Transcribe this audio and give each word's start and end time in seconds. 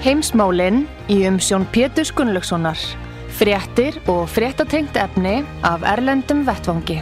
Heimsmálinn 0.00 0.86
í 1.12 1.18
umsjón 1.28 1.66
Pétur 1.74 2.08
Gunnlaugssonar. 2.16 2.80
Fréttir 3.36 3.98
og 4.08 4.30
fréttatengt 4.32 4.96
efni 4.96 5.42
af 5.60 5.84
Erlendum 5.84 6.40
Vettvangi. 6.46 6.96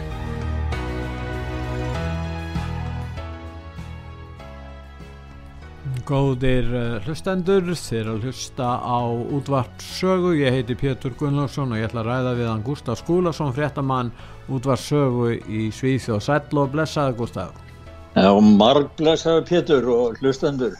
Góðir 6.03 6.67
uh, 6.75 6.99
hlustendur, 7.05 7.71
þér 7.71 8.11
að 8.17 8.27
hlusta 8.27 8.75
á 8.83 8.99
útvarpsögu. 9.07 10.35
Ég 10.43 10.59
heiti 10.59 10.75
Pétur 10.75 11.15
Gunnlaugsson 11.15 11.71
og 11.71 11.79
ég 11.79 11.87
ætla 11.87 12.03
að 12.03 12.11
ræða 12.11 12.37
við 12.41 12.51
hann 12.51 12.67
Gustaf 12.67 12.99
Skúlason, 12.99 13.55
fréttamann 13.55 14.11
útvarpsögu 14.51 15.37
í 15.47 15.69
Svíþjóð. 15.71 16.25
Sætl 16.27 16.65
og 16.65 16.75
blessaði 16.75 17.15
Gustaf. 17.23 17.55
Já, 18.19 18.33
marg 18.43 18.91
blessaði 18.99 19.47
Pétur 19.53 19.87
og 19.87 20.19
hlustendur. 20.19 20.75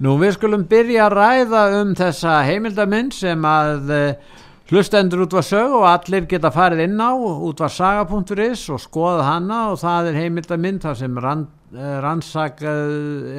Nú 0.00 0.14
við 0.16 0.30
skulum 0.38 0.62
byrja 0.64 1.10
að 1.10 1.14
ræða 1.18 1.62
um 1.82 1.90
þessa 1.92 2.38
heimildamind 2.48 3.12
sem 3.12 3.42
að 3.44 3.90
uh, 3.92 4.38
hlustendur 4.70 5.26
útvarpsögu 5.26 5.76
og 5.82 5.84
allir 5.90 6.24
geta 6.30 6.48
farið 6.54 6.86
inn 6.86 7.02
á 7.04 7.12
útvarpsaga.is 7.20 8.62
og 8.72 8.80
skoða 8.80 9.26
hana 9.26 9.58
og 9.74 9.76
það 9.82 10.08
er 10.08 10.18
heimildamind 10.22 10.86
þar 10.86 10.96
sem 11.02 11.20
rand 11.20 11.50
rannsaka 11.76 12.72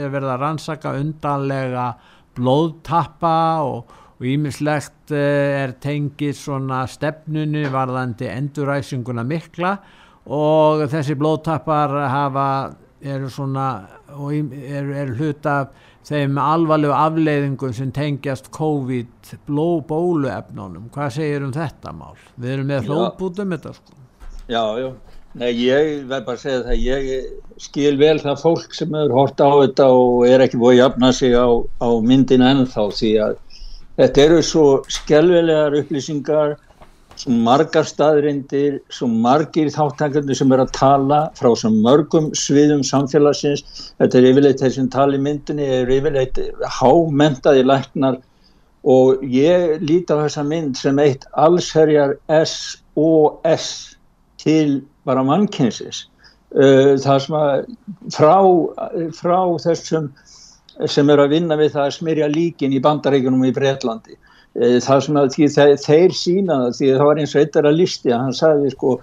er 0.05 0.13
verið 0.13 0.29
að 0.35 0.39
rannsaka 0.43 0.93
undanlega 1.01 1.87
blóðtappa 2.37 3.33
og 3.65 4.21
ímislegt 4.21 5.11
er 5.17 5.73
tengið 5.81 6.37
svona 6.37 6.85
stefnunu 6.87 7.65
varðandi 7.73 8.29
enduræsinguna 8.29 9.25
mikla 9.25 9.79
og 10.29 10.85
þessi 10.93 11.17
blóðtappar 11.17 11.97
hafa 12.05 12.49
eru 13.01 13.33
svona 13.33 13.71
eru 14.13 14.93
er 14.93 15.15
hluta 15.17 15.63
þeim 16.07 16.37
alvarlegu 16.41 16.93
afleiðingum 16.97 17.73
sem 17.77 17.91
tengjast 17.95 18.49
COVID 18.55 19.33
blóðbóluefnunum 19.49 20.89
hvað 20.93 21.15
segir 21.17 21.45
um 21.45 21.53
þetta 21.55 21.93
mál? 21.95 22.15
Við 22.35 22.55
erum 22.55 22.71
með 22.71 22.89
hlóðbútum 22.89 23.55
þetta 23.55 23.73
sko. 23.77 23.97
Já, 24.51 24.63
já. 24.81 24.89
Nei, 25.31 25.51
ég 25.63 26.07
verð 26.09 26.25
bara 26.27 26.35
að 26.35 26.41
segja 26.41 26.63
það, 26.65 26.81
ég 26.83 27.61
skil 27.63 27.93
vel 28.01 28.17
það 28.19 28.41
fólk 28.41 28.73
sem 28.75 28.97
hefur 28.97 29.13
hort 29.15 29.39
á 29.39 29.47
þetta 29.61 29.85
og 29.95 30.25
er 30.27 30.43
ekki 30.43 30.59
búið 30.59 30.73
að 30.73 30.81
jafna 30.81 31.11
sig 31.15 31.35
á, 31.39 31.47
á 31.79 31.89
myndin 32.03 32.43
ennþá 32.43 32.83
því 32.97 33.11
að 33.27 33.37
þetta 34.01 34.25
eru 34.25 34.41
svo 34.43 34.65
skjálfilegar 34.91 35.77
upplýsingar, 35.79 36.57
svo 37.21 37.35
margar 37.45 37.85
staðrindir, 37.85 38.79
svo 38.89 39.07
margir 39.09 39.69
þáttangarnir 39.73 40.37
sem 40.37 40.51
er 40.55 40.63
að 40.63 40.73
tala 40.77 41.19
frá 41.37 41.51
svo 41.57 41.69
mörgum 41.75 42.31
sviðum 42.37 42.81
samfélagsins, 42.87 43.63
þetta 44.01 44.19
er 44.19 44.27
yfirleitt 44.31 44.63
þessum 44.63 44.89
tali 44.93 45.19
myndinni, 45.21 45.67
er 45.81 45.91
yfirleitt 45.93 46.39
hámentaði 46.79 47.65
læknar. 47.67 48.17
Og 48.81 49.21
ég 49.29 49.83
líti 49.85 50.09
á 50.09 50.23
þessa 50.23 50.43
mynd 50.47 50.79
sem 50.79 50.97
eitt 51.03 51.27
allsherjar 51.37 52.15
SOS 52.33 53.67
til 54.41 54.79
bara 55.05 55.21
mannkynsins. 55.25 56.07
Uh, 56.51 56.97
það 56.99 57.19
sem 57.23 57.37
að 57.37 57.51
frá, 58.11 58.33
frá 59.15 59.37
þessum 59.61 60.09
sem 60.89 61.13
er 61.13 61.21
að 61.21 61.35
vinna 61.35 61.55
við 61.59 61.75
það 61.75 61.85
að 61.85 61.95
smyrja 61.99 62.27
líkin 62.31 62.73
í 62.73 62.81
bandaríkunum 62.81 63.45
í 63.45 63.53
Breitlandi 63.55 64.17
það 64.55 65.03
sem 65.05 65.19
að 65.21 65.29
því, 65.35 65.49
þeir, 65.55 65.75
þeir 65.85 66.15
sína 66.17 66.57
það 66.65 66.77
því 66.77 66.91
það 66.91 67.05
var 67.09 67.21
eins 67.21 67.35
og 67.35 67.41
eitt 67.41 67.59
er 67.59 67.69
að 67.69 67.77
listi 67.79 68.11
að 68.11 68.23
hann 68.25 68.35
sagði 68.35 68.73
sko 68.73 68.95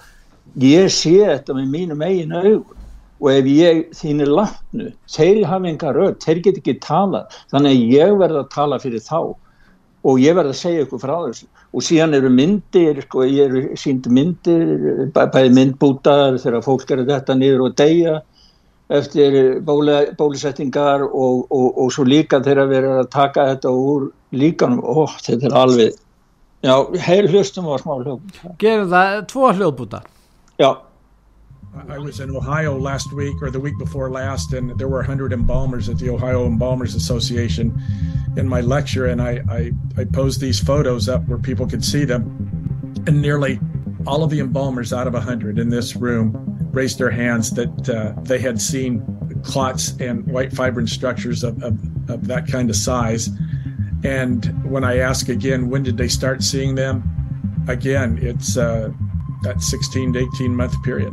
ég 0.60 0.90
sé 0.92 1.14
þetta 1.24 1.56
með 1.56 1.70
mínum 1.72 2.04
eigin 2.04 2.36
augun 2.36 2.86
og 3.18 3.30
ef 3.32 3.48
ég 3.50 3.80
þínir 3.98 4.30
lafnu 4.30 4.92
þeir 5.10 5.42
hafa 5.48 5.70
enga 5.72 5.92
rödd, 5.96 6.18
þeir 6.22 6.42
get 6.44 6.60
ekki 6.60 6.78
tala 6.84 7.24
þannig 7.50 7.74
að 7.74 7.94
ég 7.96 8.18
verða 8.20 8.44
að 8.44 8.50
tala 8.54 8.80
fyrir 8.82 9.02
þá 9.02 9.20
og 10.06 10.20
ég 10.22 10.36
verða 10.36 10.54
að 10.54 10.60
segja 10.60 10.84
ykkur 10.86 11.00
frá 11.02 11.14
þessu. 11.26 11.48
Og 11.74 11.84
síðan 11.84 12.16
eru 12.16 12.30
myndir, 12.32 13.00
sko, 13.04 13.24
ég 13.28 13.50
eru 13.50 13.76
sínd 13.76 14.06
myndir, 14.14 15.08
bæði 15.14 15.50
myndbútar 15.56 16.38
þegar 16.40 16.64
fólk 16.64 16.92
eru 16.94 17.06
þetta 17.08 17.36
niður 17.36 17.66
og 17.66 17.74
deyja 17.78 18.14
eftir 18.88 19.60
bóli, 19.64 19.96
bólisettingar 20.16 21.04
og, 21.04 21.46
og, 21.52 21.78
og 21.78 21.92
svo 21.92 22.06
líka 22.08 22.40
þegar 22.44 22.70
við 22.70 22.78
erum 22.80 23.00
að 23.02 23.10
taka 23.12 23.48
þetta 23.52 23.72
úr 23.72 24.10
líkanum, 24.32 24.80
ó, 24.80 25.04
þetta 25.24 25.48
er 25.50 25.56
alveg 25.62 25.96
já, 26.64 26.74
heil 27.04 27.28
hlustum 27.28 27.68
og 27.68 27.82
smá 27.82 27.96
hljóðbútar. 27.98 28.54
Gerum 28.60 28.92
það 28.92 29.24
tvo 29.32 29.50
hljóðbútar? 29.52 30.12
Já. 30.58 30.70
I 31.88 31.98
was 31.98 32.18
in 32.18 32.34
Ohio 32.34 32.76
last 32.76 33.12
week 33.12 33.40
or 33.40 33.50
the 33.50 33.60
week 33.60 33.78
before 33.78 34.10
last, 34.10 34.52
and 34.52 34.76
there 34.78 34.88
were 34.88 35.02
100 35.02 35.32
embalmers 35.32 35.88
at 35.88 35.98
the 35.98 36.10
Ohio 36.10 36.46
Embalmers 36.46 36.96
Association 36.96 37.72
in 38.36 38.48
my 38.48 38.60
lecture, 38.60 39.06
and 39.06 39.22
I, 39.22 39.42
I, 39.48 39.72
I 39.96 40.04
posed 40.04 40.40
these 40.40 40.58
photos 40.58 41.08
up 41.08 41.28
where 41.28 41.38
people 41.38 41.66
could 41.68 41.84
see 41.84 42.04
them, 42.04 42.24
and 43.06 43.22
nearly 43.22 43.60
all 44.08 44.24
of 44.24 44.30
the 44.30 44.40
embalmers 44.40 44.90
out 44.90 45.06
of 45.06 45.12
100 45.12 45.58
in 45.58 45.68
this 45.68 45.94
room 45.94 46.32
raised 46.72 46.98
their 46.98 47.10
hands 47.10 47.50
that 47.50 47.88
uh, 47.90 48.18
they 48.22 48.38
had 48.38 48.58
seen 48.58 49.04
clots 49.44 49.94
and 50.00 50.26
white 50.26 50.50
fibrin 50.50 50.86
structures 50.86 51.44
of, 51.44 51.62
of, 51.62 51.78
of 52.08 52.26
that 52.26 52.48
kind 52.48 52.70
of 52.70 52.76
size. 52.76 53.28
And 54.04 54.46
when 54.64 54.82
I 54.82 54.96
ask 54.96 55.28
again, 55.28 55.68
when 55.68 55.82
did 55.82 55.98
they 55.98 56.08
start 56.08 56.42
seeing 56.42 56.74
them? 56.74 57.04
Again, 57.68 58.18
it's 58.22 58.56
uh, 58.56 58.90
that 59.42 59.60
16 59.60 60.14
to 60.14 60.26
18 60.36 60.56
month 60.56 60.82
period. 60.82 61.12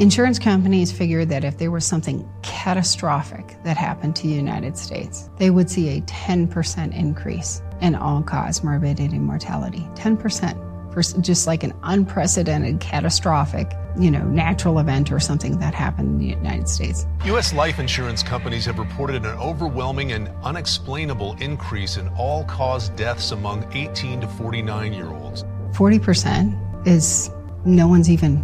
Insurance 0.00 0.40
companies 0.40 0.90
figured 0.90 1.28
that 1.28 1.44
if 1.44 1.58
there 1.58 1.70
was 1.70 1.84
something 1.84 2.28
catastrophic 2.42 3.62
that 3.62 3.76
happened 3.76 4.16
to 4.16 4.24
the 4.24 4.34
United 4.34 4.76
States, 4.76 5.30
they 5.38 5.50
would 5.50 5.70
see 5.70 5.98
a 5.98 6.00
10% 6.00 6.92
increase 6.96 7.62
in 7.80 7.94
all 7.94 8.24
cause 8.24 8.64
morbidity 8.64 9.04
and 9.04 9.24
mortality. 9.24 9.86
10% 9.94 10.73
for 10.94 11.02
just 11.20 11.46
like 11.46 11.64
an 11.64 11.74
unprecedented 11.82 12.80
catastrophic, 12.80 13.72
you 13.98 14.10
know, 14.10 14.22
natural 14.24 14.78
event 14.78 15.10
or 15.10 15.18
something 15.18 15.58
that 15.58 15.74
happened 15.74 16.08
in 16.08 16.18
the 16.18 16.26
United 16.26 16.68
States. 16.68 17.04
U.S. 17.26 17.52
life 17.52 17.78
insurance 17.80 18.22
companies 18.22 18.64
have 18.64 18.78
reported 18.78 19.26
an 19.26 19.36
overwhelming 19.38 20.12
and 20.12 20.28
unexplainable 20.44 21.36
increase 21.40 21.96
in 21.96 22.08
all 22.10 22.44
cause 22.44 22.90
deaths 22.90 23.32
among 23.32 23.66
18 23.72 24.20
to 24.20 24.28
49 24.28 24.92
year 24.92 25.08
olds. 25.08 25.44
40% 25.72 26.86
is 26.86 27.30
no 27.64 27.88
one's 27.88 28.08
even 28.08 28.42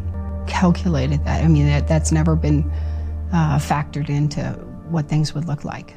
calculated 0.49 1.25
that. 1.25 1.45
I 1.45 1.49
mean, 1.49 1.67
that, 1.67 1.87
that's 1.87 2.11
never 2.11 2.35
been 2.35 2.69
uh, 3.33 3.59
factored 3.59 4.09
into 4.09 4.43
what 4.89 5.09
things 5.09 5.35
would 5.35 5.47
look 5.47 5.65
like. 5.65 5.95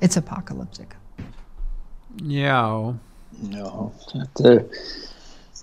It's 0.00 0.16
apocalyptic. 0.16 0.94
Já. 2.22 2.94
Já, 3.42 3.92
þetta 4.10 4.50
er, 4.50 4.64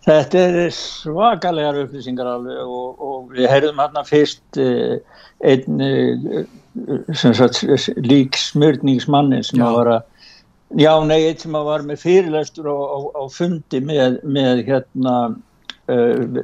þetta 0.05 0.41
er 0.49 0.73
svakalegar 0.75 1.79
upplýsingar 1.85 2.29
alveg 2.29 2.61
og, 2.65 3.01
og 3.01 3.31
við 3.33 3.49
heyrðum 3.51 3.81
hérna 3.81 4.03
fyrst 4.07 4.59
uh, 4.61 4.97
einn 5.45 5.81
uh, 5.81 6.43
lík 8.05 8.37
smörningsmannin 8.39 9.45
sem 9.45 9.61
Já. 9.61 9.69
að 9.69 9.79
var 9.79 9.93
að 9.95 10.11
Já, 10.75 10.91
nei, 11.05 11.19
eitt 11.29 11.43
sem 11.43 11.53
að 11.55 11.67
var 11.69 11.83
með 11.85 11.99
fyrirlestur 12.01 12.65
á, 12.67 12.73
á, 12.73 12.97
á 13.21 13.23
fundi 13.31 13.79
með, 13.85 14.17
með 14.25 14.63
hérna 14.65 15.13
uh, 15.29 16.39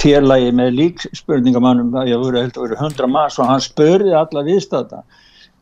félagi 0.00 0.54
með 0.56 0.72
líkspurningamannum, 0.78 1.92
ég 2.08 2.22
voru 2.22 2.40
held 2.40 2.56
að 2.56 2.64
voru 2.64 2.80
hundra 2.80 3.10
maður 3.10 3.44
og 3.44 3.52
hann 3.52 3.62
spurði 3.62 4.16
alla 4.16 4.44
viðstata 4.46 5.02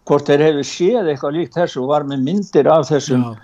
hvort 0.07 0.31
þeir 0.31 0.47
hefur 0.47 0.69
séð 0.69 1.11
eitthvað 1.11 1.37
líkt 1.41 1.59
þessu 1.59 1.83
og 1.83 1.91
var 1.91 2.07
með 2.09 2.25
myndir 2.29 2.71
af 2.71 2.87
þessum 2.93 3.27
Já. 3.27 3.35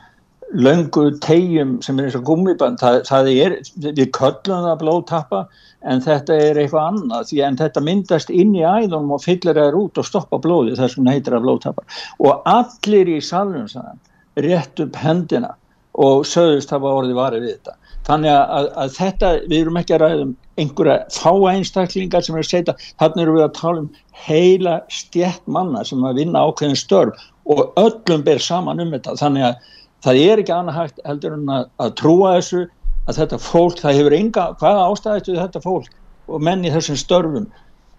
Löngu 0.53 1.05
tegjum 1.23 1.77
sem 1.83 1.99
er 1.99 2.09
eins 2.09 2.17
og 2.19 2.25
gummiband 2.27 2.81
það, 2.83 3.01
það 3.07 3.31
er, 3.33 3.57
við 3.87 4.07
köllum 4.17 4.67
það 4.67 4.81
blóðtappa 4.83 5.43
en 5.91 6.03
þetta 6.05 6.37
er 6.49 6.59
eitthvað 6.59 6.89
annað 6.91 7.29
því 7.31 7.41
en 7.47 7.59
þetta 7.61 7.85
myndast 7.87 8.33
inn 8.35 8.53
í 8.59 8.65
æðunum 8.65 9.15
og 9.17 9.25
fyllir 9.25 9.61
þær 9.61 9.79
út 9.79 10.01
og 10.03 10.09
stoppa 10.09 10.41
blóði 10.43 10.77
þess 10.79 10.99
vegna 10.99 11.15
heitir 11.15 11.37
það 11.37 11.47
blóðtappa 11.47 11.87
og 12.19 12.51
allir 12.51 13.13
í 13.15 13.21
salunum 13.25 13.69
sann, 13.71 14.03
rétt 14.41 14.83
upp 14.83 14.99
hendina 14.99 15.55
og 16.01 16.27
sögðust 16.29 16.71
hafa 16.73 16.93
orðið 17.01 17.19
varið 17.19 17.45
við 17.45 17.55
þetta. 17.57 17.77
Þannig 18.07 18.33
að, 18.33 18.69
að 18.83 18.93
þetta, 18.97 19.33
við 19.51 19.59
erum 19.61 19.79
ekki 19.81 19.95
að 19.95 20.03
ræða 20.03 20.23
um 20.25 20.31
einhverja 20.61 20.95
fáa 21.15 21.51
einstaklingar 21.55 22.25
sem 22.25 22.37
er 22.37 22.45
að 22.45 22.49
setja, 22.51 22.77
þannig 23.01 23.25
erum 23.25 23.37
við 23.37 23.45
að 23.45 23.59
tala 23.59 23.83
um 23.83 23.91
heila 24.27 24.77
stjætt 24.93 25.51
manna 25.51 25.85
sem 25.87 26.07
að 26.07 26.23
vinna 26.23 26.45
ákveðin 26.47 26.81
störf 26.81 27.27
og 27.51 27.77
öllum 27.81 28.25
ber 28.25 28.41
saman 28.43 28.83
um 28.83 28.95
þetta, 28.95 29.17
þannig 29.21 29.47
að 29.51 29.69
það 30.05 30.21
er 30.27 30.43
ekki 30.43 30.55
annað 30.55 30.79
hægt 30.79 31.03
heldur 31.07 31.37
en 31.37 31.51
að, 31.55 31.67
að 31.83 31.97
trúa 32.01 32.37
þessu 32.39 32.63
að 33.09 33.19
þetta 33.23 33.41
fólk, 33.43 33.81
það 33.81 33.99
hefur 33.99 34.17
enga, 34.17 34.47
hvaða 34.61 34.87
ástæðið 34.91 35.41
þetta 35.41 35.65
fólk 35.65 35.99
og 36.31 36.47
menn 36.47 36.65
í 36.65 36.73
þessum 36.73 36.99
störfum 37.01 37.51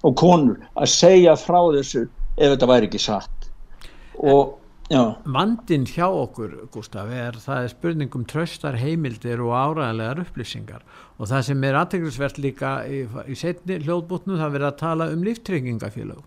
og 0.07 0.15
konur 0.17 0.57
að 0.73 0.91
segja 0.93 1.35
frá 1.39 1.59
þessu 1.75 2.07
ef 2.37 2.53
þetta 2.53 2.71
væri 2.71 2.89
ekki 2.89 3.01
satt. 3.01 3.51
Og. 4.21 4.57
Vandin 4.91 5.85
hjá 5.87 6.03
okkur, 6.03 6.65
Gustaf, 6.73 7.07
er 7.15 7.37
það 7.39 7.61
er 7.63 7.69
spurningum 7.71 8.25
tröstar 8.27 8.75
heimildir 8.75 9.39
og 9.39 9.53
áræðilegar 9.55 10.19
upplýsingar. 10.25 10.81
Og 11.15 11.29
það 11.29 11.45
sem 11.47 11.63
er 11.63 11.77
aðteglisvert 11.79 12.41
líka 12.43 12.71
í, 12.83 13.05
í 13.07 13.37
setni 13.39 13.77
hljóðbútnu 13.85 14.35
það 14.35 14.57
verður 14.57 14.67
að 14.67 14.81
tala 14.81 15.07
um 15.13 15.23
líftryggingafélag 15.23 16.19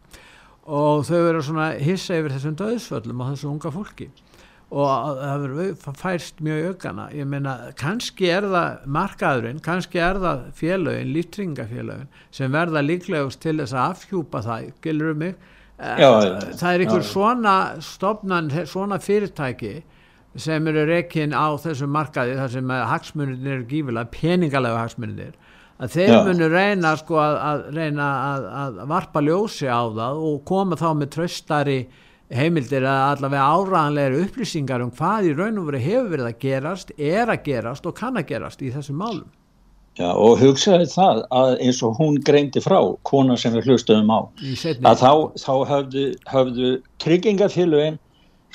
og 0.64 1.04
þau 1.04 1.18
verður 1.18 1.44
svona 1.44 1.66
hissa 1.76 2.16
yfir 2.16 2.32
þessum 2.32 2.56
döðsföllum 2.56 3.20
og 3.20 3.34
þessu 3.34 3.50
unga 3.50 3.74
fólki 3.74 4.08
og 4.74 5.18
það 5.20 5.42
verður 5.44 5.96
færst 6.00 6.40
mjög 6.42 6.68
aukana. 6.72 7.06
Ég 7.14 7.28
meina, 7.30 7.54
kannski 7.78 8.28
er 8.34 8.48
það 8.50 8.86
markaðurinn, 8.96 9.62
kannski 9.62 10.02
er 10.02 10.18
það 10.22 10.44
félögin, 10.58 11.12
líftringafélögin 11.14 12.10
sem 12.34 12.54
verða 12.54 12.82
líklegust 12.82 13.42
til 13.44 13.60
þess 13.60 13.76
að 13.76 13.94
afhjúpa 13.94 14.42
það, 14.44 14.70
gilur 14.82 15.14
um 15.14 15.22
mig? 15.22 15.36
Já, 15.74 16.06
já, 16.06 16.34
það 16.58 16.68
er 16.70 16.84
einhver 16.84 17.02
já. 17.02 17.08
svona 17.10 17.54
stopnan, 17.82 18.50
svona 18.70 19.00
fyrirtæki 19.02 19.74
sem 20.38 20.66
eru 20.70 20.84
rekin 20.88 21.34
á 21.34 21.54
þessum 21.62 21.90
markaði 21.94 22.36
þar 22.38 22.52
sem 22.52 22.70
hagsmunir 22.90 23.50
eru 23.56 23.66
gífilega, 23.70 24.10
peningalega 24.10 24.82
hagsmunir 24.82 25.34
að 25.82 25.96
þeir 25.96 26.14
munu 26.28 26.48
reyna 26.50 26.94
sko 26.98 27.18
að, 27.18 27.36
að 27.48 27.62
reyna 27.74 28.08
að, 28.30 28.48
að 28.62 28.80
varpa 28.90 29.22
ljósi 29.24 29.66
á 29.66 29.82
það 29.90 30.22
og 30.28 30.40
koma 30.46 30.78
þá 30.78 30.88
með 31.00 31.12
tröstari 31.16 31.78
heimildir 32.32 32.84
að 32.88 33.00
allavega 33.12 33.46
áraðanlega 33.52 34.20
upplýsingar 34.24 34.84
um 34.84 34.92
hvað 34.94 35.30
í 35.30 35.32
raun 35.36 35.60
og 35.60 35.70
veru 35.70 35.80
hefur 35.82 36.10
verið 36.14 36.28
að 36.30 36.38
gerast, 36.44 36.92
er 36.98 37.32
að 37.32 37.42
gerast 37.48 37.88
og 37.88 37.96
kann 37.98 38.20
að 38.20 38.28
gerast 38.32 38.62
í 38.64 38.70
þessum 38.74 39.00
málum. 39.02 39.26
Já, 39.94 40.08
og 40.10 40.40
hugsaði 40.40 40.88
það 40.90 41.20
að 41.30 41.52
eins 41.62 41.80
og 41.86 41.98
hún 42.00 42.16
greindi 42.26 42.62
frá, 42.64 42.80
kona 43.06 43.36
sem 43.38 43.54
við 43.54 43.68
hlustuðum 43.68 44.10
á, 44.10 44.20
að 44.90 45.02
þá, 45.04 45.12
þá 45.38 45.52
höfðu, 45.70 46.06
höfðu 46.32 46.70
tryggingafélögin, 47.04 48.00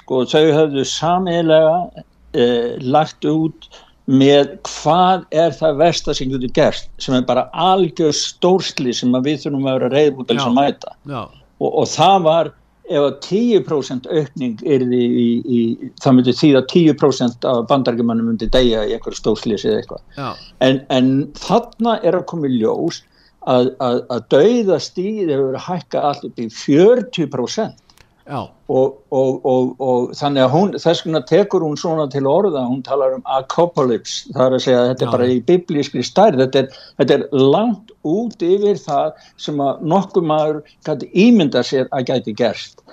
sko 0.01 0.25
þau 0.27 0.49
höfðu 0.57 0.83
samiðlega 0.89 1.77
eh, 2.35 2.75
lagt 2.83 3.23
út 3.29 3.69
með 4.09 4.57
hvað 4.65 5.23
er 5.37 5.55
það 5.55 5.79
versta 5.79 6.15
sem 6.17 6.33
getur 6.33 6.51
gerst, 6.57 6.89
sem 6.99 7.15
er 7.15 7.23
bara 7.29 7.45
algjör 7.53 8.11
stórsli 8.17 8.91
sem 8.97 9.13
við 9.23 9.45
þurfum 9.45 9.69
að 9.69 9.77
vera 9.77 9.91
reyðbútt 9.93 10.31
til 10.33 10.41
Já. 10.41 10.47
að 10.49 10.57
mæta. 10.57 10.95
Já, 11.07 11.21
Og, 11.59 11.73
og 11.83 11.87
það 11.91 12.21
var 12.23 12.49
ef 12.89 13.05
að 13.05 13.17
10% 13.25 14.07
aukning 14.09 14.63
yrði 14.65 15.01
í, 15.05 15.27
í, 15.45 15.59
það 16.01 16.15
myndi 16.17 16.35
þýða 16.39 16.63
10% 16.73 17.47
af 17.49 17.59
bandargemannum 17.69 18.31
myndi 18.31 18.49
deyja 18.51 18.85
í 18.87 18.95
einhverju 18.95 19.19
stórslýsi 19.21 19.69
eða 19.69 19.83
eitthvað. 19.83 20.41
En, 20.65 20.81
en 20.93 21.11
þarna 21.37 21.99
er 22.01 22.17
að 22.19 22.25
koma 22.31 22.49
í 22.49 22.57
ljós 22.57 23.03
að, 23.47 23.71
að, 23.83 24.01
að 24.13 24.25
dauða 24.33 24.79
stíð 24.83 25.31
hefur 25.33 25.59
hækka 25.67 26.03
upp 26.27 26.41
í 26.41 26.49
40% 26.53 27.77
já, 27.77 27.88
og, 28.29 28.97
og, 29.09 29.45
og, 29.49 29.69
og 29.81 30.09
þannig 30.17 30.43
að 30.45 30.51
hún, 30.53 30.73
þess 30.77 31.03
vegna 31.05 31.21
tekur 31.25 31.65
hún 31.65 31.77
svona 31.79 32.05
til 32.13 32.27
orða, 32.29 32.61
hún 32.69 32.83
talar 32.85 33.15
um 33.17 33.23
apocalypse, 33.25 34.29
það 34.35 34.45
er 34.45 34.57
að 34.57 34.65
segja 34.65 34.81
að 34.81 34.89
þetta 34.91 35.05
Já. 35.05 35.07
er 35.07 35.15
bara 35.17 35.29
í 35.33 35.39
biblískri 35.47 36.05
stærð, 36.05 36.43
þetta 36.43 36.61
er, 36.61 36.81
þetta 37.01 37.17
er 37.17 37.45
langt 37.55 37.93
út 38.05 38.45
yfir 38.45 38.81
það 38.83 39.23
sem 39.41 39.61
að 39.65 39.85
nokkuð 39.93 40.27
maður 40.33 40.59
gæti 40.85 41.09
ímynda 41.25 41.65
sér 41.65 41.89
að 41.89 42.11
gæti 42.11 42.35
gerst. 42.37 42.83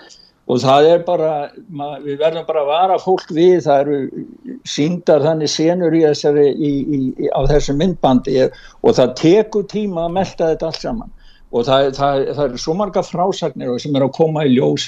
Og 0.46 0.60
það 0.62 0.88
er 0.92 1.00
bara, 1.02 1.30
mað, 1.74 2.04
við 2.04 2.20
verðum 2.20 2.44
bara 2.46 2.60
að 2.62 2.68
vara 2.70 2.98
fólk 3.02 3.32
við, 3.34 3.56
það 3.64 3.80
eru 3.82 4.26
síndar 4.68 5.24
þannig 5.24 5.50
senur 5.50 5.96
í 5.98 6.04
þessari 6.04 6.44
í, 6.54 6.70
í, 6.70 7.00
í, 7.26 7.30
á 7.34 7.42
þessu 7.50 7.74
myndbandi 7.74 8.44
og 8.46 8.94
það 8.94 9.16
tekur 9.18 9.66
tíma 9.72 10.06
að 10.06 10.14
melta 10.20 10.52
þetta 10.52 10.70
allt 10.70 10.84
saman. 10.84 11.10
Og 11.50 11.66
það, 11.66 11.90
það, 11.98 12.22
það 12.36 12.44
eru 12.46 12.62
svo 12.62 12.76
marga 12.78 13.02
frásagnir 13.06 13.74
sem 13.82 13.98
er 13.98 14.06
að 14.06 14.14
koma 14.16 14.46
í 14.46 14.54
ljós 14.54 14.86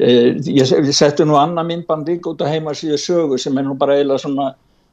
ég 0.00 0.48
ég 0.64 0.96
setti 0.96 1.26
nú 1.28 1.36
annað 1.40 1.70
myndband 1.70 2.08
líka 2.08 2.32
út 2.32 2.42
á 2.42 2.50
heimasíðu 2.50 2.98
sögu 3.00 3.38
sem 3.38 3.58
er 3.58 3.66
nú 3.68 3.76
bara 3.78 3.98
eiginlega 3.98 4.24
svona 4.24 4.50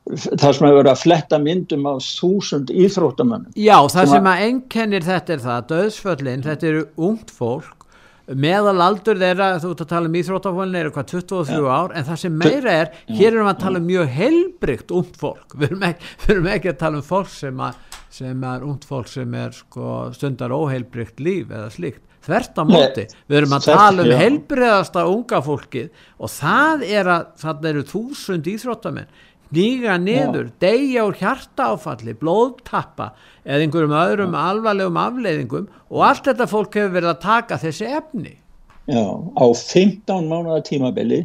það 0.07 0.54
sem 0.56 0.68
hefur 0.68 0.77
verið 0.80 0.92
að 0.92 1.01
fletta 1.01 1.39
myndum 1.42 1.88
af 1.89 2.04
þúsund 2.06 2.71
íþróttamönnum. 2.71 3.56
Já, 3.59 3.77
það 3.92 4.13
Sem 4.13 4.30
að 4.31 4.44
einkennir 4.45 5.07
þetta 5.07 5.33
er 5.33 5.42
það, 5.44 5.65
döðsföllin, 5.71 6.45
þetta 6.45 6.69
eru 6.69 6.86
ungt 7.09 7.33
fólk, 7.36 7.86
meðal 8.27 8.75
aldur 8.83 9.19
þeirra, 9.19 9.50
þú 9.63 9.74
ert 9.74 9.83
að 9.83 9.92
tala 9.92 10.09
um 10.09 10.18
íþróttafólin 10.21 10.80
er 10.80 10.89
eitthvað 10.89 11.12
23 11.13 11.68
ár, 11.68 11.94
en 11.95 12.07
það 12.07 12.21
sem 12.24 12.39
meira 12.44 12.74
er, 12.83 12.89
hér 13.12 13.30
erum 13.31 13.48
við 13.48 13.54
að 13.54 13.62
tala 13.63 13.81
um 13.81 13.88
mjög 13.88 14.09
heilbrygt 14.18 14.95
ungt 15.00 15.21
fólk, 15.21 15.56
við 15.56 15.69
erum 15.69 15.86
ekki, 15.89 16.12
við 16.24 16.36
erum 16.36 16.50
ekki 16.56 16.74
að 16.74 16.81
tala 16.83 17.01
um 17.01 17.07
fólk 17.07 17.31
sem, 17.31 17.63
að, 17.68 18.01
sem 18.19 18.50
er 18.51 18.68
ungt 18.68 18.88
fólk 18.88 19.12
sem 19.12 19.39
er 19.44 19.56
sko, 19.56 19.94
stundar 20.15 20.56
óheilbrygt 20.56 21.24
líf 21.24 21.51
eða 21.51 21.71
slíkt, 21.74 22.04
þvert 22.28 22.60
á 22.60 22.64
móti, 22.68 23.06
við 23.28 23.40
erum 23.40 23.56
að 23.58 23.70
tala 23.72 24.04
um 24.04 24.12
já. 24.12 24.18
heilbriðasta 24.22 25.06
unga 25.10 25.40
fólkið 25.46 26.04
og 26.18 26.34
það 26.34 26.86
er 26.88 27.12
að, 27.14 27.30
það 27.42 27.70
eru 27.72 27.86
þúsund 27.92 28.50
íþróttamenn, 28.52 29.14
nýga 29.56 29.96
niður, 30.04 30.50
deyja 30.60 31.06
úr 31.08 31.20
hjartaáfalli, 31.22 32.18
blóðtappa 32.20 33.14
eða 33.46 33.62
einhverjum 33.64 33.96
öðrum 34.02 34.36
alvarlegum 34.38 35.00
afleiðingum 35.00 35.70
og 35.88 36.04
allt 36.10 36.28
þetta 36.28 36.50
fólk 36.52 36.76
hefur 36.76 36.98
verið 36.98 37.14
að 37.14 37.24
taka 37.24 37.62
þessi 37.62 37.88
efni. 38.00 38.36
Já, 38.88 39.04
á 39.08 39.46
15 39.48 40.28
mánuða 40.28 40.60
tímabili. 40.68 41.24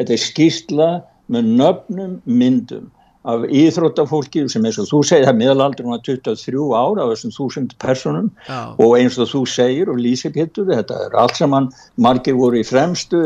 Þetta 0.00 0.16
er 0.16 0.22
skýrsla 0.24 0.88
með 1.30 1.52
nöfnum 1.60 2.16
myndum 2.24 2.88
af 3.28 3.42
íþróttafólki 3.52 4.46
sem 4.48 4.64
eins 4.64 4.78
og 4.80 4.86
þú 4.88 5.00
segir, 5.04 5.28
er 5.28 5.36
meðalaldur 5.36 5.90
var 5.90 6.00
23 6.06 6.62
ára 6.72 7.04
af 7.04 7.10
þessum 7.12 7.34
þúsund 7.34 7.74
personum 7.82 8.30
Já. 8.46 8.72
og 8.80 8.94
eins 8.96 9.18
og 9.20 9.28
þú 9.28 9.42
segir 9.52 9.90
og 9.92 10.00
lýsir 10.00 10.32
Pétur, 10.32 10.70
þetta 10.70 10.96
er 11.04 11.16
allt 11.20 11.36
saman 11.36 11.68
margir 12.00 12.38
voru 12.38 12.62
í 12.62 12.64
fremstu 12.64 13.20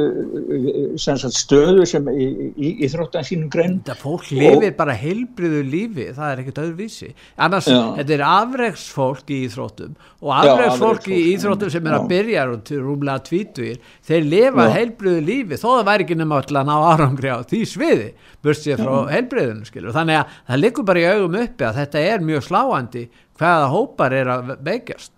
sem 0.98 1.20
sagt, 1.20 1.38
stöðu 1.38 1.86
sem 1.86 2.08
í, 2.10 2.26
í 2.58 2.72
íþróttan 2.88 3.26
sínum 3.28 3.52
grein 3.52 3.76
Þetta 3.84 3.96
fólk 4.00 4.32
lifir 4.34 4.74
bara 4.74 4.96
heilbriðu 4.98 5.62
lífi, 5.68 6.08
það 6.16 6.32
er 6.32 6.42
ekkert 6.42 6.60
öðruvísi. 6.64 7.12
Annars, 7.46 7.70
Já. 7.70 7.80
þetta 8.00 8.16
er 8.16 8.26
afreksfólk 8.32 9.30
í 9.30 9.40
íþróttum 9.46 9.94
og 10.24 10.34
afreksfólk 10.40 11.08
í 11.12 11.20
íþróttum 11.36 11.70
sem 11.70 11.86
er 11.86 11.98
að 12.00 12.04
já. 12.04 12.10
byrja 12.14 12.48
og 12.50 12.66
til 12.66 12.80
rúmlega 12.82 13.22
tvítugir, 13.28 13.80
þeir 14.08 14.28
lifa 14.32 14.68
heilbriðu 14.74 15.24
lífi, 15.30 15.60
þó 15.60 15.68
það 15.68 15.86
væri 15.90 16.06
ekki 16.08 16.18
nema 16.18 16.42
öll 16.42 16.60
að 16.60 16.70
ná 16.70 16.74
árangri 16.90 17.30
á 17.30 17.38
því 17.46 17.62
sviði, 17.68 18.10
börst 18.44 18.68
ég 18.68 18.80
frá 18.80 19.10
heilbriðinu, 19.12 19.68
skilur. 19.84 19.94
Þannig 19.94 20.20
að 20.20 20.38
það 20.48 20.62
liggur 20.62 20.86
bara 20.88 21.02
í 21.02 21.10
augum 21.10 21.36
uppi 21.42 21.64
að 21.66 21.80
þetta 21.80 22.06
er 22.12 22.24
mjög 22.24 22.46
sláandi 22.48 23.04
hvaða 23.38 23.68
hópar 23.72 24.12
er 24.14 24.30
að 24.30 24.54
veikjast. 24.64 25.12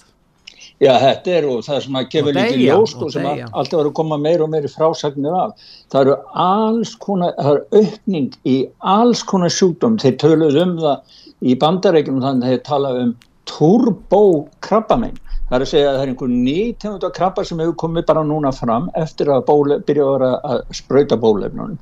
Já, 0.77 0.93
þetta 1.01 1.31
er 1.33 1.47
og 1.49 1.63
það 1.65 1.79
sem 1.87 1.95
að 1.97 2.09
kemur 2.13 2.29
Og 2.29 2.37
líka 2.37 2.49
deyja, 2.53 2.75
ljós 2.77 2.95
og 2.97 3.05
og 3.07 3.13
sem 3.15 3.27
að 3.27 3.39
alltaf 3.47 3.79
eru 3.81 3.91
að 3.91 3.97
koma 3.97 4.19
meir 4.21 4.43
og 4.45 4.51
meiri 4.53 4.69
frásagnir 4.69 5.37
af. 5.37 5.69
Það 5.93 6.03
eru 6.03 6.17
alls 6.47 6.95
konar, 7.01 7.33
það 7.39 7.53
eru 7.53 7.81
aukning 7.81 8.35
í 8.45 8.57
alls 8.81 9.23
konar 9.25 9.53
sjúkdóm. 9.53 9.97
Þeir 10.03 10.19
töluðu 10.21 10.65
um 10.67 10.75
það 10.83 11.23
í 11.41 11.57
bandareikunum 11.63 12.25
þannig 12.25 12.45
að 12.45 12.53
þeir 12.53 12.67
tala 12.69 12.93
um 13.05 13.15
turbókrabbamein. 13.47 15.17
Það 15.47 15.57
er 15.57 15.63
að 15.63 15.71
segja 15.71 15.89
að 15.89 15.97
það 15.97 16.03
er 16.03 16.11
einhver 16.11 16.31
nýtegund 16.35 17.05
af 17.07 17.13
krabba 17.15 17.43
sem 17.47 17.61
hefur 17.63 17.77
komið 17.79 18.07
bara 18.09 18.25
núna 18.27 18.51
fram 18.53 18.89
eftir 18.99 19.31
að 19.31 19.45
bóle, 19.47 19.77
byrja 19.87 20.05
að 20.05 20.15
vera 20.17 20.31
að 20.43 20.63
sprauta 20.75 21.19
bólefnunum 21.23 21.77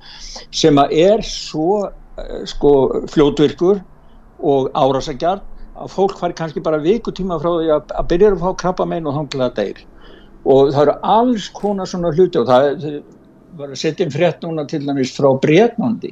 sem 0.52 0.80
að 0.82 0.92
er 1.00 1.24
svo 1.24 1.86
sko 2.50 2.70
fljótvirkur 3.10 3.80
og 4.44 4.70
árásagjarn 4.76 5.42
að 5.74 5.90
fólk 5.90 6.18
fari 6.20 6.36
kannski 6.38 6.62
bara 6.62 6.78
vikutíma 6.82 7.40
frá 7.42 7.50
því 7.58 7.70
að, 7.74 7.94
að 7.98 8.08
byrja 8.12 8.32
að 8.34 8.42
fá 8.44 8.50
krabba 8.62 8.86
megin 8.86 9.08
og 9.10 9.16
þanglega 9.18 9.54
deyr. 9.58 9.80
Og 10.44 10.72
það 10.74 10.82
eru 10.84 10.96
alls 11.14 11.48
konar 11.56 11.88
svona 11.90 12.12
hluti 12.14 12.38
og 12.38 12.46
það 12.50 12.68
er- 12.70 13.02
var 13.56 13.70
að 13.70 13.78
setja 13.80 14.04
inn 14.06 14.12
frétt 14.14 14.42
núna 14.42 14.66
til 14.68 14.82
dæmis 14.86 15.14
frá 15.16 15.28
Bretnandi 15.40 16.10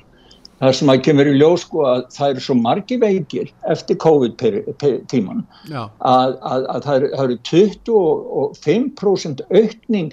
þar 0.63 0.73
sem 0.79 0.89
að 0.93 1.01
kemur 1.03 1.27
í 1.27 1.35
ljós 1.39 1.65
sko 1.67 1.87
að 1.91 2.03
það 2.15 2.31
eru 2.31 2.41
svo 2.45 2.55
margi 2.55 2.99
veikir 3.03 3.49
eftir 3.73 3.97
COVID-tíman 4.05 5.41
að, 5.99 6.37
að, 6.39 6.67
að 6.71 6.85
það 6.87 7.07
það 7.17 7.25
eru 7.25 7.39
25% 7.51 9.43
aukning 9.51 10.13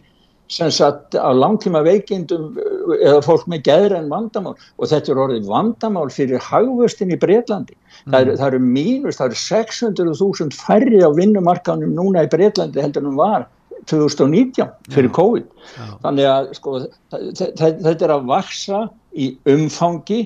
sem 0.49 0.71
sagt 0.73 1.13
á 1.13 1.29
langtíma 1.33 1.83
veikindum 1.85 2.55
uh, 2.57 2.95
eða 2.97 3.21
fólk 3.25 3.45
með 3.51 3.63
geðra 3.67 3.99
en 4.01 4.09
vandamál 4.09 4.55
og 4.57 4.89
þetta 4.89 5.13
er 5.13 5.21
orðið 5.25 5.49
vandamál 5.51 6.07
fyrir 6.13 6.41
hagvöstin 6.41 7.13
í 7.13 7.19
Breitlandi. 7.21 7.75
Það, 8.09 8.19
eru, 8.23 8.35
það 8.39 8.47
eru 8.47 8.59
mínus, 8.65 9.19
það 9.19 9.29
eru 9.29 9.39
600.000 9.43 10.57
færri 10.57 11.01
á 11.05 11.09
vinnumarkanum 11.13 11.93
núna 11.97 12.25
í 12.25 12.31
Breitlandi 12.33 12.81
heldur 12.81 13.05
en 13.11 13.17
var 13.19 13.45
2019 13.89 14.67
fyrir 14.93 15.11
COVID. 15.15 15.45
já, 15.77 15.85
Þannig 16.03 16.27
að 16.29 16.49
sko, 16.57 16.73
þe- 17.13 17.51
þe- 17.59 17.75
þetta 17.85 18.07
er 18.09 18.13
að 18.17 18.25
vaksa 18.29 18.81
í 19.15 19.29
umfangi 19.49 20.23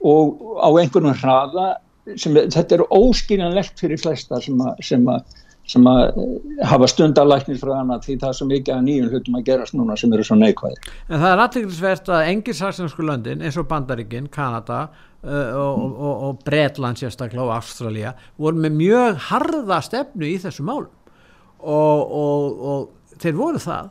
og 0.00 0.58
á 0.60 0.68
einhvern 0.80 1.14
hraða 1.14 1.68
sem, 2.16 2.34
þetta 2.34 2.78
er 2.78 2.84
óskiljanlegt 2.90 3.78
fyrir 3.80 4.00
flesta 4.00 4.40
sem 4.42 4.58
að, 4.60 5.24
sem 5.70 5.86
að, 5.86 6.00
sem 6.14 6.32
eh, 6.58 6.64
hafa 6.70 6.88
stundarlæknis 6.90 7.60
frá 7.62 7.76
hana 7.78 8.00
því 8.02 8.16
það 8.22 8.32
er 8.32 8.38
svo 8.38 8.48
mikið 8.50 8.74
að 8.76 8.86
nýjum 8.88 9.12
hlutum 9.12 9.38
að 9.38 9.46
gerast 9.50 9.76
núna 9.78 9.98
sem 10.00 10.16
eru 10.16 10.26
svo 10.26 10.38
neikvæðir. 10.40 10.90
En 11.08 11.22
það 11.22 11.30
er 11.30 11.44
aðtækningsvert 11.44 12.10
að 12.16 12.32
engir 12.32 12.58
saksensku 12.58 13.06
löndin 13.06 13.44
eins 13.46 13.60
og 13.60 13.68
Bandaríkin, 13.70 14.30
Kanada 14.32 14.80
uh, 15.24 15.52
og, 15.60 15.84
og, 15.90 16.24
og 16.28 16.42
Bretland 16.46 17.00
sérstaklega 17.00 17.44
og 17.44 17.54
Ástralja 17.58 18.14
voru 18.40 18.64
með 18.64 18.76
mjög 18.80 19.22
harða 19.30 19.80
stefnu 19.86 20.28
í 20.28 20.36
þessu 20.42 20.66
málum 20.66 20.92
og, 21.60 22.12
og 22.72 23.16
þeir 23.20 23.36
voru 23.38 23.62
það 23.62 23.90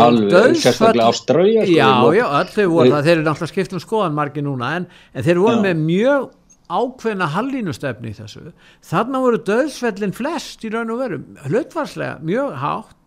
Alveg, 0.00 0.54
sérstaklega 0.62 1.10
Ástralja 1.12 1.66
sko, 1.66 1.74
Já, 1.76 1.90
já, 2.16 2.26
þau 2.54 2.68
voru 2.72 2.94
það, 2.94 3.02
þeir 3.04 3.16
eru 3.18 3.26
náttúrulega 3.26 3.52
skipt 3.52 3.76
um 3.76 3.82
skoðan 3.82 4.16
margi 4.16 4.44
núna 4.44 4.72
en, 4.78 4.88
en 5.12 5.26
þeir 5.26 5.42
voru 5.42 5.58
já. 5.58 5.64
með 5.66 5.84
mjög 5.84 6.30
ákveðna 6.72 7.28
hallinu-stefni 7.34 8.12
í 8.12 8.16
þessu. 8.16 8.52
Þarna 8.84 9.20
voru 9.24 9.40
döðsfellin 9.44 10.14
flest 10.16 10.64
í 10.64 10.72
raun 10.72 10.92
og 10.94 11.02
veru 11.02 11.20
hlutvarslega 11.44 12.20
mjög 12.24 12.54
hátt 12.62 13.03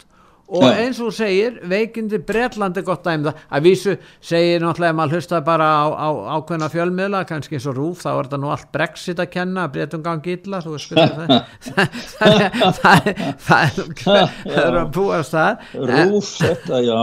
og 0.48 0.64
ja. 0.64 0.76
eins 0.80 1.00
og 1.04 1.12
segir 1.12 1.58
veikindi 1.68 2.22
Breitlandi 2.24 2.80
gott 2.88 3.04
dæmda 3.04 3.34
að 3.52 3.66
vísu 3.66 3.96
segir 4.24 4.62
náttúrulega 4.64 4.94
að 4.94 5.00
maður 5.00 5.18
hlusta 5.18 5.42
bara 5.44 5.68
á, 5.68 5.86
á 5.92 6.10
ákveðna 6.38 6.70
fjölmiðla 6.72 7.24
kannski 7.28 7.58
eins 7.58 7.68
og 7.68 7.76
rúf 7.76 8.06
þá 8.06 8.10
er 8.14 8.30
þetta 8.30 8.40
nú 8.40 8.52
allt 8.54 8.70
brexit 8.72 9.20
að 9.20 9.32
kenna 9.34 9.68
Breitum 9.74 10.06
gangi 10.06 10.38
illa 10.38 10.62
þú 10.64 10.78
veist 10.78 10.88
það 12.78 13.12
það 13.44 13.68
er 14.64 14.80
að 14.82 14.90
búast 14.96 15.36
það 15.36 15.54
rúf 15.92 16.32
þetta 16.40 16.82
já 16.88 17.00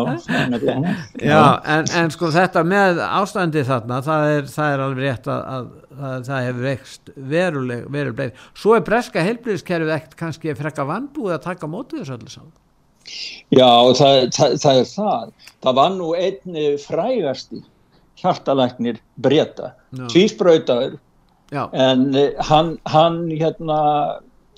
já 1.20 1.44
en, 1.76 1.92
en 2.00 2.12
sko 2.16 2.32
þetta 2.32 2.64
með 2.64 3.04
ástandi 3.10 3.68
þarna 3.68 4.00
það 4.08 4.28
er, 4.32 4.52
það 4.56 4.72
er 4.72 4.86
alveg 4.88 5.04
rétt 5.04 5.32
að, 5.36 5.44
að 5.44 5.70
það, 5.94 6.18
það 6.32 6.44
hefur 6.48 6.68
vext 6.70 7.14
veruleg 7.36 7.86
veruleg 7.92 8.44
svo 8.56 8.76
er 8.78 8.84
breska 8.88 9.24
heilblíðiskerfið 9.28 9.96
ekkert 9.98 10.20
kannski 10.24 10.56
frekka 10.58 10.88
vannbúið 10.88 11.36
að 11.36 11.48
taka 11.52 11.68
mótið 11.70 12.02
þessu 12.02 12.18
öllu 12.18 12.38
saman 12.38 12.52
Já, 13.54 13.68
það, 13.98 14.18
það, 14.36 14.58
það 14.62 14.80
er 14.80 14.90
það. 14.90 15.32
Það 15.64 15.78
var 15.80 15.94
nú 15.94 16.10
einni 16.16 16.66
frægasti 16.80 17.62
hjartalæknir 18.24 19.00
breyta, 19.20 19.72
tvísbrautaður, 20.12 20.96
en 21.52 22.06
eh, 22.16 22.32
hann, 22.48 22.76
hann 22.88 23.18
hérna, 23.30 23.78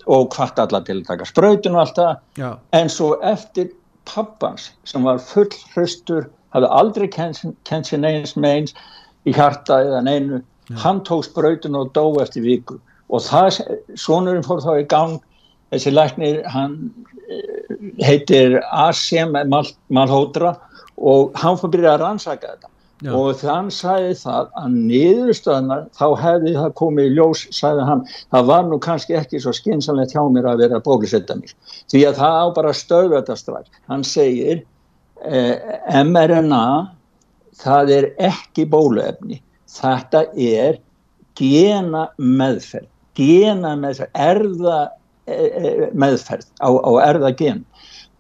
og 0.07 0.31
hvart 0.37 0.61
alla 0.63 0.81
til 0.87 1.01
að 1.01 1.09
taka 1.09 1.27
sprautun 1.27 1.75
og 1.75 1.83
allt 1.83 1.99
það, 1.99 2.59
en 2.79 2.93
svo 2.93 3.17
eftir 3.27 3.73
pappans 4.07 4.71
sem 4.87 5.07
var 5.07 5.19
full 5.19 5.51
hristur, 5.75 6.29
hafði 6.55 6.71
aldrei 6.79 7.09
kent 7.11 7.89
sér 7.91 8.01
neins 8.01 8.37
meins 8.39 8.77
í 9.27 9.35
hjarta 9.35 9.81
eða 9.83 10.05
neinu, 10.07 10.43
Já. 10.71 10.77
hann 10.85 11.03
tók 11.07 11.27
sprautun 11.27 11.79
og 11.79 11.91
dó 11.97 12.05
eftir 12.23 12.47
viku. 12.47 12.79
Og 13.11 13.23
það, 13.23 13.61
sonurinn 13.99 14.47
fór 14.47 14.63
þá 14.63 14.73
í 14.79 14.87
gang, 14.91 15.19
þessi 15.75 15.93
læknir, 15.95 16.41
hann 16.51 16.79
heitir 18.05 18.61
Asiem 18.71 19.35
Malhotra 19.89 20.57
og 20.97 21.37
hann 21.37 21.59
fór 21.61 21.69
að 21.69 21.77
byrja 21.77 21.93
að 21.97 22.03
rannsaka 22.05 22.55
þetta. 22.55 22.73
Já. 23.05 23.11
og 23.13 23.37
þann 23.37 23.67
sagði 23.77 24.15
það 24.17 24.47
að 24.57 24.77
niðurstöðanar 24.89 25.83
þá 25.93 26.05
hefði 26.17 26.53
það 26.55 26.71
komið 26.79 27.09
í 27.11 27.11
ljós, 27.13 27.43
sagði 27.53 27.83
hann 27.91 28.05
það 28.33 28.47
var 28.49 28.63
nú 28.71 28.79
kannski 28.81 29.19
ekki 29.19 29.41
svo 29.45 29.53
skinsanlegt 29.53 30.15
hjá 30.17 30.23
mér 30.33 30.49
að 30.49 30.63
vera 30.63 30.81
bólusetta 30.81 31.37
mér 31.37 31.53
því 31.93 32.01
að 32.09 32.23
það 32.23 32.37
á 32.41 32.47
bara 32.57 32.73
stöðu 32.73 33.13
þetta 33.19 33.37
strax. 33.37 33.69
Hann 33.93 34.07
segir 34.09 34.63
eh, 35.29 36.01
mRNA 36.09 36.65
það 37.61 37.93
er 37.99 38.09
ekki 38.31 38.65
bóluefni. 38.73 39.43
Þetta 39.77 40.25
er 40.33 40.81
gena 41.37 42.07
meðferð. 42.17 42.89
Gena 43.17 43.75
meðferð. 43.77 44.13
Erða 44.17 44.81
meðferð 45.27 46.47
á, 46.63 46.71
á 46.71 46.91
erðagen 47.09 47.65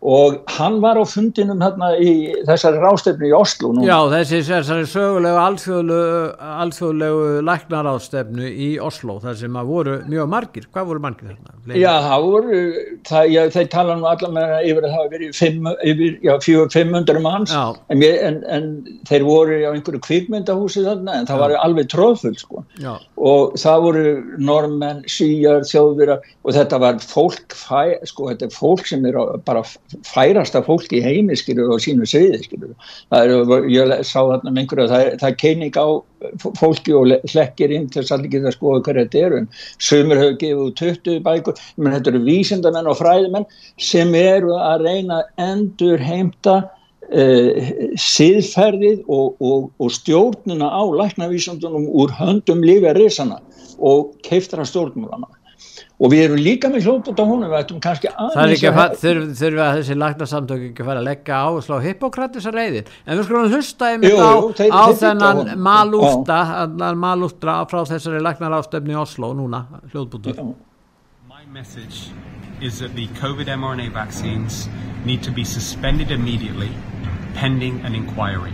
og 0.05 0.43
hann 0.59 0.77
var 0.83 0.99
á 1.01 1.05
fundinum 1.09 1.63
hérna 1.65 1.95
í 1.97 2.11
þessari 2.47 2.81
rástefnu 2.83 3.31
í 3.31 3.35
Oslo 3.35 3.73
núna. 3.73 3.87
Já, 3.89 3.97
þessi 4.13 4.43
þessari 4.45 4.89
sögulegu 4.91 5.41
alþjóðlegu, 5.41 6.19
alþjóðlegu 6.63 7.23
læknarástefnu 7.49 8.51
í 8.51 8.69
Oslo 8.83 9.17
þar 9.23 9.39
sem 9.41 9.57
að 9.57 9.73
voru 9.73 9.97
mjög 10.07 10.29
margir, 10.31 10.69
hvað 10.75 10.91
voru 10.91 11.05
margir 11.07 11.33
þarna? 11.33 11.57
Já, 11.81 11.91
það 12.05 12.27
voru 12.27 12.61
það, 13.09 13.31
já, 13.33 13.41
þeir 13.57 13.71
tala 13.73 13.97
nú 13.97 14.07
allar 14.11 14.35
með 14.37 14.55
yfir 14.71 14.87
að 14.87 14.95
það 14.97 15.09
verið 15.17 15.33
fimm, 15.41 15.71
yfir, 15.93 16.21
já, 16.29 16.33
fjór, 16.45 16.71
500 16.77 17.25
manns 17.25 17.57
en, 17.57 18.05
en, 18.07 18.39
en 18.53 18.71
þeir 19.09 19.27
voru 19.27 19.59
á 19.65 19.71
einhverju 19.73 20.03
kvikmyndahúsi 20.05 20.85
þarna 20.87 21.17
en 21.19 21.31
það 21.31 21.41
já. 21.41 21.43
var 21.47 21.57
alveg 21.65 21.91
tróðfull 21.91 22.37
sko 22.39 22.63
og 23.17 23.57
það 23.59 23.83
voru 23.89 24.05
normenn, 24.39 25.03
síjar, 25.11 25.65
þjóðvira 25.67 26.21
og 26.45 26.55
þetta 26.55 26.83
var 26.85 27.03
fólk 27.03 27.57
sko, 27.57 28.31
þetta 28.31 28.47
er 28.47 28.55
fólk 28.55 28.87
sem 28.87 29.03
er 29.09 29.19
bara 29.47 29.65
færasta 30.07 30.63
fólk 30.67 30.93
í 30.97 31.03
heimi 31.05 31.37
skilur 31.39 31.77
og 31.77 31.83
sínu 31.85 32.09
sviði 32.09 32.43
skilur 32.45 32.93
það 33.13 33.23
er, 33.23 33.67
ég 33.73 33.95
sá 34.07 34.19
þarna 34.19 34.53
með 34.53 34.63
einhverju 34.63 34.89
það 34.93 35.05
er, 35.07 35.17
það 35.23 35.31
er 35.31 35.41
keining 35.43 35.79
á 35.79 35.89
fólki 36.59 36.95
og 36.97 37.13
hlekkir 37.31 37.75
inn 37.75 37.89
til 37.91 38.03
þess 38.03 38.15
að 38.15 38.19
allir 38.19 38.33
geta 38.35 38.51
að 38.51 38.57
skoða 38.57 38.85
hverja 38.87 39.05
þetta 39.05 39.25
eru. 39.27 39.41
En 39.43 39.49
sömur 39.89 40.21
hefur 40.23 40.39
gefið 40.41 40.63
út 40.65 40.81
20 40.81 41.21
bækur. 41.27 41.61
Menn 41.77 41.97
þetta 41.97 42.13
eru 42.13 42.23
vísindamenn 42.27 42.91
og 42.91 42.99
fræðimenn 43.01 43.47
sem 43.91 44.15
eru 44.19 44.57
að 44.57 44.87
reyna 44.87 45.21
endur 45.43 46.03
heimta 46.03 46.57
uh, 46.65 47.73
siðferðið 48.01 49.05
og, 49.07 49.37
og, 49.41 49.71
og 49.79 49.95
stjórnuna 49.99 50.71
á 50.73 50.83
læknavísandunum 51.03 51.89
úr 51.93 52.15
höndum 52.19 52.65
lífið 52.67 52.97
risana 53.01 53.41
og 53.77 54.15
keiftra 54.25 54.65
stjórnmúlana 54.67 55.29
og 55.97 56.13
við 56.13 56.23
erum 56.27 56.41
líka 56.45 56.69
með 56.73 56.87
hljóput 56.87 57.21
á 57.21 57.25
húnum 57.25 57.49
við 57.49 57.59
ættum 57.63 57.81
kannski 57.85 58.11
aðeins 58.13 58.65
að 58.69 58.97
þurfum 59.01 59.63
að 59.65 59.79
þessi 59.79 59.97
lagnarsamtök 59.97 60.65
ekki 60.71 60.87
fara 60.89 61.01
að 61.01 61.09
leggja 61.09 61.41
á 61.41 61.49
og 61.49 61.65
slá 61.65 61.77
hippokratisa 61.85 62.53
reyðin 62.53 62.91
en 63.07 63.17
við 63.17 63.29
skulum 63.29 63.51
hlusta 63.55 63.91
einmitt 63.95 64.21
á, 64.21 64.33
þeir, 64.61 64.73
á 64.77 64.83
þeir 64.87 65.01
þennan 65.03 65.53
malústa 65.69 66.41
malústra 67.01 67.59
frá 67.71 67.83
þessari 67.89 68.21
lagnar 68.21 68.61
í 68.61 68.99
Oslo 69.01 69.33
núna 69.37 69.65
hljóðbútur 69.93 70.43
My 71.27 71.45
message 71.53 72.11
is 72.61 72.79
that 72.81 72.95
the 72.95 73.07
COVID 73.21 73.49
mRNA 73.49 73.93
vaccines 73.93 74.69
need 75.05 75.23
to 75.23 75.31
be 75.31 75.45
suspended 75.45 76.11
immediately 76.11 76.71
pending 77.35 77.81
an 77.85 77.95
inquiry. 77.95 78.53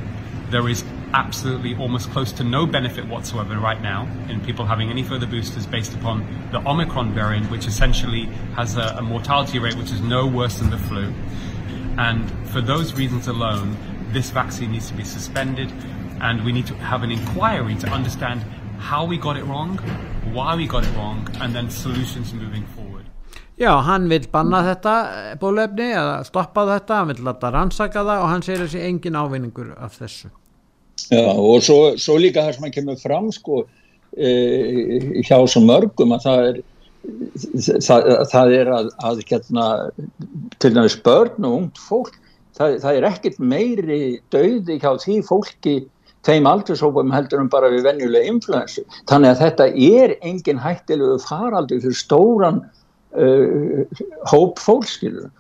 There 0.51 0.69
is 0.69 0.85
absolutely 1.15 1.75
almost 1.77 2.11
close 2.11 2.33
to 2.33 2.45
no 2.45 2.67
benefit 2.67 3.07
whatsoever 3.07 3.59
right 3.59 3.81
now 3.83 4.09
in 4.29 4.41
people 4.41 4.65
having 4.65 4.91
any 4.91 5.03
further 5.03 5.27
boosters 5.27 5.67
based 5.67 5.95
upon 5.95 6.27
the 6.53 6.59
Omicron 6.69 7.13
variant, 7.15 7.51
which 7.51 7.67
essentially 7.67 8.25
has 8.57 8.77
a, 8.77 8.97
a 8.99 9.03
mortality 9.03 9.59
rate 9.59 9.77
which 9.77 9.91
is 9.91 10.01
no 10.01 10.27
worse 10.27 10.59
than 10.59 10.71
the 10.71 10.79
flu. 10.79 11.13
And 11.99 12.31
for 12.49 12.61
those 12.61 12.95
reasons 12.95 13.29
alone, 13.29 13.77
this 14.13 14.31
vaccine 14.31 14.73
needs 14.73 14.89
to 14.89 14.95
be 14.95 15.05
suspended, 15.05 15.71
and 16.21 16.45
we 16.45 16.53
need 16.53 16.67
to 16.67 16.75
have 16.75 17.03
an 17.03 17.11
inquiry 17.11 17.75
to 17.77 17.89
understand 17.89 18.43
how 18.79 19.05
we 19.05 19.17
got 19.17 19.37
it 19.37 19.45
wrong, 19.45 19.79
why 20.33 20.55
we 20.55 20.67
got 20.67 20.85
it 20.85 20.95
wrong, 20.97 21.29
and 21.41 21.55
then 21.55 21.71
solutions 21.71 22.33
moving 22.33 22.65
forward. 22.75 23.07
Já, 23.59 23.83
hann 23.85 24.09
vil 24.09 24.25
banna 24.33 24.63
þetta 24.65 24.93
bólefni 25.39 25.93
eða 25.93 26.23
stoppa 26.25 26.65
þetta, 26.67 27.01
hann 27.03 27.11
vil 27.13 27.25
lata 27.27 27.51
rannsaka 27.53 28.01
það 28.01 28.23
og 28.23 28.31
hann 28.33 28.47
segir 28.47 28.65
þessi 28.65 28.87
engin 28.89 29.19
ávinningur 29.21 29.75
af 29.77 29.99
þessu. 30.01 30.33
Já, 31.11 31.31
og 31.33 31.63
svo, 31.65 31.79
svo 32.01 32.19
líka 32.21 32.45
það 32.47 32.59
sem 32.59 32.69
að 32.69 32.75
kemur 32.77 33.01
fram 33.01 33.31
sko 33.35 33.63
e, 34.17 34.31
hjá 35.25 35.39
svo 35.49 35.65
mörgum 35.65 36.15
að 36.17 36.27
það 36.27 36.45
er 36.51 36.61
það, 37.83 38.11
það 38.31 38.53
er 38.59 38.71
að, 38.77 38.91
að 39.09 39.23
getna, 39.31 39.67
til 40.63 40.71
dæmis 40.77 40.99
börn 41.03 41.49
og 41.49 41.57
ungt 41.57 41.81
fólk 41.83 42.15
það, 42.59 42.79
það 42.85 42.99
er 42.99 43.09
ekkert 43.09 43.43
meiri 43.43 44.03
dauði 44.35 44.79
hjá 44.79 44.93
því 45.03 45.19
fólki 45.27 45.77
þeim 46.27 46.47
aldurshópum 46.47 47.11
heldur 47.15 47.43
um 47.43 47.51
bara 47.51 47.71
við 47.73 47.89
venjulega 47.89 48.31
influensu. 48.31 48.85
Þannig 49.11 49.33
að 49.33 49.41
þetta 49.43 49.67
er 49.75 50.15
engin 50.23 50.61
hættilegu 50.63 51.19
faraldur 51.25 51.83
fyrir 51.83 51.99
stóran 51.99 52.61
uh, 53.19 53.83
hóp 54.31 54.63
fólkskilur 54.63 55.31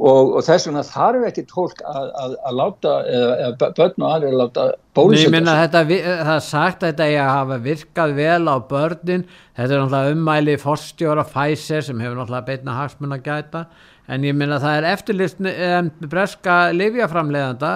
og, 0.00 0.32
og 0.38 0.44
þess 0.46 0.68
vegna 0.68 0.82
þarf 0.86 1.26
ekki 1.28 1.44
tólk 1.50 1.82
að, 1.84 2.06
að, 2.22 2.36
að 2.48 2.56
láta 2.60 2.94
eða 3.10 3.70
börn 3.76 4.06
og 4.06 4.08
aðri 4.08 4.30
að 4.30 4.40
láta 4.40 4.66
bólusetja 4.96 5.42
það 5.44 5.92
er 5.92 6.44
sagt 6.46 6.82
að 6.82 6.88
þetta 6.88 7.08
er 7.10 7.20
að 7.22 7.32
hafa 7.34 7.60
virkað 7.68 8.16
vel 8.16 8.42
á 8.48 8.56
börnin. 8.72 9.24
Þetta 9.58 9.68
er 9.68 9.82
náttúrulega 9.84 10.16
ummæli 10.16 10.58
fórstjóra 10.60 11.26
Pfizer 11.28 11.84
sem 11.86 12.00
hefur 12.00 12.18
náttúrulega 12.18 12.48
beitna 12.48 12.78
hagsmun 12.80 13.16
að 13.18 13.24
gæta 13.28 13.64
en 14.10 14.26
ég 14.26 14.36
minna 14.36 14.58
það 14.62 14.78
er 14.78 14.88
eftirlist 14.90 15.42
um, 15.44 15.90
breska 16.10 16.56
livjaframleðanda 16.74 17.72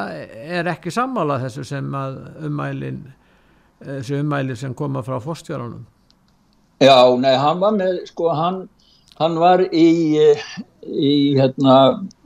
er 0.58 0.70
ekki 0.72 0.92
sammála 0.94 1.38
þessu 1.44 1.66
sem 1.68 1.98
að 1.98 2.20
ummælin 2.48 3.02
þessu 3.84 4.22
ummæli 4.22 4.56
sem 4.58 4.74
koma 4.76 5.04
frá 5.06 5.20
fórstjóranum 5.22 5.84
Já, 6.82 6.96
nei, 7.20 7.36
hann 7.38 7.60
var 7.62 7.76
með 7.76 8.00
sko 8.08 8.32
hann 8.34 8.64
hann 9.20 9.38
var 9.38 9.62
í, 9.70 9.88
í 10.84 11.14
hérna, 11.38 11.76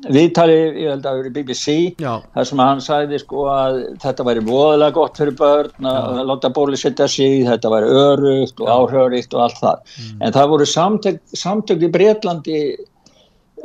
viðtali, 0.08 0.56
ég 0.82 0.92
held 0.92 1.02
að 1.02 1.08
það 1.08 1.20
verið 1.20 1.34
BBC, 1.36 1.76
Já. 2.00 2.12
þar 2.34 2.48
sem 2.50 2.62
hann 2.64 2.82
sagði 2.84 3.20
sko 3.22 3.46
að 3.52 3.80
þetta 4.04 4.28
væri 4.28 4.44
voðalega 4.46 4.96
gott 4.96 5.20
fyrir 5.20 5.36
börn 5.38 5.88
að 5.92 6.20
láta 6.30 6.52
bólusetja 6.56 7.08
sig, 7.12 7.42
þetta 7.48 7.72
væri 7.74 7.96
örugt 8.04 8.62
og 8.64 8.70
áhörikt 8.72 9.36
og 9.36 9.46
allt 9.46 9.60
það. 9.60 9.96
En 10.20 10.36
það 10.36 10.54
voru 10.54 10.70
samtök, 10.72 11.20
samtök 11.36 11.84
í 11.84 11.92
Breitlandi, 11.98 12.62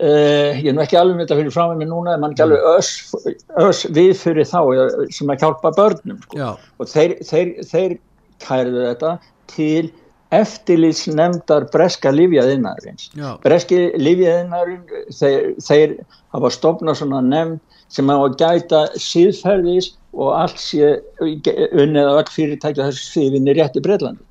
uh, 0.02 0.52
ég 0.60 0.72
er 0.74 0.76
nú 0.76 0.84
ekki 0.84 1.00
alveg 1.00 1.20
með 1.20 1.28
þetta 1.28 1.42
fyrir 1.42 1.56
frá 1.56 1.66
mig 1.72 1.92
núna, 1.92 2.18
en 2.18 2.26
mann 2.26 2.36
ekki 2.36 2.48
alveg 2.48 2.72
öss, 2.76 3.86
við 3.88 4.16
fyrir 4.20 4.50
þá 4.50 4.62
eh, 4.76 5.04
sem 5.16 5.32
að 5.32 5.46
hjálpa 5.46 5.76
börnum 5.80 6.20
sko. 6.28 6.42
Já. 6.44 6.50
Og 6.80 6.92
þeir, 6.92 7.20
þeir, 7.30 7.56
þeir 7.72 8.00
kæruðu 8.44 8.88
þetta 8.92 9.18
til 9.54 9.92
eftirlýsnefndar 10.34 11.68
breska 11.74 12.12
livjaðinnaðurins. 12.14 13.10
Já. 13.18 13.30
Breski 13.44 13.80
livjaðinnaðurinn, 14.00 15.08
þeir, 15.20 15.50
þeir 15.68 15.96
hafa 16.36 16.52
stopnað 16.54 17.00
svona 17.02 17.22
nefnd 17.28 17.80
sem 17.94 18.10
að 18.10 18.38
gæta 18.42 18.84
síðferðis 18.98 19.92
og 20.14 20.32
allt 20.38 20.62
sé 20.62 20.96
unnið 21.22 22.10
á 22.10 22.14
öll 22.20 22.32
fyrirtækja 22.34 22.88
þessu 22.90 23.10
sviðvinni 23.10 23.58
rétt 23.58 23.78
í 23.78 23.84
Breitlandi. 23.86 24.24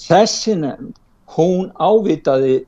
Þessi 0.00 0.56
nefnd, 0.60 0.94
hún 1.36 1.70
ávitaði 1.80 2.62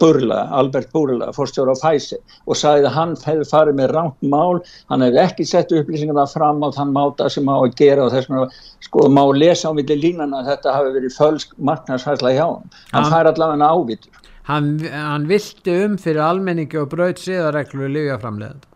Burla, 0.00 0.40
Albert 0.52 0.90
Burla, 0.92 1.30
fórstjóra 1.32 1.72
á 1.72 1.80
Pfizer 1.80 2.20
og 2.46 2.58
sagði 2.58 2.88
að 2.88 2.96
hann 2.96 3.14
hefði 3.24 3.46
farið 3.48 3.78
með 3.78 3.92
rangt 3.96 4.22
mál, 4.22 4.60
hann 4.92 5.04
hefði 5.06 5.22
ekki 5.22 5.46
sett 5.48 5.72
upplýsingarna 5.74 6.26
fram 6.30 6.60
á 6.60 6.68
þann 6.76 6.94
máta 6.96 7.28
sem 7.32 7.48
á 7.48 7.56
að 7.56 7.76
gera 7.80 8.06
og 8.06 8.14
þess 8.14 8.30
vegna 8.30 8.48
sko 8.86 9.08
má 9.08 9.22
lesa 9.36 9.70
á 9.70 9.76
milli 9.76 9.96
línana 9.96 10.42
að 10.42 10.52
þetta 10.52 10.76
hafi 10.76 10.94
verið 10.98 11.16
fölsk 11.16 11.54
marknarsfærsla 11.58 12.34
hjá 12.36 12.46
hann. 12.46 12.72
Hann 12.92 13.10
fær 13.12 13.30
allavega 13.30 13.70
ávitur. 13.70 14.24
Hann, 14.50 14.72
hann 14.90 15.28
vilti 15.30 15.76
um 15.84 15.98
fyrir 16.00 16.24
almenningi 16.24 16.80
og 16.80 16.90
braut 16.92 17.20
siðareglu 17.22 17.86
í 17.86 17.92
lífjaframleðand. 17.96 18.66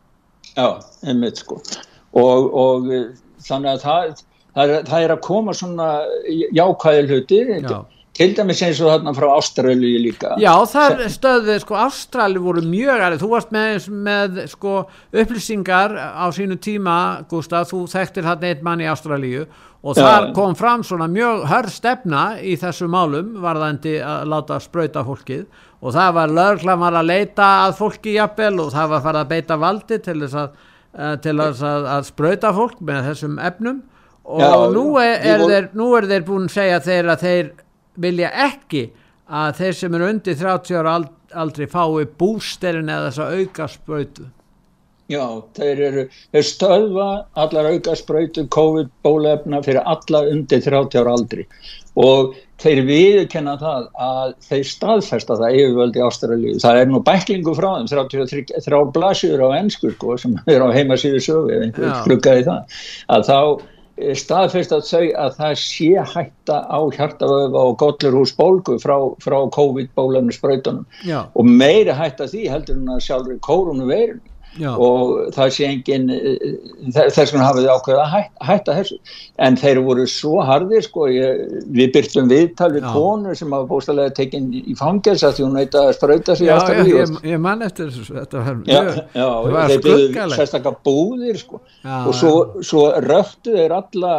Já, 0.55 0.69
einmitt 1.03 1.41
sko. 1.43 1.59
Og, 2.15 2.53
og 2.55 2.93
eh, 2.95 3.09
þannig 3.43 3.73
að 3.73 3.83
það, 3.83 4.13
það, 4.55 4.75
er, 4.77 4.87
það 4.91 5.07
er 5.07 5.15
að 5.17 5.25
koma 5.27 5.57
svona 5.57 5.89
jákvæði 6.55 7.09
hluti, 7.11 7.41
Já. 7.65 7.81
Til 8.15 8.31
dæmis 8.37 8.61
eins 8.63 8.79
og 8.85 8.93
þarna 8.93 9.13
frá 9.17 9.27
Ástralíu 9.35 9.99
líka. 10.05 10.37
Já, 10.39 10.53
það 10.71 11.01
stöðið, 11.17 11.61
sko, 11.65 11.75
Ástrali 11.83 12.39
voru 12.43 12.63
mjög 12.63 13.03
aðrið, 13.03 13.23
þú 13.25 13.31
varst 13.33 13.51
með, 13.55 13.89
með 14.07 14.41
sko, 14.53 14.75
upplýsingar 15.25 15.95
á 15.99 16.27
sínu 16.35 16.57
tíma, 16.63 16.97
Gustaf, 17.31 17.71
þú 17.73 17.85
þekktir 17.91 18.29
hann 18.29 18.45
eitt 18.47 18.63
mann 18.67 18.83
í 18.85 18.87
Ástralíu 18.91 19.47
og 19.85 19.99
þar 19.99 20.31
kom 20.37 20.55
fram 20.57 20.81
svona 20.87 21.09
mjög 21.13 21.43
hörð 21.51 21.73
stefna 21.75 22.21
í 22.41 22.55
þessu 22.57 22.87
málum, 22.89 23.35
varðandi 23.43 23.99
að 24.01 24.31
láta 24.33 24.57
sprauta 24.65 25.03
fólkið. 25.05 25.43
Og 25.85 25.93
það 25.93 26.15
var 26.17 26.31
lögla 26.39 26.77
var 26.81 26.95
að 26.97 27.11
leita 27.11 27.49
að 27.67 27.75
fólki 27.83 28.15
jafnvel 28.15 28.63
og 28.65 28.71
það 28.73 28.89
var 28.95 29.03
farið 29.05 29.21
að 29.21 29.33
beita 29.35 29.59
valdi 29.61 29.99
til 30.07 30.15
þess 30.23 30.39
að, 30.41 30.55
eh, 30.97 31.17
til 31.27 31.35
þess 31.43 31.67
að, 31.69 31.89
að 31.99 32.07
sprauta 32.09 32.53
fólk 32.57 32.81
með 32.81 33.03
þessum 33.11 33.37
efnum. 33.51 33.83
Og 34.25 34.41
Já, 34.41 34.49
nú, 34.73 34.87
er, 35.03 35.19
er 35.21 35.39
vorum- 35.43 35.53
þeir, 35.53 35.69
nú 35.77 35.91
er 35.99 36.09
þeir 36.15 36.25
búin 36.31 36.49
að 36.49 36.55
segja 36.57 36.81
þeir 36.81 37.11
að 37.13 37.27
þeir 37.27 37.53
vilja 38.01 38.31
ekki 38.49 38.87
að 39.31 39.59
þeir 39.61 39.77
sem 39.81 39.95
eru 39.99 40.09
undir 40.13 40.39
30 40.41 40.79
ára 40.81 40.97
ald- 41.01 41.35
aldrei 41.35 41.67
fái 41.71 42.07
bústerin 42.21 42.91
eða 42.93 43.11
þess 43.11 43.23
að 43.25 43.37
auka 43.41 43.69
sprautu. 43.73 44.27
Já, 45.13 45.25
þeir 45.59 45.81
eru, 45.85 46.03
þeir 46.33 46.45
stöðva 46.49 47.07
allar 47.37 47.67
auka 47.75 47.93
sprautu 48.01 48.47
COVID 48.49 48.89
bólefna 49.05 49.61
fyrir 49.65 49.83
alla 49.85 50.23
undir 50.33 50.63
30 50.65 50.97
ára 51.03 51.13
aldri 51.19 51.45
og 52.01 52.33
þeir 52.63 52.81
viðkenna 52.89 53.59
það 53.61 53.85
að 54.07 54.33
þeir 54.49 54.65
staðfesta 54.71 55.37
það 55.39 55.59
yfirvöldi 55.61 56.03
ástralíu. 56.07 56.55
Það 56.63 56.81
er 56.81 56.89
nú 56.91 57.03
bæklingu 57.05 57.53
frá 57.55 57.69
þeim, 57.77 57.91
33, 57.93 58.63
þrjá 58.65 58.81
blasjur 58.97 59.45
á 59.45 59.49
ennsku 59.61 59.93
sko, 59.93 60.17
sem 60.19 60.35
er 60.49 60.65
á 60.65 60.69
heimasíðu 60.75 61.21
sögu 61.23 61.53
ef 61.53 61.67
einhver 61.69 61.91
Já. 61.91 61.95
klukkaði 62.09 62.47
það, 62.49 62.81
að 63.15 63.29
þá 63.29 63.39
eh, 63.97 64.15
staðfesta 64.19 64.81
þau 64.85 65.05
að 65.25 65.39
það 65.39 65.57
sé 65.63 65.91
hætta 66.15 66.61
á 66.67 66.79
hjartavöfa 66.97 67.65
og 67.71 67.79
gollurhús 67.83 68.35
bólgu 68.39 68.79
frá, 68.83 68.97
frá 69.25 69.39
COVID 69.55 69.91
bólefni 69.97 70.37
sprautunum 70.37 70.87
Já, 71.07 71.25
og 71.35 71.49
meiri 71.49 71.95
hætta 71.95 72.29
því 72.31 72.47
heldur 72.53 72.81
en 72.81 72.95
að 72.97 73.05
sjálfur 73.09 73.43
kórunu 73.45 73.91
veirinu 73.91 74.34
já, 74.61 74.71
og 74.77 75.33
það 75.35 75.51
sé 75.57 75.67
engin 75.69 76.11
eh, 76.15 76.55
þess 76.95 77.33
vegna 77.35 77.49
hafið 77.49 77.65
þið 77.67 77.73
ákveðið 77.75 78.03
að 78.05 78.13
hæ- 78.15 78.47
hætta 78.49 78.77
þessu 78.79 78.99
en 79.49 79.57
þeir 79.59 79.81
voru 79.87 80.05
svo 80.11 80.45
harðir 80.47 80.85
sko, 80.87 81.09
ég, 81.11 81.41
við 81.75 81.93
byrtum 81.97 82.29
viðtal 82.31 82.71
við 82.77 82.87
konu 82.95 83.35
sem 83.35 83.51
hafa 83.57 83.67
bóstalega 83.73 84.15
tekinn 84.15 84.51
í 84.55 84.77
fangelsa 84.79 85.33
því 85.35 85.45
hún 85.47 85.59
veit 85.59 85.75
að 85.81 85.91
sprauta 85.99 86.37
sig 86.39 86.47
já, 86.49 86.59
já 86.71 86.85
ég, 86.87 87.15
ég 87.35 87.41
man 87.43 87.63
eftir 87.67 87.91
þessu, 87.91 88.15
þetta 88.21 88.45
var 88.45 88.61
var 89.55 89.69
þeir 89.73 89.83
byrðu 89.85 90.07
skuggalegt. 90.07 90.39
sérstaklega 90.39 90.83
búðir 90.87 91.39
sko. 91.41 91.61
Já, 91.85 91.97
og 92.09 92.15
svo, 92.19 92.33
svo 92.65 92.85
röftu 93.05 93.55
þeir 93.59 93.75
alla 93.77 94.15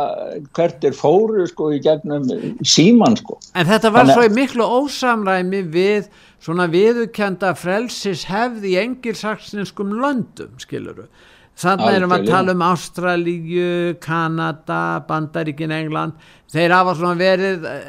hvert 0.55 0.79
þeir 0.83 0.95
fóru 0.99 1.47
sko, 1.49 1.71
í 1.75 1.79
gegnum 1.83 2.27
síman 2.65 3.15
sko. 3.19 3.39
En 3.55 3.65
þetta 3.69 3.91
var 3.93 4.05
Þannig- 4.05 4.19
svo 4.19 4.27
í 4.29 4.35
miklu 4.35 4.67
ósamræmi 4.81 5.63
við 5.73 6.09
svona 6.45 6.67
viðurkenda 6.69 7.55
frelsis 7.57 8.27
hefð 8.29 8.67
í 8.69 8.75
engilsaksinskum 8.83 9.95
löndum, 9.97 10.53
skiluru. 10.61 11.07
Þannig 11.55 11.95
erum 11.95 12.11
við 12.11 12.17
að 12.17 12.29
tala 12.33 12.53
um 12.53 12.63
Ástralíu, 12.67 13.67
Kanada, 14.03 14.79
Bandaríkin, 15.07 15.71
England. 15.71 16.17
Þeir 16.51 16.73
hafa 16.75 16.95
svona 16.99 17.15
verið 17.19 17.67
eh, 17.69 17.85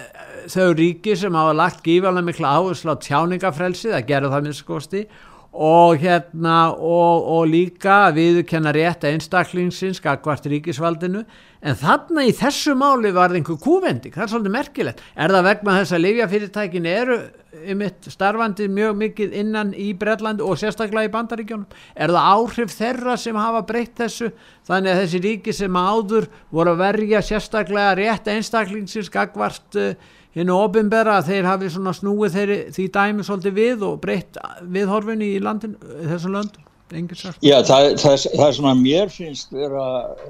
þau 0.53 0.69
ríki 0.79 1.17
sem 1.19 1.35
hafa 1.35 1.57
lagt 1.59 1.83
gífalega 1.85 2.29
mikla 2.29 2.53
áherslu 2.61 2.95
á 2.95 3.03
tjáningafrelsi, 3.03 3.91
það 3.91 4.07
gerðu 4.13 4.31
það 4.37 4.47
minnst 4.47 4.67
kosti 4.69 5.03
og 5.57 5.97
hérna 6.03 6.57
og, 6.77 7.27
og 7.33 7.49
líka 7.49 8.07
að 8.07 8.21
viðurkenna 8.21 8.73
rétt 8.77 9.07
einstaklingsins 9.09 10.03
gagvart 10.05 10.47
ríkisvaldinu. 10.53 11.25
En 11.67 11.79
þarna 11.81 12.27
í 12.29 12.35
þessu 12.37 12.77
máli 12.79 13.11
var 13.17 13.33
það 13.33 13.41
einhver 13.41 13.59
kúvending, 13.65 14.15
það 14.15 14.27
er 14.27 14.33
svolítið 14.35 14.55
merkilegt. 14.55 15.03
Er 15.17 15.33
það 15.33 15.49
vegna 15.49 15.77
þess 15.81 15.97
að 15.97 16.05
livjafyrirtækin 16.05 16.89
eru 16.91 17.19
mitt 17.75 18.09
starfandi 18.13 18.67
mjög 18.69 18.99
mikið 19.01 19.37
innan 19.41 19.73
í 19.73 19.89
Bretlandi 19.99 20.45
og 20.45 20.59
sérstaklega 20.61 21.09
í 21.09 21.13
Bandaríkjónum 21.15 21.65
er 21.97 22.13
það 22.13 22.29
áhrif 22.35 22.75
þeirra 22.77 23.17
sem 23.21 23.39
hafa 23.41 23.63
breytt 23.67 23.97
þessu? 24.03 24.31
Þannig 24.69 24.93
að 24.93 25.01
þessi 25.03 25.23
ríki 25.25 25.57
sem 25.57 25.81
áður 25.81 26.29
voru 26.53 26.75
að 26.75 26.83
verja 26.85 27.23
sérstaklega 27.25 27.97
rétt 27.99 28.31
einstaklingsins 28.31 29.11
gagvart 29.15 29.81
uh, 29.81 29.95
hinn 30.37 30.53
og 30.53 30.69
ofinbera 30.69 31.19
að 31.21 31.33
þeir 31.33 31.51
hafi 31.51 31.73
svona 31.73 31.95
snúið 31.97 32.37
þeirri, 32.37 32.61
því 32.77 32.87
dæmi 32.97 33.27
svolítið 33.27 33.57
við 33.57 33.85
og 33.89 33.99
breytt 34.03 34.41
viðhorfinni 34.63 35.33
í 35.37 35.43
landin, 35.43 35.77
þessum 36.05 36.37
löndum. 36.37 36.63
Já, 37.43 37.57
það, 37.67 37.97
það, 37.99 38.27
það 38.37 38.45
er 38.47 38.53
svona 38.61 38.75
mér 38.79 39.09
finnst 39.11 39.51
vera 39.51 39.87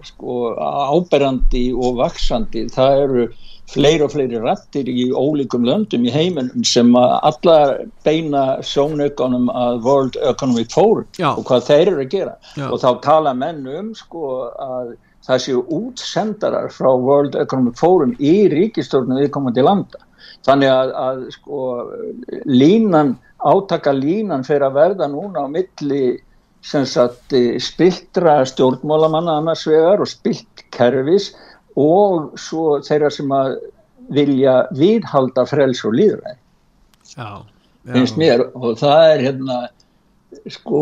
sko, 0.06 0.54
áberandi 0.56 1.66
og 1.76 1.98
vaksandi, 1.98 2.62
það 2.72 3.02
eru 3.02 3.26
fleiri 3.70 4.04
og 4.06 4.12
fleiri 4.14 4.40
rættir 4.40 4.88
í 4.90 5.08
ólíkum 5.10 5.66
löndum 5.66 6.06
í 6.06 6.12
heiminum 6.14 6.64
sem 6.66 6.92
að 6.98 7.14
allar 7.30 7.72
beina 8.06 8.44
sjónaukanum 8.64 9.50
að 9.50 9.80
World 9.86 10.18
Economic 10.22 10.70
Forum 10.74 11.08
Já. 11.18 11.32
og 11.34 11.44
hvað 11.48 11.66
þeir 11.70 11.90
eru 11.90 12.04
að 12.04 12.12
gera 12.14 12.36
Já. 12.54 12.68
og 12.70 12.78
þá 12.84 12.88
tala 13.06 13.34
menn 13.34 13.66
um 13.66 13.90
sko 13.98 14.30
að 14.54 14.94
það 15.26 15.42
séu 15.44 15.62
útsendarar 15.74 16.70
frá 16.74 16.90
World 16.94 17.38
Economic 17.40 17.78
Forum 17.80 18.14
í 18.18 18.34
ríkistjórnum 18.52 19.20
viðkomandi 19.20 19.64
landa. 19.66 20.02
Þannig 20.46 20.70
að, 20.70 20.92
að 21.02 21.22
sko 21.34 21.62
línan, 22.46 23.16
átaka 23.42 23.94
línan 23.94 24.46
fyrir 24.46 24.68
að 24.68 24.78
verða 24.78 25.10
núna 25.10 25.46
á 25.46 25.46
milli 25.50 26.16
sagt 26.66 27.32
eh, 27.36 27.58
spiltra 27.62 28.40
stjórnmálamanna 28.48 29.38
annars 29.40 29.66
vegar 29.68 30.02
og 30.02 30.10
spilt 30.10 30.64
kerfis 30.74 31.30
og 31.78 32.32
svo 32.40 32.80
þeirra 32.82 33.10
sem 33.12 33.30
að 33.32 33.56
vilja 34.16 34.56
viðhalda 34.74 35.46
frels 35.46 35.84
og 35.86 35.94
líðræði 35.98 36.36
Já, 37.16 37.28
já. 37.86 37.92
finnst 37.92 38.18
mér 38.18 38.46
og 38.54 38.78
það 38.80 39.12
er 39.12 39.24
hérna 39.28 39.58
sko 40.50 40.80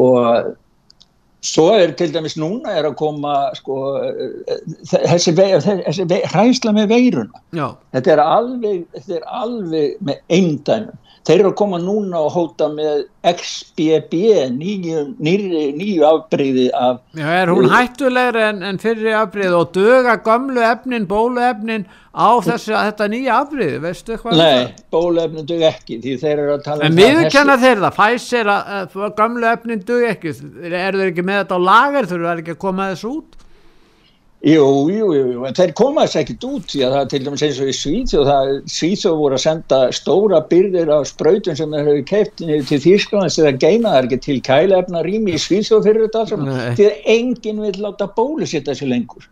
svo 1.45 1.67
er 1.77 1.93
til 1.99 2.13
dæmis 2.15 2.39
núna 2.41 2.73
er 2.79 2.89
að 2.89 2.97
koma 2.99 3.35
sko 3.59 3.79
þessi, 4.91 5.35
vei, 5.37 5.51
þessi 5.61 6.07
vei, 6.11 6.21
hræsla 6.33 6.73
með 6.77 6.93
veiruna. 6.95 7.43
Já, 7.57 7.67
þetta 7.97 8.15
er 8.17 8.23
alveg, 8.25 8.85
þetta 8.99 9.19
er 9.19 9.27
alveg 9.43 9.99
með 10.09 10.23
eindæmum. 10.39 11.01
Þeir 11.25 11.39
eru 11.41 11.51
að 11.55 11.57
koma 11.57 11.79
núna 11.81 12.19
og 12.21 12.35
hóta 12.35 12.67
með 12.69 13.07
XBB 13.25 14.19
nýju, 14.53 16.03
afbreyði 16.05 16.67
af 16.77 16.99
já, 17.17 17.25
er 17.41 17.53
hún 17.53 17.71
hættulegri 17.73 18.43
en, 18.45 18.61
en 18.69 18.81
fyrri 18.83 19.15
afbrið 19.17 19.57
og 19.57 19.71
döga 19.73 20.19
gömlu 20.27 20.61
efnin, 20.69 21.07
bóluefnin 21.09 21.87
á 22.13 22.29
þessi, 22.45 22.75
þetta 22.77 23.09
nýja 23.11 23.39
afbrið, 23.41 23.79
veistu 23.83 24.19
hvað? 24.21 24.37
nei, 24.39 24.75
bólefni 24.93 25.47
dug 25.49 25.65
ekki 25.67 25.99
því 26.05 26.13
þeir 26.21 26.35
eru 26.45 26.53
að 26.59 26.67
tala 26.67 26.85
En 26.85 26.93
um 26.93 27.01
það 27.01 27.09
viðurkenna 27.09 27.57
þeir 27.65 27.83
það, 27.87 27.97
Pfizer 27.97 28.53
að 28.53 28.99
gömlu 29.23 29.51
efnin 29.55 29.85
dug 29.89 30.07
ekki, 30.11 30.37
eru 30.61 31.01
þeir 31.01 31.09
ekki 31.09 31.27
með 31.27 31.34
þetta 31.41 31.59
á 31.59 31.67
lager, 31.69 32.11
þurfa 32.11 32.31
þeir 32.31 32.45
ekki 32.45 32.55
að 32.55 32.63
koma 32.67 32.91
þessu 32.93 33.11
út? 33.19 33.41
Jú, 34.45 34.65
jú, 34.93 35.07
jú, 35.17 35.45
en 35.49 35.55
þeir 35.57 35.71
koma 35.73 36.03
þess 36.05 36.19
ekkit 36.21 36.43
út 36.45 36.65
því 36.69 36.81
að 36.85 36.95
það 36.95 37.07
til 37.13 37.21
dæmis 37.25 37.45
eins 37.47 37.61
og 37.65 37.69
í 37.71 37.77
Svíþjóð 37.79 38.27
það 38.29 38.51
Svíþjóð 38.75 39.15
voru 39.23 39.39
að 39.39 39.45
senda 39.47 39.79
stóra 39.97 40.41
byrðir 40.51 40.91
af 40.93 41.07
spröytum 41.09 41.57
sem 41.57 41.73
þeir 41.73 41.89
hefur 41.89 42.03
keipt 42.11 42.43
til 42.69 42.81
Þýrsklands 42.85 43.39
eða 43.41 43.55
geima 43.63 43.95
það 43.95 44.09
ekki 44.11 44.19
til 44.27 44.37
kælefna 44.45 45.01
rými 45.07 45.39
í 45.39 45.41
Svíþjóð 45.41 45.89
fyrir 45.89 46.11
þetta 46.11 46.43
því 46.77 46.91
að 46.91 47.09
enginn 47.15 47.65
vil 47.65 47.73
láta 47.87 48.11
bólusitta 48.19 48.77
sér 48.77 48.93
lengur 48.93 49.25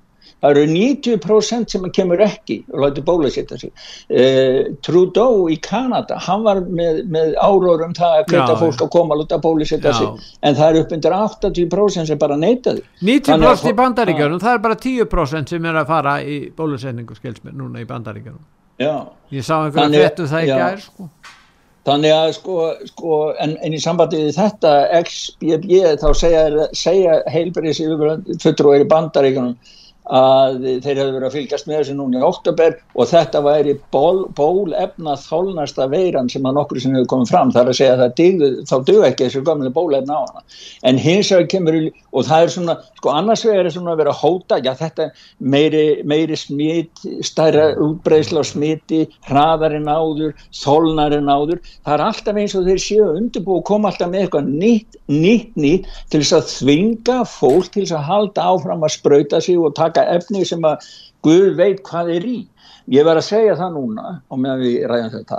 það 0.42 0.50
eru 0.50 0.66
90% 0.72 1.74
sem 1.74 1.88
kemur 1.96 2.22
ekki 2.26 2.58
og 2.72 2.84
láti 2.84 3.04
bólusitta 3.06 3.58
sig. 3.60 3.72
Uh, 4.10 4.74
Trudeau 4.84 5.48
í 5.52 5.58
Kanada 5.62 6.20
hann 6.26 6.44
var 6.46 6.62
með, 6.66 7.02
með 7.12 7.34
áróður 7.40 7.86
um 7.88 7.96
það 7.98 8.18
að 8.20 8.24
hvita 8.32 8.60
fólk 8.60 8.86
að 8.86 8.92
koma 8.98 9.16
og 9.16 9.24
láta 9.24 9.40
bólusitta 9.42 9.94
sig. 9.96 10.30
En 10.42 10.58
það 10.58 10.72
eru 10.72 10.86
upp 10.86 10.96
undir 10.98 11.18
80% 11.18 12.12
sem 12.12 12.20
bara 12.20 12.38
neytaði 12.40 12.82
90% 13.02 13.70
í 13.70 13.76
bandaríkjörnum, 13.78 14.42
það 14.42 14.58
er 14.58 14.64
bara 14.66 14.80
10% 14.86 15.54
sem 15.54 15.70
er 15.70 15.82
að 15.82 15.92
fara 15.94 16.16
í 16.26 16.40
bólusetningu 16.56 17.16
skilsmér 17.18 17.56
núna 17.56 17.82
í 17.82 17.88
bandaríkjörnum 17.88 18.42
ég 18.82 19.44
sá 19.44 19.58
einhverja 19.62 20.08
fettu 20.08 20.26
það 20.30 20.42
ekki 20.42 20.56
að 20.56 20.66
er 20.70 20.82
sko. 20.86 21.08
Þannig 21.82 22.12
að 22.14 22.28
sko, 22.36 22.56
sko 22.92 23.16
en, 23.42 23.56
en 23.66 23.74
í 23.74 23.80
sambandi 23.82 24.20
við 24.20 24.36
þetta 24.36 24.72
XBB 25.00 25.72
þá 25.98 26.08
segja, 26.14 26.66
segja 26.78 27.16
heilbæris 27.34 27.80
fulltrúir 27.82 28.84
í 28.84 28.90
bandaríkunum 28.90 29.56
að 30.10 30.56
þeir 30.82 30.98
hefðu 30.98 31.12
verið 31.14 31.26
að 31.28 31.34
fylgjast 31.36 31.66
með 31.68 31.76
þessu 31.78 31.94
núna 31.98 32.18
í 32.18 32.24
oktober 32.26 32.74
og 32.98 33.08
þetta 33.10 33.42
væri 33.44 33.74
ból, 33.94 34.26
bólefna 34.34 35.14
þólnasta 35.20 35.86
veiran 35.92 36.30
sem 36.32 36.46
að 36.48 36.56
nokkur 36.58 36.80
sem 36.82 36.94
hefur 36.96 37.10
komið 37.12 37.28
fram. 37.30 37.52
Þar 37.54 37.70
að 37.70 37.78
segja 37.78 37.94
að 37.98 38.14
digðu, 38.18 38.48
þá 38.66 38.76
dög 38.88 39.02
ekki 39.06 39.28
þessu 39.28 39.42
gamlega 39.46 39.76
bólefna 39.76 40.14
á 40.18 40.22
hana. 40.26 40.42
En 40.82 40.98
hins 40.98 41.30
vegar 41.30 41.46
kemur 41.52 41.78
og 42.12 42.26
það 42.28 42.42
er 42.42 42.50
svona, 42.56 42.74
sko 42.98 43.08
annars 43.14 43.44
vegar 43.46 43.66
er 43.66 43.74
svona 43.76 43.92
að 43.94 44.00
vera 44.02 44.12
að 44.12 44.20
hóta, 44.22 44.58
já 44.58 44.72
þetta 44.76 45.04
meiri, 45.38 45.84
meiri 46.04 46.36
smít, 46.36 46.94
stærra 47.24 47.66
útbreysla 47.80 48.42
á 48.42 48.44
smíti, 48.44 49.06
hraðarinn 49.30 49.88
áður 49.88 50.34
þólnarinn 50.50 51.30
áður, 51.30 51.62
það 51.86 51.94
er 51.94 52.04
alltaf 52.08 52.36
eins 52.42 52.56
og 52.58 52.66
þeir 52.66 52.82
séu 52.82 53.06
undirbú 53.14 53.52
og 53.60 53.66
koma 53.70 53.88
alltaf 53.92 54.10
með 54.10 54.26
eitthvað 54.26 54.50
nýtt, 54.50 54.98
nýtt, 55.12 55.52
nýtt 55.56 55.84
til 56.12 56.20
þess 56.20 56.36
að 56.36 56.50
þvinga 56.56 57.18
fólk 57.28 57.70
til 57.72 57.86
þess 57.86 57.96
að 57.96 58.06
taka 59.92 60.16
efni 60.16 60.44
sem 60.48 60.64
að 60.66 60.90
Guð 61.22 61.52
veit 61.58 61.82
hvað 61.86 62.16
er 62.16 62.24
í. 62.26 62.38
Ég 62.90 63.06
verð 63.06 63.20
að 63.20 63.28
segja 63.28 63.54
það 63.60 63.74
núna 63.76 64.08
og 64.26 64.38
meðan 64.42 64.62
við 64.64 64.86
ræðum 64.90 65.12
þetta 65.12 65.36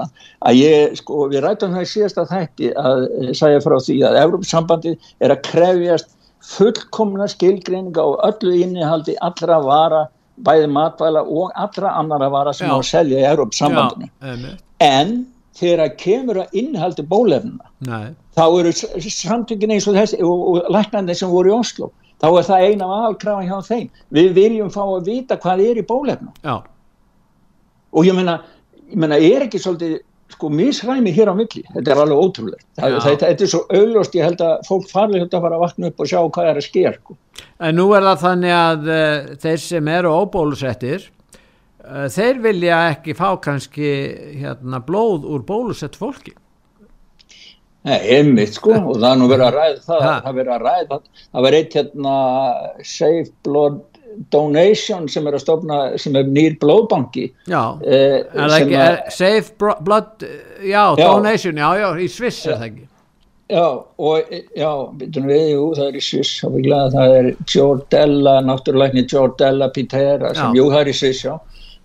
að 0.48 0.60
ég, 0.62 0.94
sko, 0.96 1.26
við 1.28 1.42
ræðum 1.44 1.74
það 1.76 1.84
í 1.84 1.90
síðasta 1.92 2.24
þætti 2.30 2.70
að 2.80 3.02
segja 3.36 3.64
frá 3.66 3.76
því 3.84 3.98
að 4.08 4.20
Európsambandi 4.22 4.94
er 5.20 5.34
að 5.36 5.42
krefjast 5.50 6.14
fullkomna 6.54 7.28
skilgreininga 7.32 8.06
og 8.14 8.24
öllu 8.30 8.54
innihaldi 8.64 9.18
allra 9.28 9.60
vara 9.64 10.02
bæði 10.44 10.70
matvæla 10.72 11.26
og 11.28 11.52
allra 11.60 11.94
annara 12.00 12.30
vara 12.32 12.54
sem 12.56 12.72
Já. 12.72 12.74
á 12.74 12.78
að 12.80 12.88
selja 12.90 13.20
í 13.20 13.28
Európsambandinu 13.34 14.56
en 14.84 15.14
þegar 15.60 15.84
að 15.84 15.98
kemur 16.00 16.40
að 16.46 16.58
innihaldi 16.64 17.06
bólefnuna 17.12 18.00
þá 18.34 18.46
eru 18.48 18.72
samtökin 18.74 19.76
eins 19.76 19.88
og 19.92 20.00
þessi 20.00 20.24
og, 20.24 20.48
og 20.48 20.72
læknandi 20.74 21.16
sem 21.20 21.32
voru 21.32 21.52
í 21.52 21.58
Oslo 21.60 21.92
þá 22.24 22.30
er 22.32 22.48
það 22.48 22.66
eina 22.70 22.88
af 22.88 22.96
aðalkrafa 22.98 23.44
hjá 23.50 23.58
þeim. 23.68 23.90
Við 24.16 24.32
viljum 24.38 24.72
fá 24.74 24.82
að 24.86 25.12
vita 25.12 25.38
hvað 25.44 25.66
er 25.68 25.82
í 25.82 25.86
bólefnum 25.88 26.34
og 27.94 28.08
ég 28.08 28.16
menna, 28.18 28.40
ég 28.90 28.98
menna 28.98 29.20
er 29.22 29.44
ekki 29.46 29.60
svolítið 29.62 30.00
sko 30.34 30.50
misræmi 30.50 31.12
hér 31.14 31.30
á 31.30 31.36
milli? 31.38 31.62
Þetta 31.76 31.94
er 31.94 32.02
alveg 32.04 32.22
ótrúlegt. 32.26 32.66
Þetta, 32.80 33.12
þetta 33.22 33.46
er 33.46 33.52
svo 33.52 33.60
auðlost, 33.70 34.16
ég 34.18 34.26
held 34.26 34.42
að 34.42 34.64
fólk 34.66 34.88
farlega 34.90 35.28
þetta 35.28 35.42
fara 35.44 35.60
að 35.60 35.66
vakna 35.68 35.92
upp 35.92 36.02
og 36.02 36.10
sjá 36.10 36.20
hvað 36.24 36.50
er 36.50 36.62
að 36.62 36.68
sker 36.68 36.98
sko. 36.98 37.18
en 37.60 37.78
nú 37.78 37.90
er 37.94 38.08
það 38.08 38.24
þannig 38.24 38.56
að 38.58 38.88
uh, 38.88 39.34
þeir 39.44 39.60
sem 39.66 39.92
eru 39.94 40.14
óbólusettir 40.14 41.06
uh, 41.06 42.08
þeir 42.16 42.42
vilja 42.48 42.80
ekki 42.94 43.18
fá 43.18 43.28
kannski 43.44 43.92
hérna 44.42 44.82
blóð 44.82 45.28
úr 45.30 45.46
bólusett 45.46 46.00
fólki 46.00 46.34
Einmitt 47.84 48.56
sko 48.56 48.72
og 48.78 48.94
það 48.96 49.10
er 49.10 49.18
nú 49.20 49.26
verið 49.28 49.48
að 49.50 49.58
ræða 49.58 49.82
það, 49.84 50.04
það 50.26 50.38
verið 50.38 50.54
að 50.54 50.62
ræða 50.68 51.00
það 51.02 51.46
var 51.46 51.58
eitt 51.58 51.74
hérna 51.80 52.14
Safe 52.88 53.34
Blood 53.44 53.82
Donation 54.32 55.10
sem 55.10 55.28
er 55.28 55.36
að 55.36 55.44
stofna, 55.44 55.78
sem 55.98 56.16
er 56.20 56.28
nýr 56.30 56.58
blóðbanki. 56.62 57.32
Já, 57.50 57.80
eh, 57.82 58.22
er 58.22 58.56
ekki, 58.60 58.76
er 58.78 59.00
Safe 59.10 59.56
Blood 59.58 60.26
já, 60.62 60.96
já, 60.96 61.06
Donation, 61.08 61.58
já, 61.58 61.70
já, 61.82 61.88
í 61.98 62.10
Sviss 62.10 62.46
er 62.46 62.60
það 62.60 62.68
ekki? 62.68 62.86
Já, 63.54 63.66
og 64.00 64.36
já, 64.56 64.70
byrjum 65.00 65.26
við, 65.30 65.48
jú, 65.52 65.66
það 65.78 65.88
er 65.88 65.98
í 65.98 66.04
Sviss 66.06 66.44
og 66.46 66.54
við 66.54 66.68
glæðum 66.70 66.94
það 66.94 67.16
er 67.18 67.32
Jordella, 67.56 68.36
náttúruleikni 68.46 69.04
Jordella 69.10 69.70
Pitera 69.74 70.32
sem, 70.38 70.56
jú, 70.58 70.70
það 70.72 70.80
er 70.86 70.94
í 70.94 70.96
Sviss, 71.02 71.26
já 71.26 71.36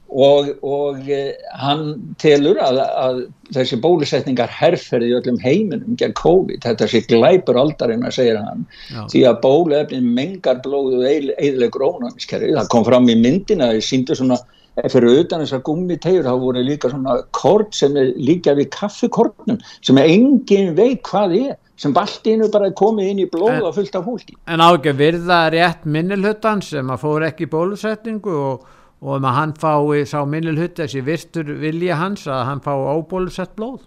og, 0.08 0.48
og 0.64 1.08
eh, 1.12 1.36
hann 1.60 2.14
telur 2.20 2.58
að, 2.64 2.80
að 2.80 3.18
þessi 3.52 3.78
bólusetningar 3.82 4.50
herrferði 4.52 5.12
öllum 5.18 5.38
heiminum 5.42 5.96
gegn 6.00 6.14
COVID, 6.16 6.62
þetta 6.64 6.88
sé 6.88 7.02
glæpur 7.08 7.58
aldarinn 7.60 8.06
að 8.08 8.16
segja 8.16 8.42
hann, 8.44 8.64
Já. 8.88 9.02
því 9.12 9.24
að 9.28 9.40
bólefnin 9.44 10.12
mengar 10.16 10.62
blóðu 10.64 11.04
eðlega 11.08 11.72
grónamiskerfi, 11.76 12.54
það 12.56 12.72
kom 12.72 12.86
fram 12.88 13.10
í 13.12 13.18
myndina 13.20 13.70
það 13.74 13.84
síndu 13.84 14.16
svona, 14.16 14.40
fyrir 14.88 15.24
utan 15.24 15.44
þessar 15.44 15.64
gummitegur, 15.66 16.24
þá 16.24 16.40
voru 16.40 16.64
líka 16.64 16.92
svona 16.92 17.18
kort 17.36 17.76
sem 17.76 17.96
er 17.98 18.12
líka 18.16 18.56
við 18.56 18.70
kaffikortnum 18.78 19.60
sem 19.84 20.00
engin 20.00 20.72
veit 20.78 21.02
hvað 21.08 21.36
er 21.42 21.56
sem 21.78 21.92
baltinu 21.94 22.48
bara 22.50 22.72
komið 22.74 23.12
inn 23.12 23.20
í 23.22 23.28
blóðu 23.30 23.68
og 23.68 23.76
fullt 23.76 23.94
af 23.94 24.06
fólki. 24.08 24.34
En 24.50 24.62
á 24.62 24.72
ekki 24.72 24.96
virða 24.98 25.44
rétt 25.54 25.84
minnilhuttan 25.86 26.62
sem 26.64 26.90
að 26.90 27.04
fór 27.04 27.26
ekki 27.28 27.46
bólusetningu 27.50 28.34
og 28.34 28.66
og 29.02 29.18
um 29.18 29.28
að 29.30 29.36
hann 29.38 29.54
fái 29.58 30.02
sá 30.10 30.18
minnilhutt 30.26 30.78
þessi 30.80 31.04
vistur 31.06 31.52
vilja 31.60 31.98
hans 32.00 32.26
að 32.26 32.44
hann 32.50 32.64
fái 32.64 32.74
óbólusett 32.74 33.54
blóð. 33.58 33.84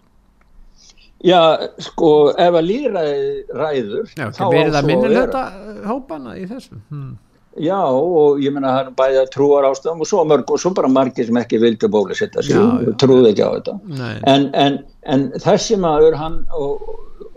Já, 1.21 1.41
sko, 1.78 2.32
ef 2.34 2.56
að 2.58 2.63
líðra 2.65 3.02
ræður 3.54 4.08
Já, 4.17 4.32
þá 4.34 4.45
verður 4.50 4.71
það 4.74 4.88
minnilhutta 4.89 5.41
hópana 5.86 6.34
í 6.34 6.47
þessu 6.50 6.80
hmm. 6.80 7.12
Já, 7.62 7.78
og 7.84 8.39
ég 8.39 8.54
menna 8.56 8.71
er 8.80 8.89
bæða 8.95 9.26
trúar 9.34 9.67
ástöðum 9.67 10.02
og 10.02 10.08
svo 10.08 10.24
mörg 10.26 10.50
og 10.56 10.62
svo 10.63 10.71
bara 10.74 10.88
margir 10.88 11.28
sem 11.28 11.38
ekki 11.38 11.60
vildi 11.60 11.89
bólusetta 11.91 12.41
sig, 12.47 12.56
trúði 13.02 13.34
ekki 13.34 13.43
á 13.43 13.52
þetta. 13.52 13.74
En, 14.32 14.45
en, 14.56 14.78
en 15.04 15.26
þessi 15.43 15.76
maður 15.84 16.15
hann 16.15 16.38
og 16.56 16.86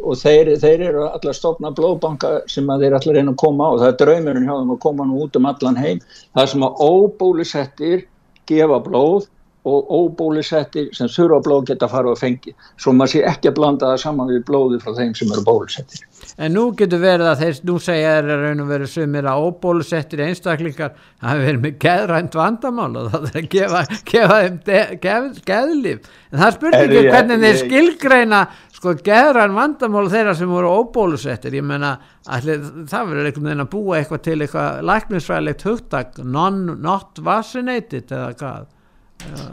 og 0.04 0.18
þeir, 0.20 0.52
þeir 0.62 0.86
eru 0.90 1.04
allar 1.08 1.36
stofna 1.36 1.72
blóðbanka 1.74 2.32
sem 2.50 2.68
að 2.70 2.86
þeir 2.86 2.98
allar 2.98 3.18
reyna 3.18 3.34
að 3.34 3.40
koma 3.44 3.70
og 3.72 3.82
það 3.82 3.90
er 3.90 4.00
draumurinn 4.02 4.48
hjá 4.48 4.56
þeim 4.56 4.74
að 4.74 4.82
koma 4.86 5.06
nú 5.08 5.20
út 5.24 5.38
um 5.40 5.48
allan 5.50 5.80
heim. 5.80 6.02
Það 6.36 6.50
sem 6.52 6.66
að 6.68 6.82
óbólusettir 6.88 8.04
gefa 8.50 8.80
blóð 8.84 9.30
og 9.64 9.86
óbólusettir 9.88 10.90
sem 10.92 11.08
þurfa 11.08 11.38
blóð 11.44 11.70
geta 11.70 11.86
að 11.86 11.94
fara 11.94 12.10
og 12.12 12.18
fengi 12.20 12.52
svo 12.76 12.92
maður 12.92 13.12
sé 13.14 13.20
ekki 13.30 13.48
að 13.48 13.54
blanda 13.56 13.92
það 13.92 14.02
saman 14.02 14.32
við 14.32 14.42
blóði 14.50 14.80
frá 14.82 14.92
þeim 14.98 15.14
sem 15.16 15.30
eru 15.32 15.44
bólusettir. 15.46 16.02
En 16.36 16.52
nú 16.52 16.66
getur 16.76 17.00
verið 17.00 17.30
að 17.30 17.40
þeir 17.40 17.62
nú 17.70 17.78
segja 17.80 18.10
er 18.18 18.28
að 18.34 18.44
raun 18.44 18.60
og 18.64 18.68
veru 18.74 18.88
sumir 18.92 19.28
að 19.30 19.46
óbólusettir 19.46 20.24
einstaklingar 20.26 20.92
hafi 21.24 21.46
verið 21.46 21.64
með 21.64 21.78
geðrænt 21.86 22.36
vandamál 22.36 22.90
og 23.00 23.08
það 23.14 23.30
er 23.30 23.40
að 23.40 23.48
gefa, 23.56 23.82
gefa 24.12 24.38
þeim 24.42 24.60
geð, 25.06 25.42
geðlif 25.48 26.12
en 26.34 26.42
það 26.42 26.54
spurningi 26.58 27.00
er, 27.00 27.10
hvernig 27.14 27.44
þeir 27.46 27.60
skilgreina 27.62 28.44
sko 28.84 28.92
geðrænt 29.00 29.56
vandamál 29.56 30.10
þeirra 30.12 30.34
sem 30.36 30.50
voru 30.50 30.72
óbólusettir 30.82 31.56
ég 31.56 31.64
menna 31.64 31.94
allir, 32.28 32.60
það 32.90 33.10
verður 33.10 33.28
einhvern 33.30 33.48
veginn 33.48 33.64
að 33.64 33.70
búa 33.72 33.98
eitthvað 33.98 34.24
til 34.26 34.36
eitthvað 34.44 34.80
læknisfræðilegt 34.90 35.64
hugtak 35.70 36.20
not 36.24 37.20
vaccinated 37.24 38.12
eða 38.12 38.32
hvað 38.42 38.66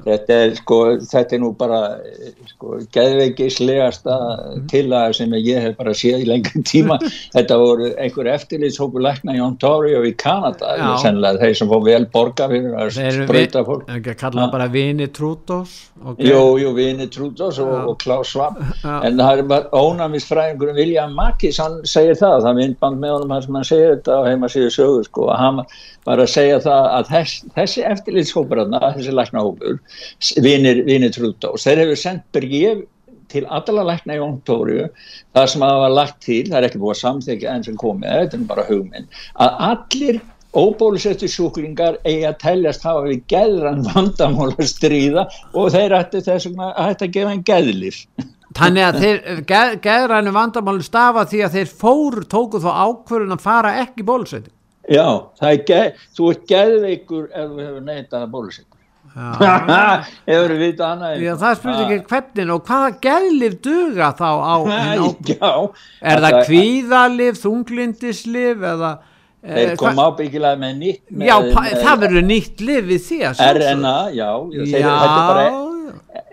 Þetta 0.05 0.37
er, 0.45 0.55
sko, 0.57 0.77
þetta 1.11 1.35
er 1.37 1.41
nú 1.43 1.51
bara 1.57 1.79
sko, 2.49 2.79
geðveikislegasta 2.95 4.17
mm. 4.17 4.63
tilaga 4.71 5.13
sem 5.17 5.35
ég 5.37 5.61
hef 5.67 5.77
bara 5.77 5.93
séð 5.97 6.25
í 6.25 6.29
lengri 6.29 6.63
tíma. 6.67 6.97
Þetta 7.35 7.57
voru 7.61 7.91
einhver 8.01 8.31
eftirlýtshópu 8.33 9.01
lækna 9.03 9.35
í 9.37 9.43
Ontario 9.43 10.01
í 10.07 10.13
Kanada 10.19 10.73
sennilega 11.01 11.41
þeir 11.41 11.59
sem 11.61 11.71
fór 11.71 11.85
vel 11.85 12.03
borga 12.13 12.49
fyrir 12.51 12.75
að 12.77 12.91
spröyta 13.21 13.63
fólk. 13.67 13.85
Það 13.87 14.01
ekki 14.01 14.13
að 14.15 14.19
kalla 14.23 14.43
það 14.45 14.55
bara 14.57 14.69
Vini 14.73 15.07
Trúdós 15.13 15.77
okay. 16.01 16.27
Jú, 16.29 16.41
jú, 16.61 16.73
Vini 16.77 17.07
Trúdós 17.11 17.61
og, 17.63 17.73
og 17.91 17.97
Klaus 18.01 18.33
Schwab. 18.33 18.59
En 18.83 19.19
það 19.19 19.43
er 19.43 19.47
bara 19.51 19.81
ónæmisfræðingur 19.83 20.75
William 20.77 21.15
Mackis, 21.17 21.61
hann 21.61 21.79
segir 21.87 22.17
það 22.19 22.41
það 22.41 22.51
er 22.51 22.59
myndband 22.59 23.01
með 23.01 23.15
honum 23.15 23.35
hann 23.35 23.45
sem 23.45 23.57
hann 23.59 23.67
segir 23.69 23.95
þetta 23.95 24.17
og 24.17 24.29
heima 24.29 24.51
séu 24.51 24.69
sögur 24.73 25.07
sko, 25.07 25.27
og 25.29 25.39
hann 25.39 25.63
var 26.07 26.21
að 26.21 26.31
segja 26.33 26.57
það 26.63 26.87
að 26.95 27.09
þess, 27.11 27.43
þessi 27.57 27.83
eftirlýtshópur 27.91 28.63
þessi 28.71 29.13
læknahópur 29.13 29.60
vinir, 30.43 30.83
vinir 30.87 31.13
Trúdós, 31.15 31.65
þeir 31.67 31.85
hefur 31.85 31.99
sendt 31.99 32.27
bref 32.35 32.83
til 33.31 33.45
alla 33.47 33.85
lækna 33.87 34.17
í 34.17 34.21
Ontóriu 34.23 34.89
það 35.35 35.47
sem 35.53 35.63
hafa 35.63 35.87
lagt 35.93 36.19
til, 36.25 36.43
það 36.49 36.59
er 36.59 36.67
ekki 36.67 36.81
búið 36.81 36.95
að 36.97 37.01
samþekja 37.05 37.55
enn 37.55 37.65
sem 37.67 37.79
komið, 37.79 38.13
þetta 38.25 38.37
er 38.37 38.45
bara 38.49 38.67
hugminn 38.67 39.09
að 39.45 39.63
allir 39.69 40.21
óbólusettu 40.51 41.29
sjúklingar 41.31 42.01
eigi 42.03 42.25
að 42.27 42.37
teljast 42.41 42.83
hafa 42.83 43.05
við 43.05 43.23
geðran 43.31 43.85
vandamál 43.87 44.49
að 44.51 44.67
stríða 44.67 45.25
og 45.55 45.71
þeir 45.71 45.95
ætti 46.01 46.23
þess 46.25 46.51
að 46.51 46.73
hætti 46.81 47.07
að 47.07 47.17
gefa 47.17 47.35
einn 47.35 47.47
geðlif 47.47 48.05
Þannig 48.51 48.83
að 48.83 48.97
þeir 48.99 49.19
geð, 49.47 49.77
geðrannu 49.85 50.31
vandamáli 50.35 50.83
stafa 50.83 51.23
því 51.23 51.45
að 51.45 51.53
þeir 51.55 51.69
fór 51.71 52.17
tókuð 52.27 52.65
þá 52.65 52.71
ákvörðun 52.83 53.37
að 53.37 53.45
fara 53.45 53.77
ekki 53.85 54.03
bólusetting 54.03 54.51
Já, 54.89 55.29
það 55.37 55.51
er 55.53 55.63
geð, 55.69 56.05
þú 56.17 56.29
ert 56.33 56.45
geðveikur 56.49 57.25
ef 57.29 57.49
þú 57.51 57.59
hefur 57.61 57.83
neitað 57.85 58.23
að 58.25 58.31
bólusetja. 58.33 58.80
Hefur 59.11 60.53
við 60.53 60.61
vitað 60.61 60.87
annað 60.87 61.23
Já, 61.25 61.31
það 61.41 61.55
spurði 61.59 61.85
ekki 61.85 62.09
hvernig 62.11 62.51
og 62.55 62.67
hvaða 62.69 62.91
gæðlif 63.05 63.55
duga 63.65 64.11
þá 64.15 64.27
á, 64.31 64.55
á 64.55 64.55
Já, 65.27 65.49
er 66.13 66.25
það 66.25 66.37
kvíðalif, 66.47 67.41
þunglindislif 67.45 68.67
eða 68.73 68.91
Þeir 69.41 69.71
koma 69.81 70.03
ábyggilega 70.11 70.59
með 70.61 70.73
nýtt 70.77 71.03
með, 71.09 71.27
Já, 71.27 71.35
það 71.81 72.01
verður 72.05 72.25
nýtt 72.29 72.61
lif 72.61 72.83
við 72.91 72.99
því 73.07 73.19
að 73.31 73.39
RNA, 73.57 73.95
já, 74.13 74.27
þeir, 74.53 74.75
já 74.77 74.91
þetta 74.91 75.15
er 75.17 75.29
bara 75.31 75.45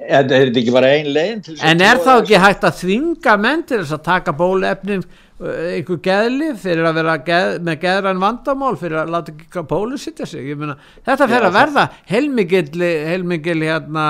þetta 0.09 0.37
er 0.38 0.51
ekki 0.53 0.75
bara 0.75 0.91
ein 0.99 1.09
legin 1.14 1.62
En 1.64 1.85
er 1.85 2.03
þá 2.05 2.12
ekki 2.19 2.43
hægt 2.43 2.67
að 2.69 2.77
þvinga 2.83 3.38
menn 3.41 3.64
til 3.69 3.81
þess 3.81 3.97
að 3.97 4.05
taka 4.11 4.35
bólefnin 4.37 5.07
einhver 5.38 6.01
geðlif 6.03 6.62
fyrir 6.64 6.88
að 6.88 6.96
vera 6.98 7.18
geð, 7.27 7.59
með 7.66 7.83
geðran 7.85 8.22
vandamál 8.22 8.72
fyrir 8.81 9.03
að 9.05 9.12
láta 9.14 9.35
ekki 9.35 9.66
bólusittja 9.70 10.27
sig. 10.27 10.48
Myna, 10.59 10.79
þetta 11.07 11.29
fyrir 11.31 11.51
að 11.51 11.59
verða 11.61 11.85
heilmikil 12.11 12.64
heilmikil 12.83 13.61
hérna 13.62 14.07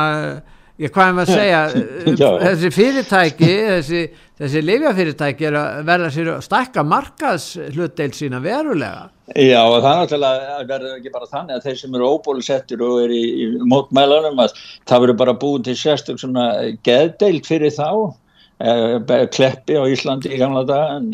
ég 0.79 0.93
hvað 0.95 1.11
er 1.11 1.15
maður 1.17 1.31
að 1.33 1.41
segja 1.41 1.61
þessi 2.45 2.71
fyrirtæki 2.75 3.51
þessi, 3.67 4.03
þessi 4.39 4.63
lifjafyrirtæki 4.63 5.49
er 5.49 5.57
að 5.59 5.81
verða 5.89 6.11
sér 6.15 6.31
að 6.37 6.45
stakka 6.47 6.85
markaðs 6.87 7.49
hlutdeil 7.75 8.13
sína 8.17 8.41
verulega. 8.45 9.09
Já 9.35 9.61
og 9.67 9.83
það 9.83 9.91
er 9.91 9.99
náttúrulega 10.05 10.61
verður 10.71 10.95
ekki 11.01 11.13
bara 11.13 11.29
þannig 11.33 11.59
að 11.59 11.67
þeir 11.67 11.81
sem 11.83 11.99
eru 11.99 12.13
óbólusettur 12.15 12.87
og 12.87 13.03
eru 13.03 13.19
í, 13.19 13.27
í 13.43 13.69
mótmælanum 13.69 14.41
að 14.47 14.57
það 14.89 15.05
verður 15.05 15.21
bara 15.25 15.37
búin 15.43 15.67
til 15.67 15.77
sérstök 15.77 16.23
svona 16.23 16.49
geðdeild 16.87 17.45
fyrir 17.49 17.75
þá. 17.75 17.91
eh, 17.91 18.28
kleppi 18.59 19.79
á 19.79 19.85
Íslandi 19.87 20.35
í 20.35 20.41
gamla 20.41 20.65
dag 20.67 20.97
en 20.97 21.13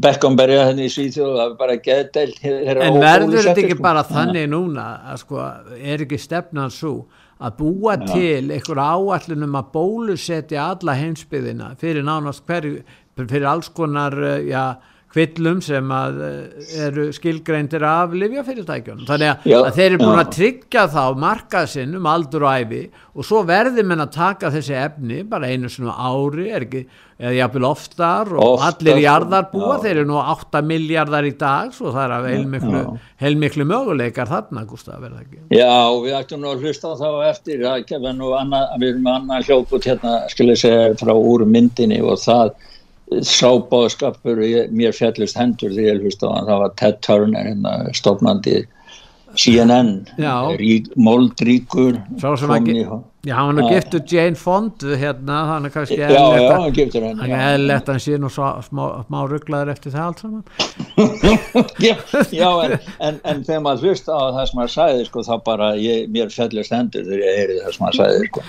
Beckomberja 0.00 0.68
henni 0.68 0.86
í 0.86 0.92
Svíþjóð 0.92 1.32
það 1.34 1.42
er 1.44 1.56
bara 1.58 1.78
geðdeild 1.84 2.44
En 2.46 3.00
verður 3.02 3.48
þetta 3.50 3.64
ekki 3.64 3.76
sko. 3.76 3.84
bara 3.84 4.04
þannig 4.06 4.46
núna 4.52 4.86
að 5.10 5.18
sko 5.24 5.42
er 5.76 6.04
ekki 6.06 6.20
stefnan 6.20 6.72
svo 6.72 6.94
að 7.40 7.56
búa 7.58 7.96
ja. 7.96 8.06
til 8.12 8.52
einhver 8.52 8.80
áallunum 8.80 9.58
að 9.60 9.70
bólusetja 9.74 10.70
alla 10.74 10.94
heimsbyðina 10.98 11.72
fyrir 11.80 12.04
nánast 12.06 12.44
hverju, 12.48 12.82
fyrir 13.20 13.48
alls 13.48 13.70
konar 13.76 14.16
eh, 14.20 14.48
já, 14.52 14.76
kvillum 15.10 15.58
sem 15.64 15.90
að 15.94 16.22
eh, 16.22 16.72
eru 16.86 17.08
skilgreindir 17.14 17.82
af 17.86 18.14
livjafyrirtækjunum. 18.14 19.06
Þannig 19.08 19.32
að, 19.32 19.46
já, 19.50 19.58
að 19.58 19.76
þeir 19.78 19.86
eru 19.88 20.00
búin 20.04 20.14
já. 20.14 20.22
að 20.22 20.32
tryggja 20.36 20.86
þá 20.94 21.04
markað 21.24 21.70
sinn 21.74 21.98
um 21.98 22.08
aldur 22.10 22.46
og 22.46 22.64
æfi 22.64 22.82
og 23.10 23.26
svo 23.26 23.44
verður 23.48 23.88
menn 23.90 24.04
að 24.04 24.12
taka 24.14 24.52
þessi 24.54 24.76
efni 24.78 25.22
bara 25.26 25.50
einu 25.50 25.70
svona 25.72 25.96
ári, 25.98 26.46
er 26.54 26.66
ekki 26.68 26.84
eða 27.20 27.32
jáfnvel 27.36 27.66
oftar 27.68 28.30
og 28.32 28.54
Oftast, 28.54 28.80
allir 28.80 29.02
jarðar 29.02 29.50
búa, 29.50 29.74
já. 29.74 29.82
þeir 29.82 29.92
eru 29.92 30.06
nú 30.08 30.16
8 30.22 30.62
miljardar 30.64 31.26
í 31.28 31.34
dag 31.36 31.74
svo 31.76 31.92
það 31.92 32.04
er 32.06 32.14
af 32.16 32.28
heilmiklu, 32.30 32.80
heilmiklu 33.20 33.66
möguleikar 33.68 34.30
þarna, 34.30 34.64
Gustaf, 34.70 35.02
verða 35.02 35.20
ekki? 35.26 35.42
Já, 35.52 35.74
við 36.00 36.16
ættum 36.16 36.40
nú 36.40 36.54
að 36.54 36.64
hlusta 36.64 36.94
þá 36.96 37.08
eftir 37.28 37.66
að 37.68 37.84
annað, 37.90 38.72
við 38.78 38.88
erum 38.88 39.04
með 39.04 39.18
annan 39.18 39.48
hljóput 39.48 39.90
hérna, 39.90 40.16
skilja 40.32 40.56
segja, 40.62 40.90
frá 41.02 41.12
úr 41.12 41.44
myndinni 41.44 42.00
og 42.00 42.22
það 42.22 42.54
sábáðskapur 43.18 44.42
mér 44.70 44.94
fjallist 44.94 45.38
hendur 45.40 45.72
því 45.74 45.86
ég 45.88 46.02
hlusta 46.04 46.30
á 46.30 46.34
hann, 46.36 46.46
það 46.50 46.62
var 46.64 46.74
Ted 46.82 47.00
Turner 47.06 47.48
hérna, 47.48 47.72
stofnandi 47.96 48.56
CNN 49.38 49.92
Moldríkur 50.96 52.00
Já, 53.20 53.34
hann 53.36 53.58
er 53.60 53.66
giftur 53.68 54.00
Jane 54.08 54.36
Fonda 54.36 54.96
hérna, 54.96 55.42
hann 55.50 55.66
er 55.68 55.72
kannski 55.74 55.98
hann 56.00 57.18
Hann 57.20 57.34
er 57.36 57.42
eðlert 57.50 57.90
að 57.90 57.98
hann 57.98 58.00
sé 58.00 58.16
nú 58.16 58.30
smá, 58.32 58.62
smá 59.04 59.18
rugglaður 59.28 59.72
eftir 59.74 59.92
það 59.92 60.06
allt 60.06 60.22
saman. 60.22 60.44
Já, 61.84 61.94
já 62.32 62.48
en, 62.64 62.74
en, 63.04 63.20
en 63.28 63.44
þegar 63.44 63.62
maður 63.66 63.90
hlusta 63.90 64.16
á 64.16 64.24
það 64.38 64.48
sem 64.48 64.60
maður 64.60 64.72
sæði 64.72 65.04
sko, 65.10 65.26
þá 65.28 65.34
bara, 65.44 65.68
ég, 65.80 66.08
mér 66.16 66.32
fellist 66.32 66.72
hendur 66.72 67.04
þegar 67.04 67.22
ég 67.26 67.38
heyri 67.42 67.60
það 67.60 67.76
sem 67.76 67.84
maður 67.84 68.00
sæði 68.00 68.30
sko. 68.30 68.44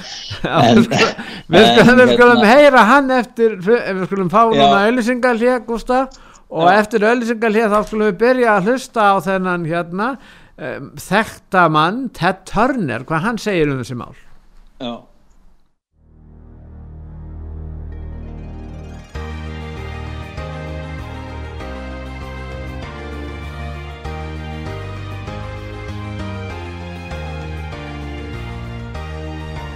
en, 0.47 0.81
Við 1.51 1.67
skulum, 1.67 2.01
við 2.01 2.15
skulum 2.15 2.41
hérna, 2.41 2.51
heyra 2.55 2.87
hann 2.93 3.15
eftir, 3.19 3.57
við 3.67 4.03
skulum 4.07 4.31
fá 4.31 4.41
núna 4.47 4.85
auðvisingal 4.85 5.37
hér, 5.43 5.63
Gustaf 5.67 6.19
og 6.51 6.67
eftir 6.71 7.03
auðvisingal 7.07 7.51
hér 7.55 7.71
þá 7.71 7.79
skulum 7.87 8.07
við 8.09 8.21
byrja 8.23 8.55
að 8.55 8.71
hlusta 8.71 9.11
á 9.11 9.15
þennan 9.23 9.67
hérna 9.67 10.13
um, 10.57 10.91
þekta 10.99 11.67
mann 11.71 12.09
Ted 12.15 12.43
Turner, 12.49 13.05
hvað 13.07 13.25
hann 13.27 13.41
segir 13.41 13.71
um 13.71 13.79
þessi 13.81 13.97
mál? 13.99 14.13
Já. 14.81 14.99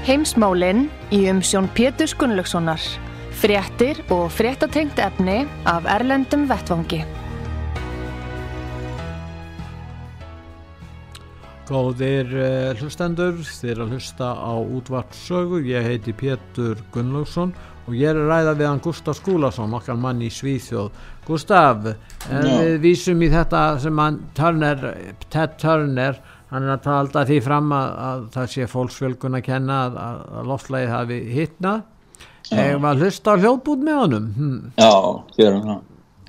Heimsmálinn 0.06 0.84
í 1.10 1.24
umsjón 1.32 1.66
Pétur 1.74 2.12
Gunnlaugssonar, 2.22 2.82
fréttir 3.42 4.04
og 4.14 4.28
fréttatengt 4.30 5.02
efni 5.02 5.40
af 5.66 5.90
Erlendum 5.90 6.46
Vettvangi. 6.46 7.02
Góðir 11.66 12.30
uh, 12.30 12.76
hlustendur, 12.78 13.40
þið 13.42 13.72
er 13.74 13.80
að 13.82 13.94
hlusta 13.96 14.28
á 14.38 14.54
útvartsögu, 14.54 15.64
ég 15.66 15.88
heiti 15.88 16.14
Pétur 16.14 16.84
Gunnlaugsson 16.94 17.56
og 17.88 17.96
ég 17.98 18.12
er 18.12 18.20
að 18.20 18.30
ræða 18.30 18.54
við 18.60 18.70
hann 18.70 18.82
Gustaf 18.86 19.18
Skúlason, 19.18 19.74
okkar 19.74 19.98
mann 19.98 20.22
í 20.22 20.30
Svíþjóð. 20.34 20.92
Gustaf, 21.26 21.88
en 22.30 22.46
við 22.46 22.78
vísum 22.84 23.24
í 23.26 23.32
þetta 23.34 23.64
sem 23.82 24.02
hann 24.02 24.22
Turner, 24.38 24.86
Ted 25.34 25.58
Turner, 25.62 26.22
hann 26.52 26.68
er 26.68 26.76
að 26.76 26.86
tala 26.86 27.26
því 27.32 27.40
fram 27.48 27.74
að, 27.74 27.90
að 28.10 28.24
það 28.38 28.54
sé 28.54 28.70
fólksfjölgun 28.76 29.40
að 29.40 29.46
kenna 29.50 29.82
að, 29.88 30.00
að 30.06 30.54
loftlægi 30.54 30.94
hafi 30.94 31.20
hittnað. 31.34 31.84
Eða 32.54 32.80
var 32.86 33.02
hlusta 33.02 33.38
hljóðbúð 33.42 33.90
með 33.90 34.02
honum? 34.04 34.32
Hm. 34.38 34.58
Já, 34.78 34.94
hér 35.40 35.50
er 35.50 35.62
hann. 35.66 35.84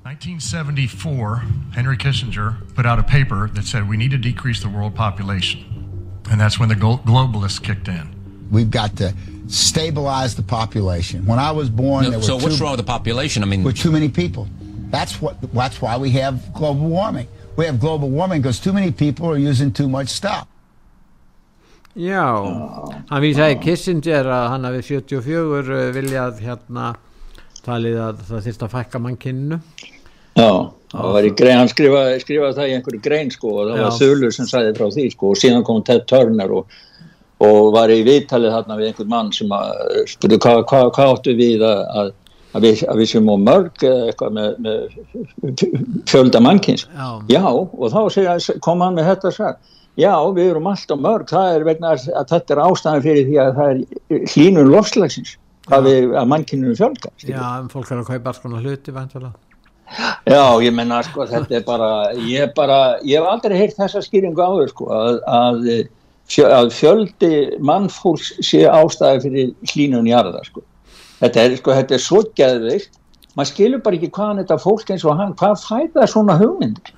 1974, 0.07 1.43
Henry 1.75 1.97
Kissinger 1.97 2.55
put 2.77 2.87
out 2.87 3.01
a 3.01 3.03
paper 3.03 3.51
that 3.55 3.65
said 3.65 3.89
we 3.89 3.97
need 3.97 4.13
to 4.13 4.17
decrease 4.17 4.63
the 4.63 4.69
world 4.69 4.95
population. 4.95 5.65
And 6.31 6.41
that's 6.41 6.61
when 6.61 6.69
the 6.69 6.77
globalists 6.77 7.61
kicked 7.61 7.89
in. 7.89 8.15
We've 8.53 8.71
got 8.71 8.97
to 8.99 9.13
stabilize 9.49 10.37
the 10.37 10.45
population. 10.45 11.27
When 11.27 11.41
I 11.41 11.51
was 11.51 11.69
born, 11.69 12.05
no, 12.05 12.11
there 12.11 12.19
were 12.21 12.25
so 12.25 12.37
what's 12.37 12.61
wrong 12.61 12.71
with 12.77 12.79
the 12.79 12.87
population? 12.87 13.43
I 13.43 13.47
mean, 13.47 13.65
with 13.65 13.79
too 13.79 13.91
many 13.91 14.09
people. 14.09 14.47
That's 14.91 15.21
what. 15.21 15.43
That's 15.53 15.83
why 15.83 15.97
we 15.97 16.11
have 16.11 16.55
global 16.55 16.87
warming. 16.87 17.27
We 17.57 17.65
have 17.65 17.81
global 17.81 18.09
warming 18.09 18.43
because 18.43 18.61
too 18.61 18.73
many 18.73 18.93
people 18.93 19.29
are 19.29 19.37
using 19.37 19.73
too 19.73 19.89
much 19.89 20.07
stuff. 20.07 20.47
Já, 21.97 22.31
hann 23.11 23.23
vísaði 23.23 23.59
Kissinger 23.59 24.31
að 24.31 24.49
hann 24.53 24.71
hafi 24.71 24.87
74 24.87 25.75
eh, 25.81 25.93
viljað 25.97 26.43
hérna 26.47 26.95
talið 27.67 27.99
að 27.99 28.25
það 28.29 28.47
þýrst 28.47 28.65
að 28.69 28.75
fækka 28.77 29.03
mann 29.03 29.17
kynnu. 29.19 29.61
Já, 30.37 31.31
grein, 31.37 31.59
hann 31.59 31.71
skrifaði 31.73 32.19
skrifa 32.23 32.51
það 32.57 32.69
í 32.69 32.75
einhverju 32.77 33.03
grein 33.05 33.33
sko 33.33 33.55
og 33.55 33.71
það 33.71 33.79
Já. 33.79 33.85
var 33.85 33.97
Þulur 34.01 34.35
sem 34.37 34.51
sæði 34.51 34.75
frá 34.77 34.91
því 34.93 35.07
sko 35.15 35.33
og 35.33 35.41
síðan 35.41 35.65
kom 35.67 35.81
Ted 35.87 36.05
Turner 36.11 36.53
og, 36.59 36.77
og 37.47 37.73
var 37.75 37.93
í 37.93 38.03
viðtalið 38.07 38.55
þarna 38.55 38.79
við 38.81 38.91
einhvern 38.91 39.13
mann 39.15 39.33
sem 39.37 39.57
spurði 40.13 40.41
hvað 40.45 40.63
hva, 40.65 40.83
hva 40.91 41.09
áttu 41.15 41.37
við 41.39 41.65
að, 41.67 41.81
að, 42.03 42.13
að 42.53 42.69
við, 42.69 42.85
við 43.01 43.11
séum 43.13 43.33
á 43.33 43.37
mörg 43.47 43.87
eitthvað 43.89 44.37
með, 44.37 44.61
með 44.67 45.65
fjölda 46.13 46.45
mannkins. 46.45 46.87
Já. 46.93 47.09
Já 47.33 47.47
og 47.49 47.89
þá 47.93 48.01
segja, 48.13 48.37
kom 48.65 48.85
hann 48.85 49.01
með 49.01 49.11
þetta 49.15 49.35
sagði 49.39 49.75
Já, 49.97 50.13
við 50.37 50.51
erum 50.51 50.67
alltaf 50.69 51.01
mörg, 51.01 51.31
það 51.31 51.55
er 51.55 51.63
vegna 51.65 51.95
að 51.97 52.27
þetta 52.29 52.53
er 52.53 52.59
ástæðan 52.67 53.05
fyrir 53.07 53.29
því 53.31 53.39
að 53.41 53.55
það 53.57 53.71
er 53.71 54.27
hlínun 54.35 54.69
lofslagsins, 54.75 55.39
að, 55.73 55.89
að 56.21 56.27
mannkyninu 56.29 56.77
fjölga. 56.77 57.13
Já, 57.25 57.41
en 57.63 57.71
fólk 57.73 57.89
er 57.95 58.03
að 58.03 58.11
kaupa 58.11 58.35
alls 58.35 58.43
konar 58.43 58.67
hluti 58.67 58.93
vantilega. 58.93 59.33
Já, 60.27 60.43
ég 60.65 60.75
menna 60.75 60.99
sko 61.07 61.27
þetta 61.31 61.61
er 61.61 61.65
bara 61.67 61.91
ég, 62.27 62.51
bara, 62.57 62.79
ég 63.07 63.21
hef 63.21 63.29
aldrei 63.31 63.57
heyrt 63.61 63.79
þessa 63.79 64.03
skýringu 64.03 64.43
áður 64.43 64.73
sko 64.73 64.89
að, 64.91 65.19
að, 65.31 65.69
að 66.59 66.71
fjöldi 66.75 67.33
mannfólks 67.63 68.33
sé 68.45 68.65
ástæði 68.67 69.23
fyrir 69.27 69.53
hlínun 69.71 70.11
í 70.11 70.15
aðra 70.17 70.43
sko. 70.49 70.65
Þetta 71.23 71.45
er 71.45 71.59
sko, 71.61 71.77
þetta 71.79 71.97
er 71.97 72.03
svo 72.03 72.23
gæðvikt, 72.37 72.99
maður 73.39 73.53
skilur 73.53 73.85
bara 73.85 74.01
ekki 74.01 74.13
hvaðan 74.19 74.43
þetta 74.43 74.61
fólk 74.67 74.93
eins 74.93 75.07
og 75.07 75.21
hann, 75.21 75.37
hvað 75.39 75.63
fæða 75.63 76.09
svona 76.11 76.39
hugmyndir? 76.43 76.95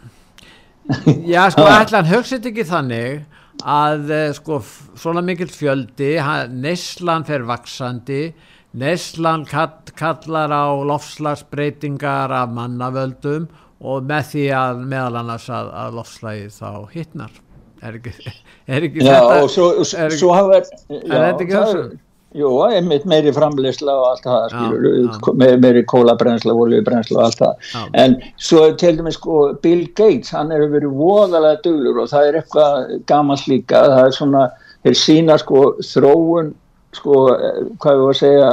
Já, 1.34 1.42
sko, 1.52 1.68
ætlan 1.68 2.08
hugsit 2.08 2.48
ekki 2.48 2.64
þannig 2.66 3.26
að 3.68 4.12
eh, 4.14 4.28
sko 4.36 4.62
svona 4.98 5.22
mikill 5.26 5.50
fjöldi, 5.52 6.14
neyslan 6.54 7.26
fer 7.28 7.44
vaksandi 7.48 8.30
Neslan 8.78 9.44
kallar 9.48 10.52
á 10.54 10.66
lofslagsbreytingar 10.90 12.34
af 12.34 12.52
mannavöldum 12.54 13.48
og 13.78 14.08
með 14.08 14.32
því 14.32 14.48
að 14.58 14.82
meðal 14.90 15.20
annars 15.22 15.46
að, 15.50 15.70
að 15.82 16.00
lofslagið 16.00 16.50
þá 16.58 16.70
hittnar 16.94 17.38
er 17.82 18.00
ekki, 18.00 18.12
er 18.74 18.88
ekki 18.88 19.06
já, 19.06 19.14
þetta 19.14 19.38
og 19.38 19.50
svo, 19.54 19.70
er, 19.78 20.18
svo 20.18 20.34
hafa, 20.34 20.60
er 20.62 21.08
þetta 21.08 21.46
ekki 21.46 21.54
þessu 21.54 21.88
Jú, 22.36 22.48
einmitt 22.60 23.06
meiri 23.08 23.30
framleysla 23.32 23.92
og 23.96 24.06
allt 24.10 24.26
það, 24.26 24.42
skilur, 24.52 24.96
já. 25.00 25.30
meiri, 25.40 25.60
meiri 25.62 25.82
kólabrensla, 25.88 26.52
oljubrensla 26.52 27.16
og 27.16 27.24
allt 27.24 27.38
það. 27.40 27.70
Já. 27.72 27.84
En 28.02 28.16
svo 28.44 28.66
til 28.76 28.98
dæmis 28.98 29.16
sko 29.16 29.38
Bill 29.64 29.86
Gates, 29.96 30.34
hann 30.36 30.52
hefur 30.52 30.74
verið 30.74 30.98
voðalega 30.98 31.62
duglur 31.64 32.02
og 32.02 32.10
það 32.12 32.28
er 32.28 32.38
eitthvað 32.42 32.92
gamalt 33.08 33.46
líka, 33.48 33.80
það 33.94 34.02
er 34.02 34.16
svona, 34.18 34.42
þeir 34.84 34.98
sína 35.00 35.38
sko 35.40 35.62
þróun, 35.80 36.52
sko, 36.96 37.16
eh, 37.34 37.60
hvað 37.82 38.00
við 38.00 38.08
að 38.08 38.20
segja, 38.22 38.52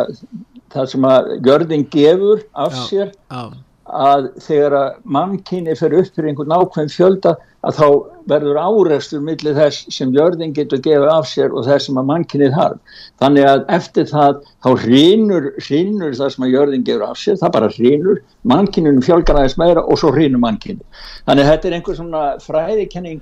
það 0.75 0.91
sem 0.91 1.07
að 1.09 1.29
jörðin 1.47 1.87
gefur 1.91 2.43
af 2.53 2.73
Já. 2.73 2.81
sér 2.89 3.11
já, 3.13 3.43
að 3.85 4.29
þegar 4.41 4.77
að 4.79 4.95
mannkynni 5.17 5.75
fer 5.77 5.93
upp 5.93 6.15
fyrir 6.15 6.31
einhvern 6.31 6.55
ákveðin 6.55 6.91
fjölda 6.91 7.35
að 7.65 7.77
þá 7.79 7.87
verður 8.29 8.57
árekstur 8.61 9.21
millir 9.25 9.55
þess 9.57 9.85
sem 9.93 10.13
jörðin 10.13 10.53
getur 10.53 10.81
gefið 10.85 11.11
af 11.13 11.27
sér 11.29 11.53
og 11.53 11.65
þess 11.65 11.87
sem 11.87 11.99
að 12.01 12.07
mannkynnið 12.09 12.57
harf. 12.57 12.97
Þannig 13.21 13.47
að 13.49 13.63
eftir 13.77 14.07
það 14.09 14.39
þá 14.65 14.69
hrýnur, 14.83 15.47
hrýnur 15.65 16.17
það 16.17 16.33
sem 16.33 16.47
að 16.47 16.55
jörðin 16.55 16.85
gefur 16.87 17.05
af 17.07 17.21
sér, 17.21 17.39
það 17.41 17.55
bara 17.57 17.71
hrýnur, 17.75 18.21
mannkyninu 18.53 19.05
fjölgar 19.05 19.39
aðeins 19.39 19.57
meira 19.61 19.85
og 19.85 20.01
svo 20.01 20.13
hrýnur 20.13 20.41
mannkynni. 20.41 20.85
Þannig 21.29 21.45
að 21.45 21.51
þetta 21.53 21.69
er 21.69 21.77
einhver 21.79 21.99
svona 21.99 22.23
fræðikenning, 22.45 23.21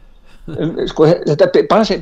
um, 0.55 0.75
sko 0.91 1.11
þetta 1.27 1.51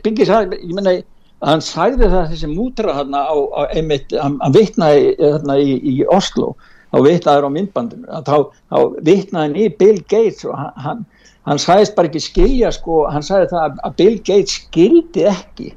byggis 0.06 0.34
að, 0.34 0.58
ég 0.62 0.78
menna, 0.78 0.98
hann 1.42 1.64
sagði 1.66 2.10
það 2.12 2.30
þessi 2.34 2.50
mútra 2.52 2.94
hann 3.00 3.16
á, 3.18 3.34
á 3.34 3.62
einmitt, 3.74 4.14
hann, 4.14 4.38
hann 4.44 4.54
vitnaði 4.56 5.16
þarna 5.20 5.58
í, 5.62 5.74
í 5.82 5.96
Oslo 6.14 6.54
þá 6.92 6.98
vitnaður 7.08 7.48
á 7.48 7.56
myndbandinu 7.58 8.24
þá, 8.28 8.38
vitnaði 9.02 9.42
hann 9.48 9.56
í 9.58 9.68
Bill 9.80 10.00
Gates 10.12 10.46
og 10.46 10.56
hann, 10.60 10.74
hann, 10.86 11.06
hann 11.50 11.62
sagðist 11.62 11.96
bara 11.98 12.12
ekki 12.12 12.22
skilja 12.28 12.72
sko, 12.76 13.06
hann 13.12 13.24
sagði 13.26 13.52
það 13.56 13.78
að- 13.88 13.96
Bill 14.02 14.18
Gates 14.20 14.60
skildi 14.62 15.26
ekki 15.32 15.72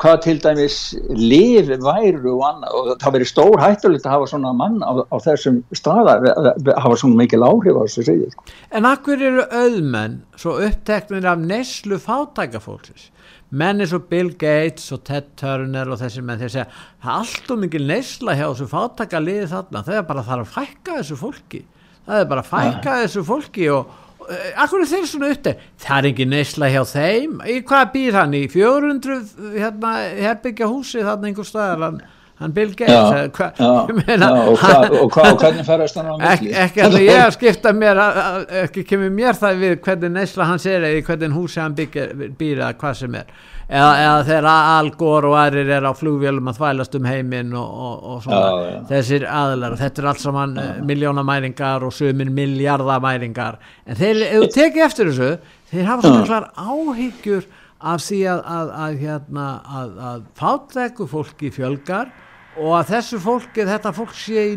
hvað 0.00 0.20
til 0.24 0.36
dæmis 0.40 0.76
lifi 1.12 1.76
væru 1.84 2.30
og 2.38 2.44
annað 2.46 2.76
og 2.78 2.86
það 3.02 3.16
verið 3.18 3.28
stór 3.28 3.60
hættulegt 3.60 4.06
að 4.08 4.14
hafa 4.14 4.28
svona 4.30 4.52
mann 4.56 4.78
á, 4.80 4.96
á 5.04 5.16
þessum 5.20 5.58
staðar 5.76 6.24
að 6.30 6.70
hafa 6.80 6.96
svona 7.02 7.18
mikil 7.20 7.42
áhrif 7.44 7.76
á 7.76 7.84
þessu 7.84 8.06
segið 8.06 8.30
sko. 8.32 8.46
En 8.72 8.88
akkur 8.88 9.20
eru 9.20 9.44
auðmenn 9.52 10.14
svo 10.40 10.54
uppteknir 10.64 11.28
af 11.28 11.42
neslu 11.44 11.98
fátækafólksins? 12.00 13.10
Menn 13.50 13.82
eins 13.82 13.94
og 13.96 14.04
Bill 14.10 14.30
Gates 14.38 14.92
og 14.94 15.02
Ted 15.08 15.32
Turner 15.40 15.88
og 15.90 15.98
þessi 15.98 16.22
menn 16.22 16.38
þeir 16.38 16.52
segja 16.52 16.68
það 16.70 17.08
er 17.08 17.16
allt 17.16 17.50
og 17.50 17.58
mikil 17.64 17.82
nesla 17.88 18.36
hjá 18.38 18.44
þessu 18.44 18.68
fátækaliði 18.70 19.48
þarna, 19.50 19.82
það 19.88 19.98
er 19.98 20.06
bara 20.06 20.22
að 20.22 20.30
þarf 20.30 20.44
að 20.44 20.52
fækka 20.54 20.98
þessu 21.00 21.18
fólki, 21.18 21.64
það 22.06 22.22
er 22.22 22.30
bara 22.30 22.44
að 22.44 22.52
fækka 22.52 22.94
þessu 23.00 23.24
fólki 23.26 23.66
og 23.74 23.90
uh, 24.28 24.46
akkur 24.62 24.84
er 24.84 24.92
þeir 24.92 25.10
svona 25.10 25.32
uppteknir, 25.34 25.74
það 25.82 25.98
er 25.98 26.08
ekki 26.12 26.28
nesla 26.30 26.70
hjá 26.70 26.80
þeim, 26.92 27.34
í 27.42 27.58
hvað 27.66 27.92
býr 27.96 28.20
hann? 28.20 28.38
Í 28.38 28.44
400 28.54 29.18
hérna 29.56 29.94
herbyggja 30.20 30.70
húsi 30.70 31.02
þarna 31.02 31.32
einhver 31.32 31.50
staðar? 31.50 31.86
Hann, 31.88 32.00
hann 32.40 32.54
Bill 32.56 32.72
Gates, 32.72 33.38
ég 33.90 34.00
meina, 34.00 34.30
og, 34.48 34.56
hva, 34.58 34.72
og, 34.88 35.10
hva, 35.12 35.26
og 35.34 35.38
hvernig 35.44 35.66
ferast 35.68 36.00
hann 36.00 36.08
á 36.08 36.14
milli? 36.16 36.54
Ekki 36.64 36.82
að 36.86 36.98
ég 37.04 37.20
að 37.26 37.34
skipta 37.36 37.72
mér 37.76 38.00
að- 38.00 38.20
að- 38.24 38.50
ekki 38.64 38.84
kemur 38.88 39.12
mér 39.20 39.36
það 39.38 39.60
við 39.64 39.78
hvernig 39.84 40.14
neysla 40.18 40.48
hans 40.50 40.66
er 40.66 40.88
eða 40.88 41.06
hvernig 41.10 41.36
húsi 41.36 41.60
hann 41.60 41.76
byggir, 41.78 42.14
býr 42.40 42.62
eða 42.64 42.74
hvað 42.80 42.94
sem 43.04 43.14
er. 43.20 43.32
Eða, 43.70 43.90
eða 44.02 44.22
þegar 44.26 44.46
Al 44.50 44.88
Gore 44.98 45.28
og 45.30 45.36
aðrir 45.38 45.68
er 45.76 45.84
á 45.86 45.92
flugvélum 45.94 46.48
að 46.50 46.56
þvælast 46.58 46.96
um 46.98 47.04
heiminn 47.06 47.52
og, 47.54 47.68
og, 47.86 48.00
og 48.14 48.22
svona. 48.24 48.40
Já, 48.40 48.70
já. 48.72 48.80
þessir 48.88 49.26
aðlar 49.30 49.76
þetta 49.78 50.02
er 50.02 50.08
allt 50.10 50.22
saman 50.24 50.56
uh, 50.58 50.72
miljónamæringar 50.88 51.84
og 51.86 51.92
sumir 51.94 52.32
miljardamæringar 52.34 53.60
en 53.86 54.00
þeir, 54.00 54.24
ef 54.26 54.40
þú 54.42 54.48
tekið 54.56 54.84
eftir 54.88 55.10
þessu 55.12 55.30
þeir 55.70 55.86
hafa 55.86 56.02
svona 56.08 56.26
klar 56.26 56.48
áhyggjur 56.58 57.46
af 57.94 58.02
því 58.08 58.18
að, 58.32 58.42
að, 58.56 58.72
að, 58.84 58.98
hérna, 59.04 59.46
að, 59.80 59.94
að 60.10 60.26
fátæku 60.42 61.06
fólki 61.14 61.52
fjölgar 61.54 62.10
og 62.58 62.74
að 62.80 62.92
þessu 62.94 63.20
fólki, 63.22 63.66
þetta 63.68 63.92
fólk 63.94 64.16
sé 64.16 64.48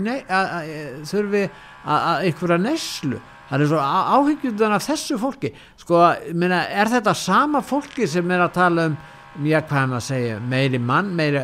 þurfi 1.10 1.44
að, 1.84 2.28
einhverja 2.28 2.60
neslu 2.64 3.22
það 3.50 3.64
er 3.66 3.70
svo 3.70 3.82
áhyggjundan 4.18 4.76
af 4.78 4.86
þessu 4.88 5.20
fólki 5.22 5.54
sko, 5.78 6.02
minna, 6.34 6.64
er 6.74 6.90
þetta 6.94 7.14
sama 7.18 7.62
fólki 7.62 8.08
sem 8.10 8.32
er 8.34 8.46
að 8.48 8.56
tala 8.58 8.88
um 8.90 8.98
já, 9.46 9.60
hvað 9.62 9.88
maður 9.92 10.00
að 10.00 10.08
segja, 10.08 10.40
meiri 10.50 10.82
mann 10.82 11.14
meiri, 11.18 11.44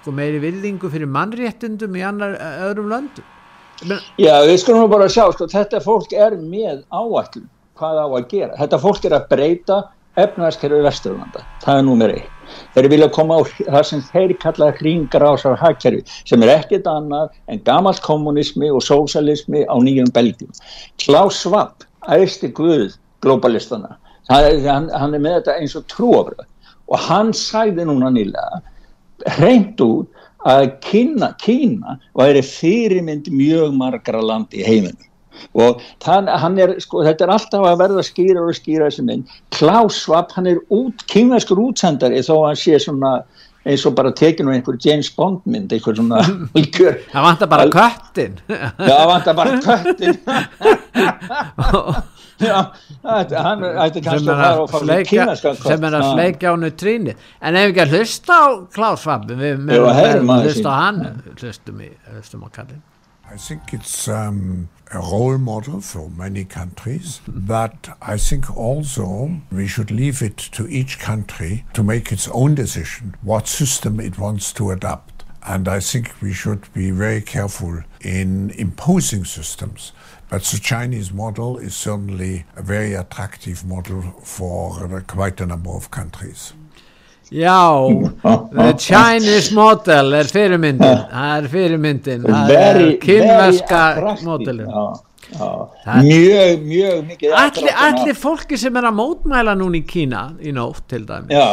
sko, 0.00 0.14
meiri 0.16 0.40
virðingu 0.42 0.90
fyrir 0.92 1.10
mannréttindum 1.12 1.96
í 1.96 2.04
annar 2.08 2.38
öðrum 2.68 2.92
löndum 2.92 3.28
Menna, 3.82 3.98
Já, 4.20 4.36
við 4.46 4.60
skulum 4.62 4.90
bara 4.92 5.08
sjá, 5.10 5.24
sko, 5.34 5.48
þetta 5.50 5.80
fólk 5.82 6.12
er 6.14 6.36
með 6.38 6.84
áætlum 6.94 7.48
hvað 7.78 7.98
á 7.98 8.06
að 8.06 8.28
gera. 8.30 8.58
Þetta 8.60 8.80
fólk 8.82 9.08
er 9.08 9.16
að 9.16 9.26
breyta 9.32 9.80
efnaðskerfi 10.22 10.84
Vesturlanda. 10.86 11.42
Það 11.64 11.80
er 11.80 11.86
númer 11.88 12.14
eitt. 12.14 12.31
Þeir 12.74 12.88
vilja 12.92 13.08
koma 13.12 13.38
á 13.38 13.42
það 13.44 13.86
sem 13.88 14.02
þeir 14.08 14.34
kalla 14.42 14.70
hringar 14.78 15.26
ásar 15.28 15.58
hagkerfi 15.60 16.02
sem 16.28 16.42
er 16.44 16.54
ekkit 16.56 16.88
annað 16.90 17.30
en 17.52 17.62
gamalt 17.66 18.02
kommunismi 18.04 18.70
og 18.72 18.84
sósalismi 18.86 19.66
á 19.68 19.76
nýjum 19.76 20.10
belgjum. 20.14 20.52
Klaus 21.02 21.42
Schwab, 21.42 21.86
æðsti 22.08 22.52
guð 22.56 22.96
globalistana, 23.22 23.96
hann, 24.30 24.90
hann 24.90 25.14
er 25.14 25.22
með 25.22 25.38
þetta 25.40 25.58
eins 25.60 25.76
og 25.78 25.86
trúafröð 25.92 26.48
og 26.92 27.06
hann 27.08 27.32
sæði 27.36 27.86
núna 27.88 28.10
nýlega 28.12 28.62
hreint 29.36 29.80
út 29.84 30.10
að 30.48 30.72
Kína, 30.82 31.32
Kína 31.38 31.98
væri 32.18 32.42
fyrirmynd 32.42 33.30
mjög 33.30 33.76
margra 33.78 34.22
land 34.22 34.54
í 34.56 34.64
heiminum 34.66 35.11
og 35.54 35.82
þann, 36.04 36.30
hann 36.42 36.58
er, 36.62 36.74
sko, 36.82 37.04
þetta 37.06 37.26
er 37.26 37.34
alltaf 37.36 37.66
að 37.68 37.80
verða 37.84 38.04
skýra 38.06 38.44
og 38.44 38.56
skýra 38.58 38.88
þessi 38.90 39.06
mynd. 39.08 39.38
Klaus 39.54 40.00
Schwab, 40.02 40.32
hann 40.36 40.50
er 40.50 40.62
út, 40.72 41.06
kynverskur 41.12 41.60
útsendari 41.62 42.22
þó 42.24 42.34
að 42.40 42.48
hann 42.50 42.62
sé 42.62 42.80
svona 42.82 43.16
eins 43.62 43.84
og 43.86 43.94
bara 43.94 44.10
tekinu 44.18 44.50
einhver 44.50 44.78
James 44.82 45.10
Bond 45.14 45.44
mynd 45.46 45.72
einhver 45.72 45.94
svona 45.94 46.22
það 47.12 47.26
vantar 47.28 47.50
bara 47.52 47.68
köttin. 47.70 48.40
Já, 48.48 48.72
það 48.80 49.06
vantar 49.12 49.38
bara 49.38 49.60
köttin. 49.62 50.18
Já, 52.42 52.58
hann 53.04 53.62
ætti 53.62 54.00
sem 54.00 54.06
kannski 54.06 54.30
er 54.30 54.32
að 54.32 54.40
fara 54.42 54.52
að 54.52 54.62
og 54.62 54.72
sleika 54.82 55.10
kínaskan 55.10 55.58
kött 55.58 55.68
sem 55.68 55.84
er 55.86 55.94
að 55.94 56.02
Já. 56.02 56.12
sleika 56.16 56.54
ánu 56.54 56.70
tríni 56.74 57.14
en 57.14 57.58
ef 57.60 57.68
ekki 57.68 57.82
að 57.84 57.94
hlusta 57.98 58.38
á 58.42 58.46
Klaus 58.74 59.04
Schwab 59.04 59.28
við 59.30 59.68
heyrum 59.70 60.32
aðeins 60.34 60.56
hlusta 60.56 60.72
á 60.72 60.76
hann. 60.80 61.02
Hlustum, 61.38 61.84
í, 61.86 61.92
hlustum 62.16 62.42
á 62.42 62.48
kallin 62.56 62.82
I 63.32 63.36
think 63.36 63.72
it's 63.72 64.08
um, 64.08 64.68
a 64.92 64.98
role 64.98 65.38
model 65.38 65.80
for 65.80 66.10
many 66.10 66.44
countries, 66.44 67.20
but 67.26 67.96
I 68.02 68.18
think 68.18 68.54
also 68.56 69.40
we 69.50 69.66
should 69.66 69.90
leave 69.90 70.22
it 70.22 70.36
to 70.36 70.68
each 70.68 70.98
country 70.98 71.64
to 71.72 71.82
make 71.82 72.12
its 72.12 72.28
own 72.28 72.54
decision 72.54 73.16
what 73.22 73.48
system 73.48 74.00
it 74.00 74.18
wants 74.18 74.52
to 74.54 74.70
adopt. 74.70 75.24
And 75.44 75.66
I 75.66 75.80
think 75.80 76.20
we 76.20 76.32
should 76.32 76.72
be 76.72 76.90
very 76.90 77.20
careful 77.20 77.82
in 78.00 78.50
imposing 78.50 79.24
systems. 79.24 79.92
But 80.28 80.44
the 80.44 80.58
Chinese 80.58 81.12
model 81.12 81.58
is 81.58 81.74
certainly 81.74 82.44
a 82.56 82.62
very 82.62 82.94
attractive 82.94 83.64
model 83.64 84.02
for 84.22 85.02
quite 85.06 85.40
a 85.40 85.46
number 85.46 85.70
of 85.70 85.90
countries. 85.90 86.52
Já, 87.32 87.88
the 88.52 88.72
Chinese 88.76 89.54
model 89.56 90.12
er 90.18 90.28
fyrirmyndin, 90.28 90.98
það 91.14 91.30
er 91.38 91.46
fyrirmyndin, 91.54 92.26
það 92.28 92.52
er 92.58 92.80
kynverska 93.00 93.80
modelin. 94.26 94.68
Já, 94.68 94.82
já. 95.32 95.94
Mjög, 96.02 96.64
mjög 96.68 96.98
mikið 97.08 97.32
Allir, 97.40 97.70
allir 97.86 98.16
fólki 98.20 98.58
sem 98.60 98.76
er 98.76 98.84
að 98.90 98.98
mótmæla 98.98 99.54
núna 99.56 99.78
í 99.80 99.84
Kína 99.88 100.26
í 100.44 100.52
nótt 100.52 100.84
til 100.92 101.06
dæmis 101.08 101.32
já, 101.32 101.46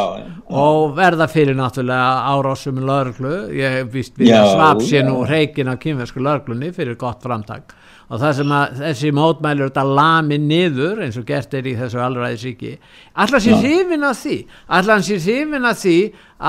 og 0.52 0.92
verða 0.98 1.24
fyrir 1.32 1.56
náttúrulega 1.56 2.28
árásum 2.34 2.82
lörglu, 2.84 3.32
ég 3.56 3.88
víst 3.94 4.20
við 4.20 4.34
Já, 4.34 4.42
að 4.42 4.52
svap 4.52 4.84
sér 4.84 5.08
nú 5.08 5.22
já. 5.22 5.30
reikin 5.32 5.72
á 5.72 5.80
kynversku 5.80 6.20
lörglunni 6.20 6.74
fyrir 6.76 6.98
gott 7.00 7.24
framtak 7.24 7.72
og 8.10 8.18
það 8.18 8.32
sem 8.40 8.52
að 8.56 8.80
þessi 8.80 9.12
mótmæli 9.14 9.62
eru 9.62 9.70
þetta 9.70 9.96
lami 10.00 10.38
niður 10.42 11.02
eins 11.04 11.18
og 11.20 11.26
gert 11.28 11.54
er 11.54 11.68
í 11.70 11.76
þessu 11.78 12.00
allræðisíki 12.02 12.72
allar 13.14 13.44
sér 13.44 13.60
hrifin 13.62 14.06
að 14.08 14.16
því? 14.24 14.36
Allar 14.80 15.04
sér 15.06 15.24
hrifin 15.24 15.70
að 15.70 15.82
því 15.84 15.96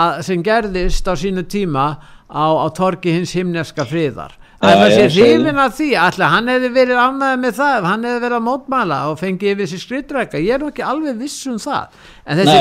að, 0.02 0.22
sem 0.28 0.46
gerðist 0.46 1.10
á 1.10 1.14
sínu 1.22 1.46
tíma 1.46 1.88
á, 2.26 2.46
á 2.50 2.68
torki 2.74 3.14
hins 3.14 3.36
himneska 3.38 3.86
friðar? 3.86 4.34
Allar 4.62 4.94
sér 4.94 5.14
hrifin 5.14 5.62
að 5.62 5.78
því? 5.78 5.90
Allar 6.02 6.34
hann 6.36 6.50
hefði 6.50 6.72
verið 6.76 7.02
ánæðið 7.02 7.44
með 7.46 7.56
það 7.62 7.88
hann 7.90 8.08
hefði 8.10 8.24
verið 8.26 8.38
að 8.38 8.48
mótmæla 8.48 9.00
og 9.12 9.20
fengið 9.22 9.54
yfir 9.56 9.72
sér 9.72 9.84
skrittrækka 9.86 10.42
ég 10.42 10.58
er 10.58 10.62
nú 10.62 10.70
ekki 10.74 10.86
alveg 10.86 11.22
viss 11.22 11.46
um 11.50 11.62
það. 11.62 12.02
En 12.26 12.42
þessi 12.42 12.58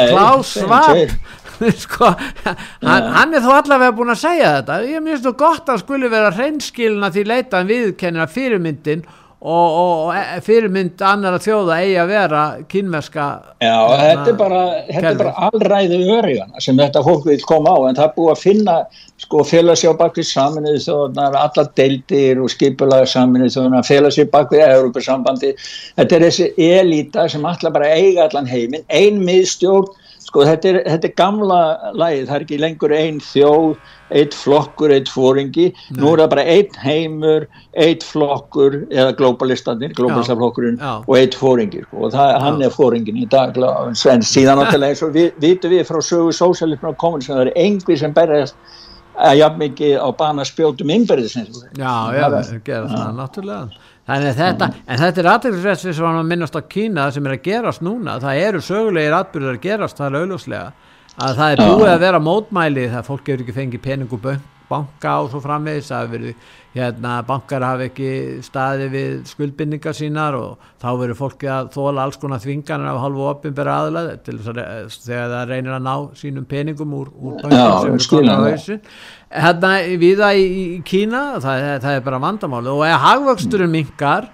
Schwab 0.51 1.50
sko, 1.85 2.11
hann, 2.45 3.09
hann 3.17 3.35
er 3.37 3.45
þó 3.45 3.55
allavega 3.59 3.97
búin 3.97 4.15
að 4.15 4.23
segja 4.25 4.53
þetta. 4.59 4.83
Ég 4.89 5.05
minnst 5.05 5.27
þú 5.27 5.35
gott 5.45 5.73
að 5.73 5.83
skuli 5.85 6.13
vera 6.13 6.33
hreinskilna 6.35 7.13
því 7.15 7.27
leita 7.29 7.61
hann 7.61 7.71
viðkennir 7.71 8.27
að 8.27 8.37
fyrirmyndin 8.37 9.09
og, 9.41 9.77
og, 9.81 9.93
og 10.11 10.43
fyrirmynd 10.45 11.01
annara 11.01 11.39
þjóða 11.41 11.79
eigi 11.81 11.95
að 12.03 12.11
vera 12.13 12.41
kynverska 12.69 13.29
Já, 13.65 13.77
þetta 13.97 14.27
er 14.33 14.37
bara, 14.37 14.65
þetta 14.91 15.13
er 15.13 15.21
bara 15.23 15.47
allræði 15.49 16.01
örygana 16.17 16.61
sem 16.61 16.77
þetta 16.77 17.03
fólk 17.07 17.25
vil 17.31 17.39
koma 17.49 17.73
á 17.73 17.79
en 17.89 17.97
það 17.97 18.05
er 18.05 18.13
búið 18.19 18.33
að 18.35 18.43
finna 18.43 18.75
sko 19.21 19.45
félagsjá 19.49 19.95
bak 19.97 20.21
við 20.21 20.29
saminuðu 20.29 20.83
þjóðanar 20.85 21.39
allar 21.41 21.73
deildir 21.81 22.43
og 22.45 22.53
skipulaga 22.53 23.09
saminuðu 23.09 23.55
þjóðanar 23.57 23.89
félagsjá 23.89 24.29
bak 24.35 24.53
við 24.53 24.67
Európa-sambandi 24.67 25.55
þetta 25.63 26.19
er 26.19 26.27
þessi 26.29 26.51
elita 26.69 27.27
sem 27.33 27.49
allar 27.49 27.77
bara 27.79 27.95
eiga 27.97 28.29
allan 28.29 28.51
heiminn 28.51 28.85
ein 28.93 29.25
miðstjórn 29.25 29.89
sko 30.31 30.45
þetta 30.47 30.71
er, 30.71 30.77
þetta 30.87 31.09
er 31.09 31.15
gamla 31.19 31.61
lagið, 31.99 32.27
það 32.29 32.37
er 32.37 32.45
ekki 32.47 32.59
lengur 32.63 32.95
einn 32.95 33.19
þjóð, 33.25 33.73
eitt 34.21 34.35
flokkur, 34.35 34.95
eitt 34.95 35.11
fóringi, 35.11 35.69
nú 35.99 36.13
er 36.13 36.23
það 36.23 36.31
bara 36.35 36.45
einn 36.55 36.79
heimur, 36.85 37.47
eitt 37.87 38.07
flokkur 38.07 38.81
eða 38.89 39.15
globalistanir, 39.19 39.95
globalistaflokkurinn 39.99 40.79
og 40.83 41.17
eitt 41.19 41.39
fóringi 41.39 41.83
sko, 41.87 42.07
og 42.07 42.15
það, 42.15 42.37
hann 42.45 42.63
er 42.67 42.75
fóringin 42.75 43.19
í 43.21 43.27
dag 43.31 43.59
en 43.59 43.99
síðan 43.99 44.59
náttúrulega 44.63 44.95
eins 44.95 45.05
og 45.07 45.17
við 45.19 45.33
vitum 45.43 45.75
við 45.75 45.87
frá 45.91 46.01
sögu 46.05 46.35
sósjálism 46.37 46.93
og 46.93 46.99
kommunism 47.03 47.35
það 47.35 47.49
er 47.49 47.53
engvi 47.67 47.99
sem 47.99 48.15
berðast 48.15 48.59
að 49.21 49.39
jafn 49.41 49.61
mikið 49.61 49.95
á 50.01 50.09
bana 50.17 50.45
spjótum 50.49 50.93
innberðisins 50.95 51.65
Já, 51.77 51.95
já, 52.17 52.27
það 52.31 52.53
gerir 52.65 52.93
það 52.93 53.17
náttúrulega 53.19 53.89
Þannig 54.11 54.39
þetta, 54.41 54.67
mm. 54.67 54.87
en 54.91 54.99
þetta 55.05 55.21
er 55.23 55.29
aðtækksrætt 55.31 55.83
sem 55.85 56.07
hann 56.07 56.27
minnast 56.27 56.57
á 56.59 56.63
Kína 56.67 57.11
sem 57.15 57.27
er 57.29 57.37
að 57.37 57.45
gerast 57.45 57.85
núna, 57.87 58.17
það 58.23 58.41
eru 58.49 58.63
sögulegir 58.67 59.15
atbyrður 59.15 59.59
að 59.59 59.67
gerast, 59.69 60.01
það 60.01 60.09
er 60.09 60.25
auðvuslega 60.25 60.71
að 61.19 61.37
það 61.41 61.53
er 61.53 61.67
búið 61.67 61.93
að 61.93 62.01
vera 62.07 62.23
mótmæli 62.23 62.89
það 62.95 63.07
fólk 63.11 63.29
hefur 63.29 63.45
ekki 63.45 63.59
fengið 63.59 63.87
peningu 63.89 64.21
banka 64.71 65.17
og 65.25 65.31
svo 65.33 65.41
framvegis 65.43 65.91
að 65.95 66.13
verið 66.15 66.51
hérna, 66.77 67.17
bankar 67.27 67.65
hafi 67.67 67.89
ekki 67.89 68.11
staði 68.47 68.87
við 68.93 69.15
skuldbindningar 69.27 69.97
sínar 69.99 70.37
og 70.39 70.69
þá 70.79 70.89
verður 71.01 71.19
fólki 71.19 71.51
að 71.51 71.73
þóla 71.75 72.05
alls 72.07 72.21
konar 72.23 72.43
þvinganar 72.45 72.93
af 72.93 73.01
halvu 73.03 73.27
opinbera 73.33 73.79
aðlæð 73.83 74.11
til 74.27 74.37
þess 74.39 74.53
að 74.53 74.61
þegar 75.09 75.33
það 75.35 75.51
reynir 75.51 75.77
að 75.77 75.87
ná 75.89 75.95
sínum 76.21 76.47
peningum 76.51 76.95
úr, 77.01 77.11
úr 77.19 77.41
bankum 77.43 77.81
sem 77.83 77.97
eru 77.99 78.11
konar 78.15 78.39
á 78.39 78.47
hausin 78.47 78.85
hérna 79.31 79.73
viða 80.05 80.35
í, 80.39 80.45
í 80.47 80.67
Kína 80.87 81.25
það, 81.43 81.67
það 81.83 81.97
er 81.97 82.07
bara 82.07 82.23
vandamáli 82.23 82.77
og 82.77 82.85
ef 82.87 83.09
hagvöxturinn 83.09 83.75
mingar 83.75 84.31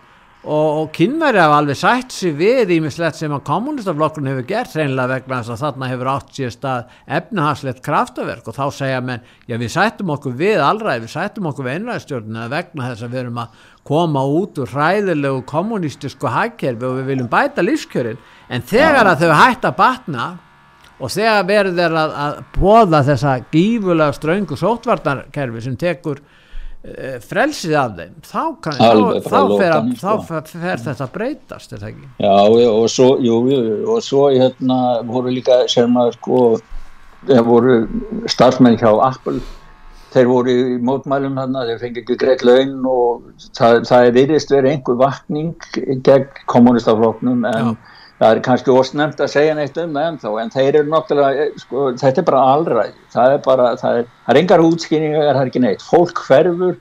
og, 0.46 0.66
og 0.80 0.90
kynveri 0.94 1.40
hafa 1.42 1.58
alveg 1.60 1.78
sætt 1.80 2.14
sér 2.14 2.34
við 2.38 2.72
ímislegt 2.76 3.18
sem 3.18 3.32
að 3.34 3.42
kommunistaflokkurinn 3.48 4.30
hefur 4.30 4.46
gert 4.46 4.76
reynilega 4.78 5.16
vegna 5.16 5.40
þess 5.40 5.54
að 5.56 5.62
þarna 5.64 5.88
hefur 5.90 6.10
átt 6.12 6.30
sér 6.36 6.54
stað 6.54 6.92
efnahagslegt 7.18 7.82
kraftaverk. 7.84 8.46
Og 8.46 8.56
þá 8.56 8.64
segja 8.76 9.02
menn, 9.02 9.26
já 9.50 9.58
við 9.58 9.72
sættum 9.74 10.14
okkur 10.14 10.36
við 10.38 10.62
allraði, 10.62 11.04
við 11.06 11.14
sættum 11.16 11.50
okkur 11.50 11.66
við 11.66 11.78
einræðstjórnina 11.80 12.46
vegna 12.52 12.90
þess 12.92 13.06
að 13.06 13.16
við 13.16 13.22
erum 13.24 13.42
að 13.42 13.60
koma 13.90 14.24
út 14.38 14.62
úr 14.62 14.72
hræðilegu 14.74 15.44
kommunistisku 15.50 16.30
hagkerfi 16.30 16.86
og 16.86 16.98
við 17.00 17.12
viljum 17.12 17.30
bæta 17.32 17.66
lífskjörin. 17.66 18.22
En 18.46 18.66
þegar 18.66 19.10
að 19.10 19.26
þau 19.26 19.38
hætt 19.42 19.66
að 19.66 19.78
batna 19.82 20.30
og 20.96 21.12
þegar 21.12 21.44
verður 21.50 21.98
að, 22.00 22.16
að 22.24 22.40
bóða 22.54 23.02
þessa 23.10 23.36
gífulega 23.50 24.16
ströngu 24.16 24.58
sótvarnarkerfi 24.58 25.66
sem 25.66 25.76
tekur 25.80 26.22
frelsið 27.26 27.74
af 27.80 27.96
þeim 27.96 28.14
þá, 28.26 28.42
kann, 28.62 28.80
Alveg, 28.86 29.24
þá, 29.24 29.30
þá, 29.32 29.52
fer, 29.60 29.74
að, 29.74 29.90
þá 30.00 30.10
fer, 30.28 30.48
fer 30.62 30.82
þetta 30.84 31.08
breytast 31.14 31.74
er 31.74 31.82
það 31.82 31.92
ekki? 31.92 32.08
Já 32.22 32.70
og 32.70 32.86
svo, 32.92 33.08
jú, 33.24 33.36
og 33.90 34.00
svo 34.04 34.24
hérna 34.30 34.80
voru 35.08 35.34
líka 35.34 35.62
sem 35.72 35.98
að 35.98 36.14
sko 36.18 36.40
voru 37.46 37.78
starfsmenn 38.30 38.78
hjá 38.78 38.90
Apple. 39.02 39.40
Þeir 40.14 40.30
voru 40.30 40.52
í 40.52 40.76
mótmælum 40.86 41.34
þarna 41.36 41.64
þeir 41.68 41.82
fengið 41.82 42.02
ekki 42.04 42.18
greitt 42.22 42.44
laun 42.46 42.78
og 42.88 43.26
það, 43.58 43.82
það 43.88 44.06
er 44.06 44.16
virðist 44.16 44.54
verið 44.54 44.72
einhver 44.76 45.00
vakning 45.02 45.68
gegn 46.06 46.42
kommunistafloknum 46.52 47.44
en 47.50 47.74
Já 47.74 47.76
það 48.20 48.30
er 48.30 48.40
kannski 48.46 48.72
ósnemt 48.72 49.20
að 49.20 49.32
segja 49.34 49.58
neitt 49.58 49.76
um 49.80 49.92
það 49.96 50.08
ennþá 50.10 50.32
en 50.42 50.54
þeir 50.54 50.70
eru 50.80 50.88
náttúrulega, 50.92 51.46
sko, 51.60 51.84
þetta 52.00 52.22
er 52.22 52.26
bara 52.30 52.46
allræð, 52.54 52.96
það 53.12 53.36
er 53.36 53.44
bara, 53.44 53.68
það 53.82 54.00
er, 54.00 54.10
það 54.24 54.34
er 54.34 54.42
engar 54.42 54.66
útskýningar, 54.66 55.28
það 55.28 55.40
er 55.42 55.52
ekki 55.52 55.64
neitt, 55.66 55.84
fólk 55.84 56.22
hverfur 56.24 56.78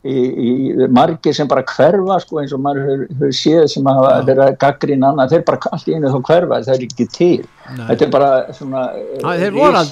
í, 0.00 0.16
í 0.16 0.88
margir 0.96 1.36
sem 1.36 1.50
bara 1.50 1.66
hverfa, 1.68 2.16
sko, 2.24 2.40
eins 2.40 2.56
og 2.56 2.64
maður 2.64 3.04
hefur 3.10 3.36
séð 3.36 3.66
sem 3.74 3.92
að 3.92 4.32
gaggrín 4.62 5.04
annað, 5.04 5.36
þeir 5.36 5.46
bara 5.52 5.72
allt 5.76 5.92
í 5.92 5.96
einu 5.98 6.14
þá 6.14 6.18
hverfa, 6.30 6.62
það 6.64 6.74
er 6.78 6.88
ekki 6.88 7.08
til, 7.12 7.30
Nei. 7.68 7.86
þetta 7.92 8.06
er 8.06 8.12
bara 8.16 8.32
svona 8.56 8.88
Æ, 8.96 9.30
þeir 9.44 9.56
voru 9.60 9.84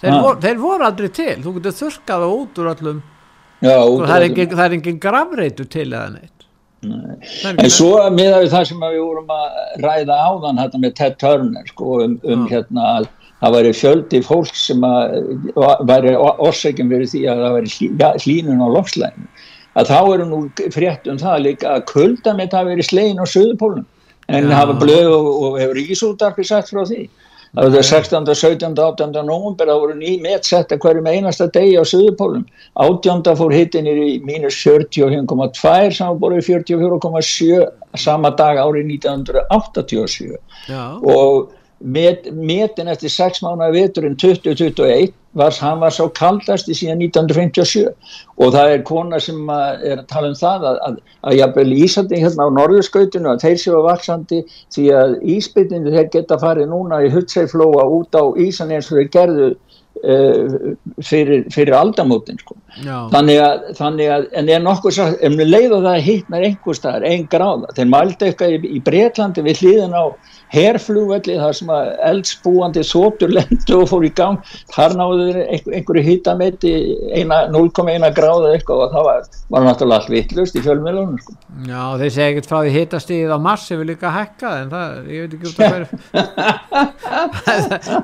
þeir, 0.00 0.20
vor, 0.24 0.40
þeir 0.40 0.60
voru 0.64 0.88
aldrei 0.88 1.12
til, 1.20 1.36
þú 1.44 1.56
getur 1.58 1.80
þurkaða 1.84 2.34
út 2.40 2.62
úr 2.62 2.74
allum, 2.74 3.08
Já, 3.60 3.76
út 3.84 4.06
það 4.08 4.16
er 4.16 4.30
engin, 4.30 4.60
engin 4.80 5.00
gravreitu 5.02 5.68
til 5.68 5.90
eða 5.90 6.06
neitt. 6.14 6.46
En 6.80 7.68
svo 7.72 7.92
miðað 8.14 8.44
við 8.44 8.52
það 8.54 8.66
sem 8.70 8.84
við 8.84 9.00
vorum 9.02 9.32
að 9.34 9.48
ræða 9.84 10.18
áðan 10.30 10.60
hérna 10.62 10.80
með 10.80 10.94
Ted 10.96 11.16
Turner 11.20 11.66
sko, 11.68 11.98
um, 12.06 12.14
um 12.24 12.46
hérna 12.48 12.86
að 12.94 13.08
það 13.40 13.56
væri 13.56 13.72
fjöldi 13.76 14.20
fólk 14.24 14.56
sem 14.56 14.84
að 14.84 15.16
væri 15.88 16.14
orsækjum 16.16 16.92
verið 16.92 17.12
því 17.14 17.22
að 17.32 17.42
það 17.44 17.56
væri 17.58 18.20
hlínun 18.24 18.64
á 18.64 18.68
lokslæðinu 18.76 19.28
að 19.80 19.92
þá 19.92 19.98
eru 20.00 20.26
nú 20.28 20.40
frétt 20.74 21.08
um 21.08 21.20
það 21.20 21.42
líka 21.46 21.74
að 21.76 21.86
kulda 21.92 22.34
með 22.36 22.52
það 22.56 22.70
verið 22.72 22.88
slegin 22.88 23.22
á 23.22 23.26
söðupólunum 23.32 23.86
en 24.30 24.48
það 24.48 24.56
hafa 24.56 24.78
blöð 24.80 25.12
og, 25.14 25.28
og 25.30 25.58
hefur 25.60 25.78
ríkisútarpi 25.78 26.46
sagt 26.46 26.72
frá 26.72 26.82
því 26.86 27.04
það 27.56 27.74
var 27.74 27.86
16. 27.88 28.34
17. 28.34 28.74
18. 28.78 29.22
november 29.26 29.70
það 29.70 29.80
voru 29.84 29.96
ný 29.98 30.16
meðsetta 30.22 30.78
hverjum 30.80 31.08
einasta 31.10 31.48
degi 31.50 31.78
á 31.78 31.84
Suðupólum 31.84 32.44
18. 32.78 33.34
fór 33.40 33.54
hittinir 33.54 33.98
í 33.98 34.10
mínus 34.26 34.58
40,2 34.62 35.94
saman 35.96 36.20
voru 36.22 36.42
44,7 36.42 37.64
sama 37.98 38.30
dag 38.38 38.60
árið 38.62 38.92
1987 39.00 40.36
Já. 40.70 40.84
og 41.02 41.50
met, 41.80 42.28
metin 42.34 42.88
eftir 42.92 43.12
6 43.12 43.42
mánuða 43.44 43.72
viturinn 43.72 44.16
2021 44.20 45.14
var, 45.32 45.54
hann 45.62 45.80
var 45.80 45.94
svo 45.94 46.08
kaldast 46.12 46.68
í 46.68 46.76
síðan 46.76 47.00
1957 47.06 47.86
og 48.42 48.52
það 48.54 48.74
er 48.74 48.84
kona 48.86 49.20
sem 49.22 49.40
er 49.48 50.00
að 50.00 50.06
tala 50.10 50.32
um 50.32 50.36
það 50.38 50.66
að, 50.70 50.80
að, 50.88 50.98
að 51.30 51.38
jafnvel 51.38 51.74
Ísandi 51.78 52.20
hérna 52.20 52.48
á 52.50 52.56
norðurskautinu 52.58 53.32
að 53.32 53.46
þeir 53.46 53.58
séu 53.62 53.78
að 53.78 53.88
vaksandi 53.88 54.42
því 54.74 54.86
að 55.00 55.16
Ísbytninu 55.36 55.96
þeir 55.96 56.12
geta 56.16 56.40
farið 56.42 56.70
núna 56.72 57.02
í 57.06 57.12
Hutsæflóa 57.14 57.86
út 57.98 58.18
á 58.18 58.24
Ísani 58.42 58.78
eins 58.78 58.90
og 58.92 59.00
þeir 59.00 59.12
gerðu 59.18 59.50
Uh, 60.00 60.76
fyrir, 61.04 61.42
fyrir 61.52 61.74
aldamótin 61.76 62.38
sko. 62.40 62.54
þannig, 63.12 63.40
að, 63.42 63.64
þannig 63.76 64.12
að 64.14 64.22
en 64.38 64.48
er 64.54 64.62
svo, 64.94 65.08
ef 65.12 65.34
við 65.36 65.50
leiðum 65.50 65.82
það 65.84 65.98
hittnar 66.06 66.44
einhver 66.46 66.78
staðar, 66.78 67.04
einn 67.10 67.26
gráða 67.28 67.74
þeir 67.76 67.90
mældu 67.90 68.28
eitthvað 68.28 68.54
í, 68.54 68.70
í 68.78 68.80
Breitlandi 68.86 69.44
við 69.44 69.60
hlýðin 69.60 69.98
á 69.98 70.04
herflugvelli 70.50 71.36
þar 71.40 71.56
sem 71.56 71.70
að 71.72 71.90
eldsbúandi 72.10 72.82
sótur 72.86 73.30
lendu 73.34 73.78
og 73.80 73.88
fór 73.90 74.06
í 74.06 74.12
gang. 74.16 74.40
Þar 74.74 74.96
náðu 74.98 75.26
einhver, 75.30 75.74
einhverju 75.78 76.04
hittametti 76.06 76.72
0,1 77.20 78.08
gráða 78.16 78.54
eitthvað 78.54 78.84
og 78.86 78.94
það 78.94 79.06
var, 79.08 79.28
var 79.54 79.66
náttúrulega 79.68 80.00
allt 80.00 80.12
vittlust 80.14 80.58
í 80.58 80.64
fjölmjölunum 80.64 81.18
sko. 81.22 81.36
Já 81.68 81.82
þeir 82.00 82.14
segja 82.16 82.28
ekkert 82.32 82.50
frá 82.50 82.58
því 82.60 82.74
hittastíðið 82.76 83.34
á 83.34 83.38
Mars 83.46 83.66
hefur 83.70 83.90
líka 83.90 84.14
hækkað 84.14 84.54
en 84.60 84.72
það, 84.74 84.86
ég 85.10 85.18
veit 85.24 85.34
ekki 85.38 85.46
út 85.50 85.56
af 85.60 85.64
hverju. 85.74 85.88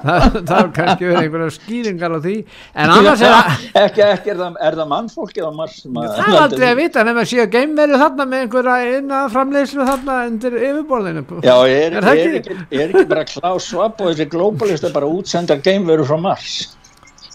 Það, 0.06 0.52
er 0.56 0.68
kannski 0.74 1.08
einhverja 1.10 1.52
skýringar 1.54 2.14
á 2.16 2.18
því. 2.22 2.34
En 2.74 2.92
annars 2.92 3.22
er 3.22 3.32
það 3.32 3.66
ekki, 3.82 4.02
ekki 4.06 4.32
er 4.32 4.40
það, 4.40 4.58
það 4.76 4.88
mannfólkið 4.90 5.46
á 5.46 5.52
Mars 5.56 5.76
það 5.86 6.22
er 6.26 6.38
aldrei 6.40 6.66
að 6.68 6.80
vita 6.80 7.04
nefnum 7.04 7.22
að 7.22 7.28
séu 7.30 7.46
geimverið 7.52 8.02
þarna 8.02 8.26
með 8.30 8.44
einhverja 8.44 8.96
innaframleyslu 8.98 9.86
þarna 9.88 10.16
undir 10.30 10.58
yfirborðinu. 10.60 11.24
Já, 11.46 11.54
er, 11.70 11.96
er, 12.00 12.08
er 12.36 12.54
ekki, 12.54 12.56
er 12.76 12.88
ekki 12.88 13.04
bara 13.10 13.26
Klaus 13.28 13.68
Schwab 13.70 14.00
og 14.00 14.12
þessi 14.12 14.28
globalist 14.32 14.86
er 14.86 14.94
bara 14.94 15.08
útsendar 15.10 15.62
geimveru 15.64 16.06
frá 16.08 16.18
Mars? 16.20 16.56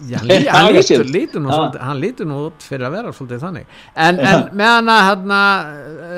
Já, 0.08 0.18
hann, 0.22 0.46
hann, 0.50 0.72
lítur, 0.74 1.04
lítur 1.06 1.42
nú, 1.42 1.50
svolítið, 1.52 1.82
hann 1.86 2.00
lítur 2.02 2.26
nú 2.26 2.38
út 2.48 2.64
fyrir 2.66 2.88
að 2.88 2.94
vera 2.96 3.12
svolítið 3.14 3.42
þannig. 3.44 3.74
En, 3.94 4.18
en 4.18 4.46
meðan 4.58 4.90
að 4.90 5.02
hérna, 5.08 5.40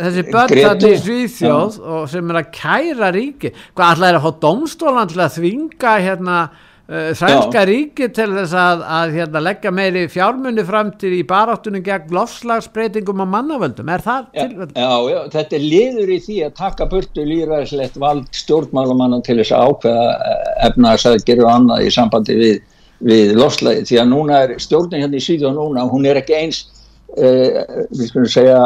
þessi 0.04 0.24
börn 0.30 0.86
Svíþjóð 1.04 1.80
sem 2.12 2.30
er 2.32 2.40
að 2.40 2.52
kæra 2.54 3.10
ríki 3.14 3.52
hvað 3.74 3.96
ætlaði 3.96 4.20
að 4.20 4.24
fá 4.24 4.38
domstólan 4.46 5.10
til 5.12 5.20
að 5.24 5.34
þvinga 5.38 5.96
hérna 6.06 6.38
Sænska 6.84 7.62
ríki 7.64 8.10
til 8.12 8.26
þess 8.34 8.52
að, 8.60 8.82
að 8.92 9.14
hérna, 9.16 9.40
leggja 9.40 9.70
meiri 9.72 10.02
fjármunni 10.12 10.64
fram 10.68 10.90
til 11.00 11.14
í 11.16 11.22
baráttunum 11.24 11.80
gegn 11.84 12.12
lofslagsbreytingum 12.12 13.22
á 13.24 13.26
mannavöldum, 13.38 13.88
er 13.88 14.04
það 14.04 14.26
já, 14.36 14.42
tilvægt? 14.42 14.74
Já, 14.76 14.92
já, 15.08 15.20
þetta 15.32 15.56
er 15.56 15.64
liður 15.64 16.12
í 16.12 16.18
því 16.26 16.36
að 16.44 16.52
taka 16.58 16.88
burtu 16.92 17.24
líðræðislegt 17.24 17.96
vald 18.02 18.28
stjórnmálumannan 18.36 19.24
til 19.24 19.38
þess 19.40 19.56
að 19.56 19.72
ákveða 19.72 20.04
eh, 20.12 20.52
efnaðsæðgir 20.68 21.40
og 21.46 21.50
annað 21.54 21.86
í 21.86 21.94
sambandi 21.96 22.36
við, 22.42 22.60
við 23.08 23.34
lofslagi, 23.40 23.88
því 23.88 24.00
að 24.02 24.12
núna 24.12 24.42
er 24.44 24.54
stjórnin 24.60 25.06
hérna 25.06 25.22
í 25.22 25.24
síðan 25.24 25.56
núna, 25.56 25.88
hún 25.88 26.04
er 26.10 26.20
ekki 26.20 26.36
eins 26.36 26.66
við 27.14 28.08
skulum 28.08 28.26
segja, 28.30 28.60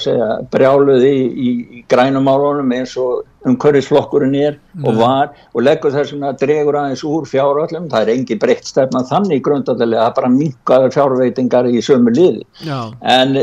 segja 0.00 0.28
brjáluð 0.52 1.04
í, 1.04 1.16
í, 1.34 1.50
grænumálunum 1.90 2.72
eins 2.72 2.94
og 3.00 3.24
umhverfisflokkurinn 3.44 4.36
er 4.40 4.56
Nei. 4.56 4.86
og 4.88 5.00
var 5.02 5.34
og 5.52 5.66
leggur 5.66 5.92
þess 5.92 6.14
að 6.16 6.40
dregur 6.40 6.78
aðeins 6.80 7.04
úr 7.04 7.28
fjáröllum 7.28 7.90
það 7.92 8.06
er 8.06 8.14
engi 8.14 8.38
breytt 8.40 8.64
stefna 8.68 9.04
þannig 9.10 9.44
grundalega 9.44 10.08
að 10.08 10.16
bara 10.16 10.32
minkaður 10.32 10.96
fjárveitingar 10.96 11.68
í 11.68 11.84
sömu 11.84 12.14
liði 12.16 12.44
Já. 12.64 12.80
en 13.02 13.36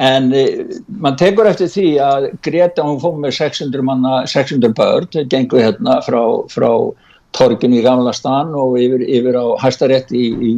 en 0.00 0.30
mann 0.88 1.18
tekur 1.20 1.50
eftir 1.50 1.68
því 1.68 1.88
að 2.00 2.28
Greta 2.44 2.84
hún 2.86 3.00
fóð 3.02 3.18
með 3.26 3.36
600 3.36 3.84
manna 3.84 4.22
600 4.26 4.72
börn, 4.78 5.28
gengur 5.28 5.60
hérna 5.60 5.98
frá, 6.06 6.22
frá 6.48 6.70
torgin 7.36 7.76
í 7.76 7.82
Gamla 7.84 8.12
stan 8.16 8.54
og 8.56 8.78
yfir, 8.80 9.04
yfir 9.04 9.36
á 9.36 9.46
Hæstarétt 9.60 10.12
í, 10.16 10.24
í 10.32 10.52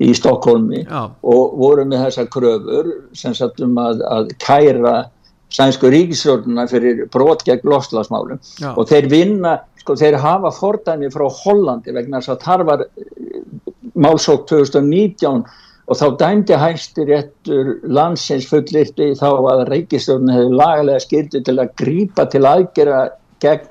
í 0.00 0.12
Stokkólmi 0.14 0.84
og 1.26 1.54
voru 1.58 1.84
með 1.90 2.04
þessa 2.06 2.26
kröfur 2.30 2.90
sem 3.18 3.34
sattum 3.34 3.76
að, 3.82 4.02
að 4.06 4.28
kæra 4.38 4.96
sænsku 5.50 5.88
ríkisjórnuna 5.90 6.66
fyrir 6.70 7.06
brot 7.10 7.42
gegn 7.48 7.64
lofslagsmálum 7.72 8.38
og 8.76 8.88
þeir 8.90 9.08
vinna, 9.10 9.54
sko 9.80 9.96
þeir 9.96 10.18
hafa 10.20 10.50
fordæmi 10.52 11.08
frá 11.10 11.24
Hollandi 11.42 11.94
vegna 11.96 12.20
þess 12.20 12.34
að 12.36 12.42
þar 12.44 12.64
var 12.68 12.84
eh, 12.84 13.40
málsók 13.96 14.44
2019 14.50 15.42
og 15.88 15.96
þá 15.96 16.04
dæmdi 16.20 16.52
hæsti 16.60 17.06
réttur 17.08 17.70
landsins 17.88 18.44
fullirti 18.50 19.14
þá 19.16 19.26
að 19.54 19.64
ríkisjórnuna 19.72 20.36
hefði 20.36 20.58
lagalega 20.60 21.00
skildu 21.06 21.40
til 21.46 21.56
að 21.62 21.70
grípa 21.80 22.26
til 22.28 22.44
aðgera 22.44 22.98
gegn 23.40 23.66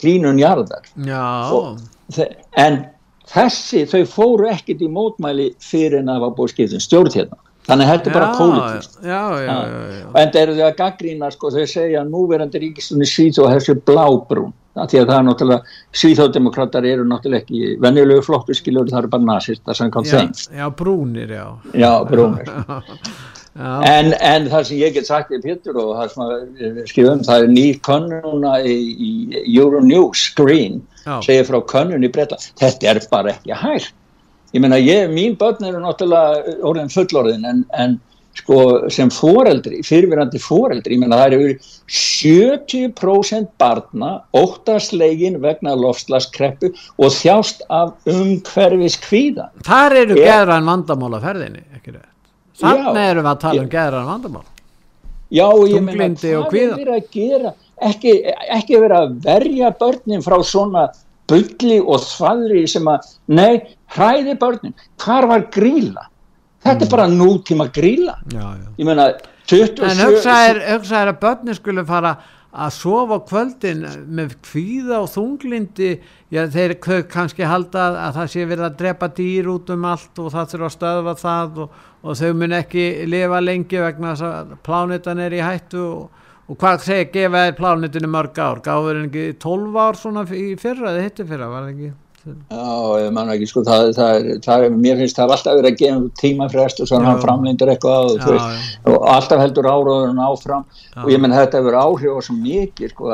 hlínun 0.00 0.38
jarðar. 0.40 0.84
Já, 1.04 1.50
Og 1.52 1.76
þe- 2.14 2.30
en 2.56 2.86
þessi 3.32 3.84
þau 3.90 4.02
fóru 4.08 4.48
ekkit 4.52 4.82
í 4.84 4.88
mótmæli 4.92 5.50
fyrir 5.62 6.00
en 6.02 6.10
að 6.12 6.24
var 6.26 6.34
búið 6.38 6.54
skiptum 6.54 6.82
stjórn 6.84 7.14
hérna. 7.14 7.40
Þannig 7.68 7.90
er 8.08 8.14
bara 8.14 8.28
já, 8.28 8.36
pólitískt. 8.38 8.94
já, 9.04 9.22
já, 9.28 9.40
já, 9.44 9.56
já, 9.68 9.96
já. 9.98 10.06
en 10.16 10.30
það 10.32 10.38
eru 10.42 10.54
þau 10.56 10.66
að 10.68 10.76
gaggrína 10.78 11.28
sko, 11.34 11.50
þau 11.52 11.66
segja 11.68 12.00
að 12.00 12.14
núverandi 12.14 12.62
ríkistunni 12.62 13.08
Svíþó 13.08 13.48
þessu 13.52 13.76
blábrún. 13.90 14.54
Því 14.78 15.00
að 15.00 15.08
það 15.10 15.16
er 15.18 15.24
náttúrulega 15.26 15.76
Svíþódemokrater 16.00 16.86
eru 16.86 17.04
náttúrulega 17.10 17.42
ekki 17.42 17.74
venjulegu 17.82 18.24
flokku 18.24 18.54
skilur 18.56 18.88
það 18.88 19.00
eru 19.02 19.10
bara 19.16 19.26
þeim 19.82 19.90
já, 20.06 20.60
já, 20.60 20.68
brúnir, 20.80 21.34
já. 21.34 21.46
Já, 21.74 21.90
brúnir 22.08 22.48
en, 23.58 24.12
en 24.20 24.48
það 24.52 24.64
sem 24.68 24.78
ég 24.78 24.94
get 24.94 25.06
sagt 25.08 25.32
í 25.34 25.40
Pétur 25.42 25.78
og 25.82 25.94
það 25.98 26.12
sem 26.14 26.80
skrifum 26.90 27.22
það 27.26 27.44
er 27.46 27.52
ný 27.54 27.66
könnuna 27.88 28.56
í, 28.62 28.76
í 29.08 29.12
Euronews 29.58 30.26
Screen 30.30 30.80
Já. 31.04 31.16
segir 31.24 31.46
frá 31.48 31.58
könnun 31.72 32.04
í 32.06 32.10
Breta 32.14 32.38
þetta 32.60 32.92
er 32.92 33.00
bara 33.10 33.32
ekki 33.36 33.56
hægt 33.58 33.94
ég 34.54 34.62
meina 34.64 34.78
ég, 34.80 35.10
mín 35.12 35.34
börn 35.40 35.64
eru 35.68 35.80
náttúrulega 35.82 36.58
orðin 36.64 36.92
fullorðin 36.92 37.44
en, 37.50 37.64
en 37.76 37.98
sko 38.38 38.88
sem 38.94 39.10
foreldri, 39.10 39.80
fyrirverandi 39.82 40.38
foreldri 40.38 40.94
ég 40.94 41.00
meina 41.02 41.18
það 41.18 41.34
eru 41.34 41.48
70% 41.98 43.48
barna 43.58 44.10
óttaslegin 44.36 45.40
vegna 45.42 45.74
lofslagskreppu 45.78 46.70
og 47.02 47.10
þjást 47.16 47.64
af 47.72 47.96
umhverfis 48.08 48.96
kvíða 49.04 49.48
Þar 49.66 49.96
eru 50.04 50.16
Ég- 50.20 50.28
geðran 50.30 50.68
vandamál 50.70 51.18
á 51.18 51.20
ferðinni, 51.26 51.64
ekki 51.76 51.96
rétt. 51.96 52.07
Þannig 52.58 53.02
erum 53.04 53.26
við 53.26 53.32
að 53.32 53.40
tala 53.44 53.60
um 53.60 53.66
Ég- 53.66 53.74
geðran 53.74 54.08
vandamál. 54.12 54.46
Já, 55.28 55.48
ég 55.68 55.82
meina, 55.84 56.08
hvað 56.16 56.54
er 56.56 56.76
verið 56.78 56.94
að 56.96 57.10
gera? 57.12 57.52
Ekki, 57.88 58.12
ekki 58.56 58.78
verið 58.80 58.96
að 58.98 59.10
verja 59.26 59.72
börnin 59.78 60.24
frá 60.24 60.38
svona 60.42 60.86
bulli 61.28 61.76
og 61.78 62.00
þvaðri 62.00 62.62
sem 62.66 62.88
að, 62.88 63.10
nei, 63.28 63.60
hræði 63.94 64.38
börnin. 64.40 64.74
Hvar 64.98 65.28
var 65.28 65.44
gríla? 65.52 66.08
Þetta 66.64 66.86
er 66.86 66.90
bara 66.90 67.06
nútíma 67.12 67.68
gríla. 67.70 68.16
Já, 68.32 68.46
já. 68.56 68.66
Ég 68.80 68.88
meina, 68.88 69.12
27... 69.48 69.84
En 69.84 70.02
hugsaðir 70.06 70.62
hugsa 70.72 71.04
að 71.04 71.20
börnin 71.22 71.58
skulle 71.60 71.84
fara 71.86 72.16
að 72.58 72.72
sofa 72.74 73.18
kvöldin 73.28 73.84
með 74.16 74.32
kvíða 74.42 75.02
og 75.04 75.10
þunglindi, 75.12 75.90
já 76.32 76.46
þeir 76.50 76.74
kannski 77.12 77.46
halda 77.46 77.90
að 78.06 78.16
það 78.16 78.30
sé 78.32 78.46
verið 78.48 78.66
að 78.70 78.78
drepa 78.80 79.08
dýr 79.18 79.50
út 79.52 79.70
um 79.74 79.84
allt 79.88 80.22
og 80.22 80.32
það 80.32 80.54
þurfa 80.54 80.70
að 80.70 80.74
stöðva 80.78 81.14
það 81.20 81.60
og, 81.64 81.82
og 82.02 82.18
þau 82.18 82.32
mun 82.38 82.56
ekki 82.58 82.84
lifa 83.10 83.40
lengi 83.42 83.82
vegna 83.82 84.14
þess 84.14 84.26
að 84.28 84.52
plánetan 84.66 85.22
er 85.22 85.34
í 85.34 85.42
hættu 85.42 85.80
og, 85.82 86.26
og 86.48 86.58
hvað 86.60 86.84
segir 86.86 87.10
gefa 87.14 87.46
þér 87.46 87.56
plánetinu 87.58 88.10
mörg 88.12 88.38
ár, 88.38 88.62
gáður 88.64 89.00
en 89.00 89.08
ekki 89.08 89.24
12 89.42 89.80
ár 89.82 89.98
svona 89.98 90.26
í 90.30 90.52
fyrra 90.60 90.92
eða 90.94 91.08
hittu 91.08 91.26
fyrra, 91.28 91.50
var 91.50 91.66
það 91.66 91.74
ekki? 91.74 91.90
Já, 92.28 93.00
ég 93.02 93.12
man 93.14 93.30
ekki, 93.32 93.46
sko, 93.48 93.62
það, 93.66 93.90
það, 93.96 94.16
er, 94.16 94.40
það 94.44 94.64
er, 94.64 94.76
mér 94.84 95.00
finnst 95.00 95.18
það 95.18 95.32
alltaf 95.34 95.56
verið 95.58 95.70
að 95.70 95.78
gefa 95.82 96.00
tímafrest 96.20 96.82
og 96.82 96.88
svo 96.90 96.98
Já. 97.00 97.04
hann 97.06 97.20
framlindur 97.22 97.72
eitthvað 97.72 98.08
og, 98.10 98.22
þú 98.24 98.34
Já, 98.36 98.46
og 98.92 99.06
alltaf 99.12 99.42
heldur 99.42 99.68
áraðurinn 99.68 100.22
áfram. 100.24 100.64
Og 100.98 101.12
ég 101.12 101.22
menn 101.22 101.34
þetta 101.34 101.60
hefur 101.60 101.76
áhrif 101.78 102.16
á 102.16 102.20
svo 102.26 102.36
mikið, 102.38 102.92
sko, 102.94 103.12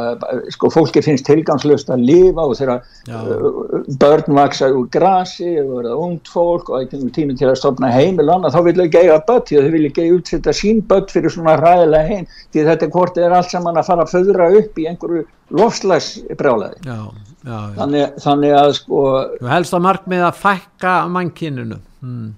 sko, 0.56 0.70
fólki 0.72 1.02
finnst 1.04 1.26
tilgangslust 1.28 1.92
að 1.92 2.06
lifa 2.08 2.46
og 2.48 2.56
þegar 2.58 2.80
Já. 3.08 3.18
uh, 3.20 3.76
börn 4.00 4.38
vaksa 4.38 4.70
úr 4.72 4.88
grasi 4.94 5.50
og 5.62 5.74
verða 5.78 5.98
ungt 6.06 6.32
fólk 6.32 6.72
og 6.72 6.86
ekki 6.86 7.12
tími 7.14 7.36
til 7.38 7.50
að 7.50 7.60
stopna 7.60 7.92
heimil 7.92 8.28
og 8.28 8.38
annað, 8.38 8.56
þá 8.56 8.68
vil 8.70 8.86
ekki 8.86 9.04
eiga 9.04 9.20
börn 9.28 9.46
því 9.50 9.60
að 9.60 9.68
þau 9.68 9.76
vil 9.76 9.84
ekki 9.90 10.08
útsetta 10.16 10.56
sín 10.56 10.82
börn 10.88 11.10
fyrir 11.12 11.34
svona 11.34 11.58
ræðilega 11.60 12.10
heim, 12.10 12.26
því 12.54 12.66
þetta 12.70 12.90
hvort 12.96 13.20
er 13.20 13.36
allt 13.36 13.52
saman 13.52 13.80
að 13.80 13.90
fara 13.92 14.08
að 14.08 14.16
föðra 14.16 14.50
upp 14.62 14.80
í 14.80 14.88
einhverju 14.90 15.26
lofslagsbrjálaði 15.54 16.80
Já, 17.44 17.52
já, 17.52 17.74
þannig, 17.76 18.14
þannig 18.24 18.54
að 18.56 18.70
sko 18.78 19.00
helst 19.50 19.76
að 19.76 19.84
markmið 19.84 20.22
að 20.24 20.38
fækka 20.40 20.94
mannkyninu. 21.12 21.76
Hmm. 22.04 22.30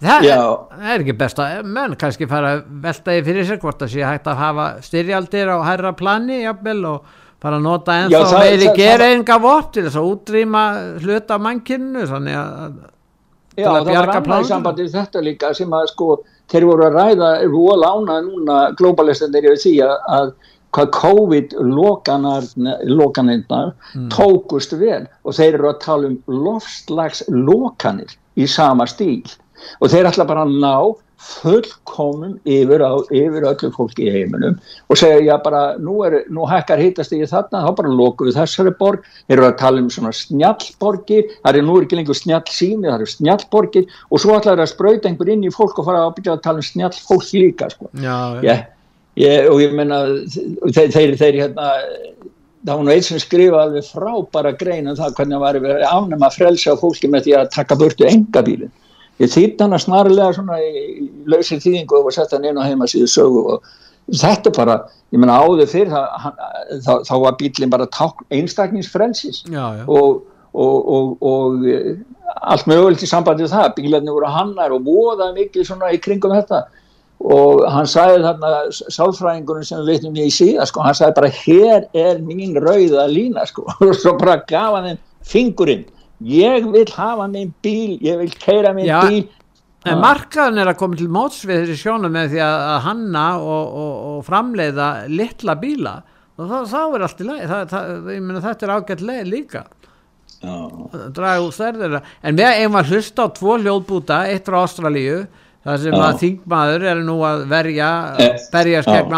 það, 0.00 0.30
það 0.30 0.94
er 0.94 1.04
ekki 1.04 1.16
best 1.20 1.42
að 1.42 1.68
menn 1.74 1.98
kannski 2.00 2.28
fara 2.28 2.54
að 2.54 2.64
velta 2.86 3.12
því 3.12 3.26
fyrir 3.28 3.46
sér 3.48 3.60
hvort 3.60 3.84
að 3.84 3.92
sé 3.92 4.06
hægt 4.06 4.30
að 4.32 4.40
hafa 4.40 4.70
styrjaldir 4.84 5.52
á 5.52 5.58
herra 5.68 5.92
plani 5.96 6.42
jafnvel 6.42 6.80
og 6.94 7.12
fara 7.44 7.60
að 7.60 7.66
nota 7.66 7.98
ennþá 8.06 8.40
meiri 8.40 8.72
gereinga 8.76 9.38
vort 9.40 9.72
til 9.76 9.84
þess 9.86 10.00
að 10.00 10.10
útrýma 10.14 10.64
hluta 11.04 11.38
mannkyninu 11.40 12.08
þannig 12.08 12.40
að 12.40 12.82
Já, 13.54 13.68
að 13.70 13.84
það 13.86 13.94
var 13.94 14.10
annað 14.16 14.40
í 14.40 14.48
sambandi 14.48 14.84
við 14.84 14.96
þetta 14.96 15.20
líka 15.22 15.52
sem 15.54 15.74
að 15.78 15.84
sko, 15.92 16.08
þeir 16.50 16.64
voru 16.66 16.86
að 16.88 16.96
ræða, 16.98 17.28
er 17.44 17.52
voru 17.52 17.76
lána 17.78 18.16
núna 18.24 18.56
globalistandir 18.80 19.46
yfir 19.46 19.60
því 19.62 19.74
að, 19.86 19.92
að 20.16 20.32
hvað 20.74 20.90
COVID-lokanirnar 20.98 23.72
Mm. 23.94 24.08
tókust 24.10 24.72
vel. 24.78 25.06
Og 25.24 25.32
þeir 25.34 25.54
eru 25.54 25.68
að 25.70 25.80
tala 25.80 26.06
um 26.10 26.18
lofslagslokanir 26.26 28.16
í 28.36 28.46
sama 28.48 28.84
stíl. 28.86 29.22
Og 29.80 29.88
þeir 29.90 30.04
ætla 30.10 30.26
bara 30.26 30.44
að 30.44 30.58
ná 30.60 30.94
fullkomum 31.24 32.36
yfir, 32.44 32.82
á, 32.84 33.00
yfir 33.08 33.46
öllu 33.48 33.70
fólki 33.72 34.04
í 34.04 34.12
heiminum 34.12 34.58
og 34.90 34.96
segja 34.98 35.22
já 35.24 35.36
bara 35.42 35.78
nú, 35.80 36.04
er, 36.04 36.24
nú 36.28 36.44
hækkar 36.44 36.76
hittast 36.82 37.12
í 37.16 37.22
þarna 37.24 37.62
þá 37.64 37.70
bara 37.78 37.88
lokum 37.88 38.26
við 38.28 38.36
þessari 38.36 38.74
borg. 38.76 39.00
Þeir 39.28 39.38
eru 39.38 39.46
að 39.46 39.56
tala 39.62 39.80
um 39.80 39.88
svona 39.88 40.12
snjallborgir. 40.12 41.24
Það 41.46 41.56
er 41.56 41.62
nú 41.64 41.78
ekki 41.80 41.96
lengur 41.96 42.14
snjall 42.18 42.44
sími 42.50 42.88
það 42.90 42.98
eru 42.98 43.06
snjallborgir. 43.14 43.84
Og 44.10 44.20
svo 44.20 44.30
ætlar 44.36 44.56
það 44.58 44.66
að 44.66 44.74
sprauta 44.74 45.08
einhver 45.08 45.28
inn 45.32 45.44
í 45.48 45.54
fólk 45.54 45.78
og 45.78 45.86
fara 45.88 46.00
að 46.04 46.14
byrja 46.18 46.32
að 46.36 46.42
tala 46.44 46.58
um 46.60 46.68
snjall 46.68 46.96
fólk 47.08 47.24
líka 47.32 47.66
sko. 47.72 47.86
já, 47.94 48.18
ég, 48.42 48.66
ég, 49.20 49.48
og 49.50 49.60
ég 49.62 49.74
menna 49.76 49.98
þeir, 50.74 50.90
þeir, 50.94 51.14
þeir 51.20 51.38
hérna 51.42 51.68
það 52.64 52.78
var 52.78 52.84
nú 52.86 52.92
eitt 52.94 53.04
sem 53.08 53.20
skrifa 53.20 53.60
alveg 53.66 53.84
frábæra 53.90 54.54
grein 54.58 54.88
um 54.88 54.96
það 54.96 55.14
hvernig 55.18 55.36
það 55.36 55.44
var 55.44 55.58
verið 55.66 55.82
að 55.84 55.96
afnema 55.98 56.30
frelsa 56.32 56.76
fólki 56.80 57.10
með 57.12 57.26
því 57.26 57.34
að 57.40 57.50
taka 57.54 57.76
burtu 57.80 58.06
engabílin 58.08 58.72
ég 59.22 59.30
þýtt 59.30 59.60
hana 59.62 59.78
snarlega 59.78 60.32
svona 60.34 60.56
í, 60.64 61.08
lausir 61.30 61.60
þýðingu 61.62 62.00
og 62.00 62.12
sett 62.16 62.32
hann 62.34 62.46
inn 62.48 62.58
á 62.58 62.64
heimasíðu 62.66 63.10
sögu 63.12 63.42
og 63.54 63.68
þetta 64.10 64.50
er 64.50 64.56
bara, 64.56 64.78
ég 65.14 65.20
menna 65.22 65.36
áður 65.44 65.68
fyrir 65.70 65.92
það, 65.92 66.08
hann- 66.24 66.40
þá, 66.86 66.92
þá 67.08 67.14
var 67.22 67.36
bílinn 67.40 67.70
bara 67.72 67.86
einstakningsfrelsis 68.34 69.44
og, 69.86 70.24
og, 70.52 70.88
og, 70.96 71.14
og 71.24 71.68
eh, 71.68 71.94
allt 72.42 72.66
mögulegt 72.70 73.04
í 73.04 73.08
sambandi 73.10 73.44
við 73.46 73.54
það, 73.54 73.70
bílarnir 73.78 74.16
voru 74.16 74.32
hannar 74.34 74.74
og 74.74 74.84
voðað 74.88 75.36
mikið 75.38 75.68
svona 75.70 75.92
í 75.94 76.00
kringum 76.02 76.34
þetta 76.34 76.64
og 77.22 77.62
hann 77.72 77.86
sagði 77.88 78.24
þarna 78.24 78.50
sálfræðingurinn 78.72 79.66
sem 79.68 79.80
við 79.80 79.92
veitum 79.92 80.18
í 80.20 80.26
síðan 80.34 80.68
sko, 80.68 80.82
hann 80.84 80.96
sagði 80.98 81.16
bara 81.20 81.30
hér 81.38 81.86
er 81.96 82.20
mín 82.24 82.56
rauða 82.60 83.06
lína 83.08 83.46
sko. 83.48 83.64
Og 83.84 83.94
svo 83.96 84.16
bara 84.20 84.40
gaf 84.48 84.76
hann 84.76 84.90
þeim 84.90 85.00
fingurinn. 85.30 85.86
Ég 86.24 86.66
vil 86.72 86.86
hafa 86.94 87.28
minn 87.30 87.54
bíl, 87.64 87.96
ég 88.04 88.20
vil 88.20 88.34
keira 88.40 88.74
minn 88.76 88.88
Já, 88.88 89.00
bíl. 89.08 89.24
En 89.84 90.00
markaðin 90.00 90.62
er 90.62 90.70
að 90.70 90.78
koma 90.80 90.96
til 90.96 91.10
móts 91.12 91.42
við 91.44 91.64
þessi 91.64 91.82
sjónum 91.82 92.12
með 92.14 92.30
því 92.32 92.42
að, 92.44 92.54
að 92.72 92.78
hanna 92.86 93.24
og, 93.36 93.64
og, 93.82 93.94
og 94.10 94.20
framleiða 94.24 94.90
litla 95.12 95.56
bíla. 95.60 95.94
Og 96.40 96.48
þá, 96.50 96.56
þá 96.70 96.78
er 96.82 97.04
allt 97.06 97.20
í 97.20 97.26
leið 97.28 97.42
það, 97.50 97.64
það, 97.72 97.90
ég 98.14 98.24
meina, 98.24 98.44
þetta 98.44 98.66
er 98.66 98.74
ágætt 98.74 99.04
leið 99.04 99.26
líka. 99.28 99.64
Draga 100.44 101.40
úr 101.40 101.52
stærðina 101.56 102.00
en 102.20 102.36
við 102.36 102.50
eigum 102.50 102.78
að 102.80 102.90
hlusta 102.92 103.24
á 103.24 103.28
tvo 103.36 103.54
hljóðbúta 103.60 104.18
eitt 104.28 104.48
frá 104.48 104.58
Ástralíu 104.60 105.22
þar 105.64 105.78
sem 105.80 105.94
að 105.96 106.18
þingmaður 106.20 106.82
er 106.90 107.02
nú 107.06 107.14
að 107.24 107.44
verja 107.48 107.90
Eh, 108.20 108.34
berjast 108.52 108.88
gegn 108.90 109.14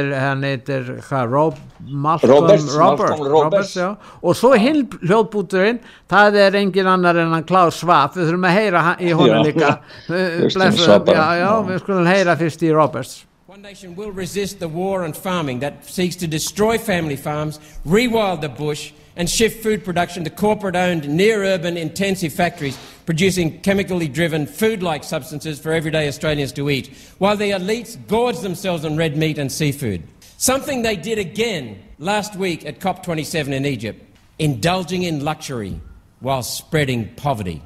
er, 0.00 0.12
hann 0.20 0.42
heitir 0.44 0.90
Rob, 1.32 1.56
Malcolm 1.80 2.30
Roberts, 2.30 2.68
Robert, 2.76 3.08
Malcolm 3.10 3.32
Roberts. 3.32 3.74
já. 3.76 3.96
og 4.22 4.36
svo 4.36 4.52
hinn 4.60 4.84
hljóðbúturinn 5.02 5.80
það 6.10 6.38
er 6.46 6.58
engin 6.60 6.86
annar 6.86 7.16
en 7.16 7.32
hann 7.32 7.44
Klaus 7.48 7.80
Schwab. 7.80 8.14
Við 8.14 8.28
þurfum 8.30 8.48
að 8.48 8.58
heyra 8.58 8.82
í 9.00 9.12
honum 9.12 9.44
líka. 9.44 9.78
Já, 10.08 10.68
já, 11.04 11.38
Já. 11.40 11.52
við 11.68 11.78
skulum 11.80 12.06
heyra 12.06 12.36
fyrst 12.36 12.62
í 12.62 12.72
Roberts. 12.74 13.24
One 13.48 13.62
Nation 13.62 13.94
will 13.96 14.10
resist 14.10 14.58
the 14.58 14.68
war 14.68 15.04
on 15.04 15.12
farming 15.12 15.60
that 15.60 15.84
seeks 15.86 16.16
to 16.16 16.26
destroy 16.26 16.76
family 16.78 17.16
farms, 17.16 17.60
rewild 17.86 18.40
the 18.40 18.48
bush, 18.48 18.92
and 19.16 19.28
shift 19.30 19.62
food 19.62 19.84
production 19.84 20.24
to 20.24 20.30
corporate 20.30 20.76
owned, 20.76 21.08
near 21.08 21.44
urban, 21.44 21.76
intensive 21.76 22.32
factories 22.32 22.78
producing 23.06 23.60
chemically 23.60 24.08
driven 24.08 24.46
food 24.46 24.82
like 24.82 25.04
substances 25.04 25.58
for 25.58 25.72
everyday 25.72 26.08
Australians 26.08 26.52
to 26.52 26.70
eat, 26.70 26.88
while 27.18 27.36
the 27.36 27.50
elites 27.50 27.96
gorge 28.08 28.38
themselves 28.40 28.84
on 28.84 28.96
red 28.96 29.16
meat 29.16 29.38
and 29.38 29.50
seafood. 29.52 30.02
Something 30.36 30.82
they 30.82 30.96
did 30.96 31.18
again 31.18 31.82
last 31.98 32.36
week 32.36 32.66
at 32.66 32.80
COP27 32.80 33.52
in 33.52 33.66
Egypt, 33.66 34.02
indulging 34.38 35.04
in 35.04 35.24
luxury 35.24 35.80
while 36.20 36.42
spreading 36.42 37.14
poverty. 37.14 37.62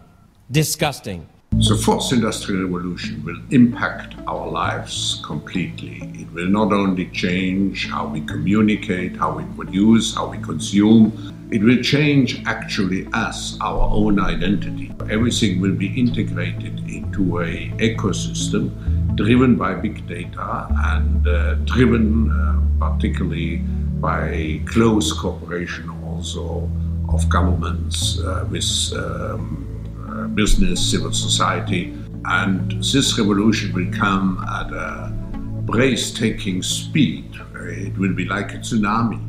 Disgusting. 0.50 1.26
The 1.52 1.76
fourth 1.76 2.12
industrial 2.12 2.64
revolution 2.64 3.24
will 3.24 3.40
impact 3.50 4.14
our 4.26 4.48
lives 4.48 5.20
completely. 5.24 6.00
It 6.14 6.30
will 6.32 6.48
not 6.48 6.72
only 6.72 7.06
change 7.06 7.88
how 7.88 8.06
we 8.06 8.20
communicate, 8.22 9.16
how 9.16 9.36
we 9.36 9.44
produce, 9.56 10.14
how 10.14 10.28
we 10.28 10.38
consume, 10.38 11.12
it 11.50 11.62
will 11.62 11.82
change 11.82 12.42
actually 12.46 13.06
us, 13.12 13.58
our 13.60 13.88
own 13.90 14.20
identity. 14.20 14.92
Everything 15.10 15.60
will 15.60 15.74
be 15.74 15.98
integrated 15.98 16.78
into 16.90 17.40
a 17.40 17.70
ecosystem 17.78 19.16
driven 19.16 19.56
by 19.56 19.74
big 19.74 20.06
data 20.06 20.68
and 20.92 21.26
uh, 21.26 21.54
driven 21.64 22.30
uh, 22.30 22.90
particularly 22.90 23.56
by 24.00 24.60
close 24.66 25.12
cooperation 25.12 25.90
also 26.04 26.70
of 27.08 27.28
governments 27.28 28.20
uh, 28.20 28.46
with 28.50 28.92
um, 28.94 29.64
uh, 30.08 30.26
business, 30.28 30.90
civil 30.90 31.12
society. 31.12 31.94
And 32.26 32.72
this 32.82 33.18
revolution 33.18 33.72
will 33.72 33.90
come 33.92 34.44
at 34.48 34.70
a 34.72 35.10
breathtaking 35.64 36.62
speed. 36.62 37.24
It 37.54 37.96
will 37.96 38.14
be 38.14 38.26
like 38.26 38.54
a 38.54 38.58
tsunami. 38.58 39.27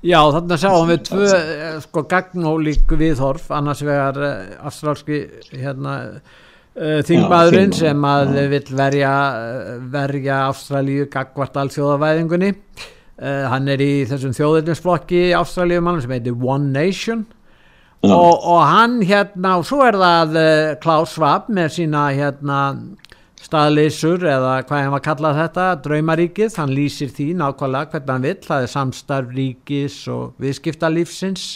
Já, 0.00 0.20
þannig 0.32 0.54
að 0.54 0.60
sjáum 0.62 0.86
við 0.88 1.00
tvö 1.10 1.26
eh, 1.36 1.64
sko 1.84 2.02
gagnólík 2.08 2.94
viðhorf. 3.00 3.50
Annars 3.52 3.82
vegar 3.84 4.16
uh, 4.16 4.38
astrálski 4.70 5.18
hérna 5.50 5.96
uh, 6.08 7.02
þingmaðurinn 7.04 7.74
sem 7.76 8.06
að 8.08 8.32
já. 8.38 8.46
vill 8.54 8.78
verja 8.78 9.10
verja 9.92 10.38
Ástralíu 10.46 11.10
gagvart 11.12 11.60
alþjóðavæðingunni. 11.60 12.54
Uh, 13.20 13.44
hann 13.52 13.68
er 13.68 13.84
í 13.84 13.90
þessum 14.08 14.32
þjóðirninsflokki 14.38 15.26
Ástralíumann 15.36 16.00
sem 16.00 16.16
heitir 16.16 16.48
One 16.48 16.72
Nation. 16.72 17.26
Og, 18.00 18.40
og 18.40 18.62
hann 18.64 19.02
hérna 19.04 19.58
og 19.60 19.66
svo 19.68 19.82
er 19.84 20.00
það 20.00 20.36
uh, 20.40 20.74
Klaus 20.80 21.12
Schwab 21.12 21.52
með 21.52 21.74
sína 21.76 22.06
hérna 22.16 22.60
staðleysur 23.40 24.26
eða 24.28 24.58
hvað 24.68 24.84
hann 24.84 24.94
var 24.94 25.04
kallað 25.04 25.40
þetta 25.40 25.66
draumaríkið, 25.84 26.54
hann 26.60 26.74
lýsir 26.76 27.10
því 27.14 27.30
nákvæmlega 27.40 27.90
hvernig 27.94 28.14
hann 28.14 28.26
vill, 28.28 28.38
það 28.44 28.66
er 28.66 28.72
samstarf 28.74 29.34
ríkis 29.36 29.96
og 30.12 30.34
viðskiptalífsins 30.42 31.46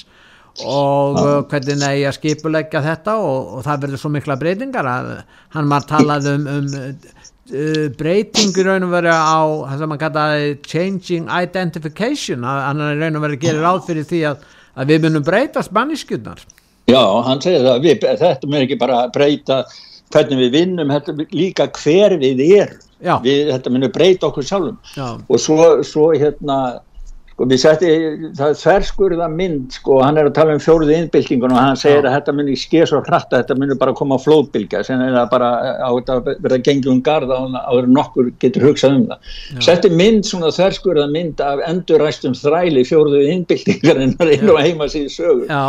og 0.63 1.19
uh, 1.19 1.43
hvernig 1.51 1.79
negi 1.81 2.07
að 2.07 2.17
skipuleggja 2.19 2.83
þetta 2.85 3.19
og, 3.19 3.55
og 3.59 3.63
það 3.67 3.85
verður 3.85 4.03
svo 4.05 4.11
mikla 4.15 4.39
breytingar 4.41 4.89
að 4.89 5.13
hann 5.57 5.71
var 5.73 5.87
talað 5.91 6.29
um, 6.31 6.45
um 6.53 6.69
uh, 6.75 7.87
breytingur 7.99 8.71
raun 8.71 8.87
og 8.87 8.95
verið 8.95 9.19
á 9.19 9.43
það 9.43 9.81
sem 9.81 9.95
hann 9.95 10.03
kallaði 10.05 10.53
changing 10.65 11.33
identification 11.35 12.47
að 12.47 12.61
hann 12.69 12.85
er 12.87 13.01
raun 13.03 13.19
og 13.19 13.27
verið 13.27 13.41
að 13.41 13.49
gera 13.49 13.65
ráð 13.67 13.81
fyrir 13.89 14.07
því 14.13 14.21
að, 14.31 14.45
að 14.79 14.93
við 14.95 15.09
munum 15.09 15.27
breyta 15.27 15.65
spanniskjurnar 15.67 16.47
Já, 16.85 17.03
hann 17.27 17.41
segir 17.41 17.65
það, 17.65 17.83
við, 17.83 18.07
þetta 18.21 18.53
mér 18.53 18.67
ekki 18.67 18.79
bara 18.79 19.03
breyta 19.13 19.63
hvernig 20.15 20.41
við 20.47 20.57
vinnum, 20.61 20.95
er 20.95 21.29
líka 21.35 21.69
hver 21.83 22.17
við 22.23 22.43
erum, 22.47 22.81
við, 23.25 23.53
þetta 23.53 23.75
munum 23.75 23.95
breyta 23.95 24.31
okkur 24.31 24.49
sjálfum. 24.49 24.81
Já. 24.97 25.07
og 25.29 25.41
svo, 25.43 25.71
svo 25.87 26.11
hérna, 26.15 26.59
sko 27.35 27.49
við 27.51 27.61
setti, 27.65 27.89
það 28.39 28.53
er 28.53 28.59
þverskurða 28.61 29.29
mynd, 29.33 29.75
sko, 29.75 29.99
hann 30.05 30.21
er 30.21 30.29
að 30.31 30.37
tala 30.37 30.55
um 30.55 30.63
fjóruðu 30.63 30.95
innbyltingun 30.95 31.55
og 31.55 31.59
hann 31.59 31.81
segir 31.81 32.05
Já. 32.05 32.07
að 32.07 32.15
þetta 32.15 32.35
muni 32.39 32.55
skeið 32.59 32.87
svo 32.93 33.01
hratt 33.09 33.35
að 33.35 33.43
þetta 33.43 33.57
muni 33.59 33.79
bara 33.81 33.97
koma 33.99 34.21
á 34.21 34.25
flóðbylgja, 34.25 34.85
sem 34.87 35.03
er 35.03 35.17
það 35.19 35.27
bara 35.33 35.51
á 35.83 35.91
þetta 35.91 36.21
að 36.21 36.31
verða 36.47 36.61
gengið 36.69 36.93
um 36.95 37.03
garda 37.11 37.41
áður 37.65 37.91
en 37.91 37.99
nokkur 37.99 38.31
getur 38.45 38.69
hugsað 38.69 38.97
um 39.01 39.05
það. 39.11 39.35
Setti 39.67 39.91
mynd, 39.99 40.23
svona 40.31 40.55
þverskurða 40.55 41.11
mynd 41.11 41.43
af 41.43 41.67
endurræstum 41.67 42.39
þræli 42.39 42.87
fjóruðu 42.87 43.27
innbyltingarinnar 43.35 44.35
inn 44.39 44.55
og 44.55 44.63
heima 44.63 44.89
síðu 44.95 45.13
sögur 45.19 45.51
Já, 45.51 45.65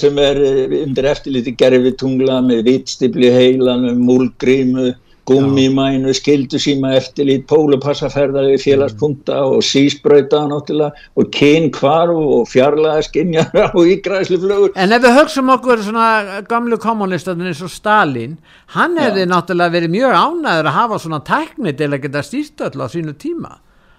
sem 0.00 0.18
er 0.18 0.38
eh, 0.40 0.76
undir 0.82 1.08
eftirliti 1.10 1.56
gerfi 1.58 1.92
tungla 2.00 2.40
með 2.44 2.64
vitstibli 2.70 3.28
heilanum, 3.32 3.98
múlgrímu, 4.08 4.94
gummimænu, 5.26 6.12
skildusíma 6.14 6.92
eftirlit, 7.00 7.46
pólupassaferðari, 7.50 8.60
félagspunkta 8.62 9.40
og 9.48 9.64
sísbrauta 9.66 10.44
náttúrulega 10.46 11.08
og 11.18 11.30
kynkvarf 11.34 12.14
og 12.14 12.46
fjarlaga 12.50 13.02
skinjar 13.02 13.50
og 13.72 13.82
ígræsluflögur. 13.96 14.72
En 14.78 14.94
ef 14.94 15.02
við 15.02 15.18
högsum 15.18 15.50
okkur 15.56 15.82
svona 15.82 16.40
gamlu 16.48 16.78
kommunistarnir 16.82 17.50
eins 17.50 17.64
og 17.66 17.74
Stalin, 17.74 18.38
hann 18.78 18.96
hefði 19.02 19.26
náttúrulega 19.28 19.76
verið 19.80 19.96
mjög 19.98 20.18
ánæður 20.22 20.70
að 20.70 20.78
hafa 20.78 21.02
svona 21.02 21.22
tækni 21.26 21.74
til 21.76 21.90
að 21.90 22.02
geta 22.06 22.26
stýrt 22.26 22.68
öll 22.70 22.86
á 22.86 22.86
sínu 22.94 23.18
tíma. 23.18 23.56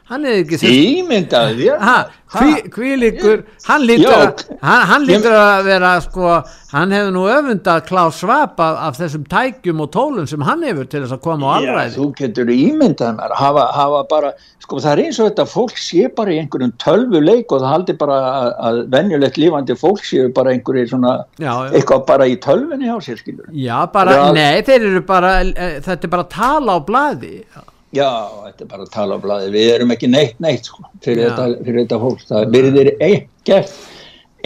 Hann 0.08 0.24
hefði 0.24 0.44
ekki 0.46 0.58
þurft... 0.62 0.78
Ímyndaði 0.98 1.56
þér? 1.68 1.80
Ha, 1.84 1.96
hví, 2.32 2.52
hvílíkur, 2.72 3.42
hann 3.68 3.82
lítur, 3.84 4.14
Já. 4.14 4.56
hann, 4.64 4.84
hann 4.92 5.04
lítur 5.08 5.34
að 5.36 5.66
vera 5.68 5.90
sko, 6.06 6.30
hann 6.72 6.94
hefur 6.96 7.12
nú 7.16 7.26
öfundað 7.32 7.82
Klaus 7.90 8.22
Schwab 8.22 8.62
af, 8.64 8.78
af 8.88 8.98
þessum 9.02 9.26
tækjum 9.32 9.84
og 9.84 9.90
tólum 9.92 10.30
sem 10.32 10.46
hann 10.48 10.64
hefur 10.64 10.88
til 10.88 11.02
þess 11.04 11.16
að 11.18 11.22
koma 11.28 11.52
á 11.52 11.60
Já, 11.60 11.68
alræði. 11.74 11.94
þú 11.98 12.08
getur 12.22 12.54
ímyndað 12.56 13.14
mér, 13.20 13.36
hafa, 13.42 13.66
hafa 13.76 14.02
bara, 14.16 14.32
sko 14.64 14.80
það 14.84 14.92
er 14.94 15.04
eins 15.10 15.20
og 15.20 15.28
þetta 15.30 15.48
fólk 15.58 15.78
sé 15.84 16.08
bara 16.16 16.36
í 16.36 16.40
einhverjum 16.46 16.74
tölvuleik 16.88 17.52
og 17.52 17.64
það 17.66 17.74
haldi 17.76 17.98
bara 18.08 18.20
að, 18.32 18.52
að 18.72 18.82
venjulegt 18.96 19.40
lífandi 19.44 19.78
fólk 19.84 20.04
séu 20.08 20.32
bara 20.40 20.56
einhverju 20.56 20.88
svona, 20.96 21.18
Já, 21.36 21.52
já. 21.52 21.72
eitthvað 21.82 22.06
bara 22.14 22.32
í 22.32 22.40
tölvunni 22.48 22.88
á 22.88 22.96
sér 23.04 23.20
skilur. 23.20 23.52
Já, 23.52 23.80
bara, 23.92 24.16
Já. 24.22 24.28
nei, 24.40 24.62
þeir 24.68 24.88
eru 24.94 25.04
bara, 25.08 25.40
eh, 25.52 25.82
þetta 25.84 26.08
er 26.08 26.16
bara 26.16 26.30
tala 26.32 26.80
á 26.80 26.86
blaði. 26.88 27.42
Já, 27.44 27.64
þetta 27.96 28.66
er 28.66 28.72
bara 28.72 28.84
að 28.86 28.94
tala 28.94 29.16
á 29.16 29.24
blaði, 29.24 29.52
við 29.54 29.70
erum 29.76 29.94
ekki 29.96 30.10
neitt 30.12 30.42
neitt 30.44 30.68
sko, 30.68 30.84
fyrir, 31.04 31.28
Já. 31.28 31.30
þetta, 31.30 31.64
fyrir 31.64 31.80
þetta 31.86 32.00
fólk, 32.02 32.26
það 32.28 32.50
byrðir 32.56 32.90
ekkert, 33.08 33.78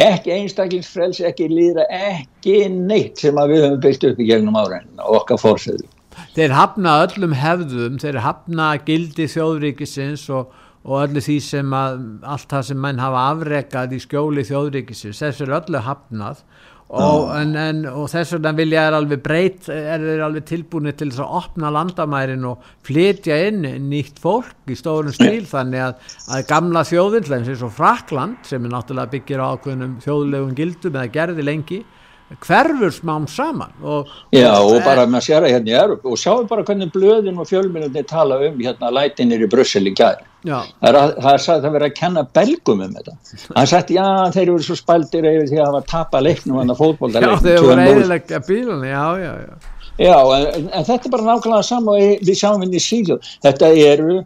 ekki 0.01 0.35
einstaklingsfrelsi, 0.35 1.25
ekki 1.29 1.49
líðra, 1.51 1.87
ekki 1.89 2.57
neitt 2.75 3.21
sem 3.21 3.35
við 3.35 3.65
höfum 3.65 3.81
byggt 3.83 4.07
upp 4.11 4.21
í 4.21 4.29
gegnum 4.29 4.59
áræðin 4.61 5.01
og 5.01 5.21
okkar 5.21 5.41
fórsöðu. 5.41 5.87
Þeir 6.35 6.55
hafna 6.55 6.97
öllum 7.05 7.33
hefðum, 7.35 7.99
þeir 7.99 8.19
hafna 8.23 8.73
gildi 8.85 9.27
þjóðríkisins 9.31 10.27
og, 10.31 10.51
og 10.85 11.05
öllu 11.05 11.23
því 11.23 11.37
sem 11.43 11.73
að, 11.75 12.01
allt 12.27 12.49
það 12.51 12.67
sem 12.69 12.81
menn 12.83 13.01
hafa 13.01 13.25
afrekað 13.33 13.95
í 13.97 14.01
skjóli 14.03 14.45
þjóðríkisins, 14.47 15.21
þessu 15.23 15.47
er 15.47 15.55
öllu 15.61 15.81
hafnað 15.87 16.43
og, 16.91 17.29
en, 17.37 17.53
en, 17.55 17.77
og 17.87 18.09
þess 18.11 18.35
vegna 18.35 18.51
vilja 18.57 18.81
er 18.89 18.95
alveg 18.97 19.21
breyt, 19.23 19.69
er 19.71 20.23
alveg 20.25 20.43
tilbúinir 20.49 20.97
til 20.99 21.07
þess 21.11 21.23
að 21.23 21.37
opna 21.39 21.71
landamærin 21.71 22.43
og 22.49 22.65
flytja 22.87 23.37
inn 23.47 23.63
nýtt 23.87 24.19
fólk 24.19 24.67
í 24.67 24.75
stórum 24.75 25.15
stíl 25.15 25.45
þannig 25.47 25.85
að, 25.85 26.11
að 26.35 26.43
gamla 26.49 26.83
þjóðin, 26.87 27.29
eins 27.37 27.63
og 27.63 27.71
Frakland 27.77 28.43
sem 28.47 28.67
er 28.67 28.75
náttúrulega 28.75 29.13
byggir 29.15 29.43
á 29.43 29.55
ákveðnum 29.55 29.97
þjóðlegum 30.03 30.55
gildum 30.57 30.99
eða 30.99 31.13
gerði 31.15 31.47
lengi, 31.47 31.81
hverfur 32.39 32.93
smám 32.95 33.27
saman 33.29 33.71
og, 33.83 34.11
Já, 34.33 34.53
og 34.59 34.79
bara 34.85 35.05
maður 35.05 35.27
sér 35.27 35.47
að 35.47 35.55
hérna 35.55 35.71
í 35.71 35.77
Európa 35.79 36.11
og 36.11 36.19
sjáum 36.21 36.47
bara 36.49 36.65
hvernig 36.67 36.91
blöðin 36.93 37.39
og 37.41 37.49
fjölmjölunni 37.49 38.03
tala 38.07 38.39
um 38.47 38.61
hérna 38.61 38.91
lætinir 38.93 39.43
í 39.43 39.49
Brussel 39.51 39.87
í 39.89 39.93
já, 39.93 40.61
Það 40.81 40.87
er, 40.89 40.99
að, 41.01 41.11
það 41.21 41.33
er 41.33 41.43
sagt 41.45 41.67
að 41.69 41.89
kenna 41.99 42.23
belgum 42.33 42.81
um 42.81 42.95
þetta. 42.95 43.17
Það 43.43 43.61
er 43.61 43.71
sagt, 43.73 43.91
já, 43.93 44.07
þeir 44.33 44.47
eru 44.47 44.63
svo 44.65 44.79
spældir 44.79 45.27
yfir 45.29 45.51
því 45.51 45.59
að 45.59 45.69
hafa 45.69 45.83
tapað 45.91 46.25
leiknum 46.29 46.57
hann 46.61 46.73
að 46.73 46.79
já 46.79 46.81
fótboltaleiknum. 46.85 47.43
þeir 47.45 47.61
voru 47.67 47.77
2-0. 47.77 47.91
eiginlega 47.91 48.41
bílunni, 48.47 48.89
já, 48.89 49.05
já, 49.21 49.33
já 49.45 49.79
Já, 50.01 50.17
en, 50.33 50.69
en 50.71 50.85
þetta 50.87 51.05
er 51.05 51.11
bara 51.13 51.27
nákvæmlega 51.27 51.65
sama 51.67 51.93
og 51.97 52.21
við 52.25 52.37
sjáum 52.39 52.63
inn 52.65 52.73
í 52.73 52.81
síðu. 52.81 53.19
Þetta 53.43 53.69
eru 53.75 54.21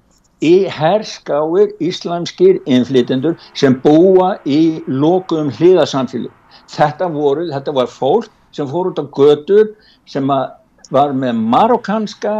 í 0.46 0.54
herskáir 0.72 1.74
íslamskir 1.84 2.62
innflytendur 2.70 3.36
sem 3.58 3.76
búa 3.84 4.36
í 4.46 4.82
lokuðum 4.88 5.52
hliðasamfélug. 5.58 6.32
Þetta 6.72 7.10
voru, 7.14 7.50
þetta 7.52 7.74
var 7.76 7.90
fólk 7.92 8.32
sem 8.56 8.68
fór 8.70 8.92
út 8.92 9.02
á 9.02 9.06
götur 9.06 9.74
sem 10.10 10.30
að 10.32 10.54
var 10.94 11.16
með 11.18 11.40
marokkanska 11.54 12.36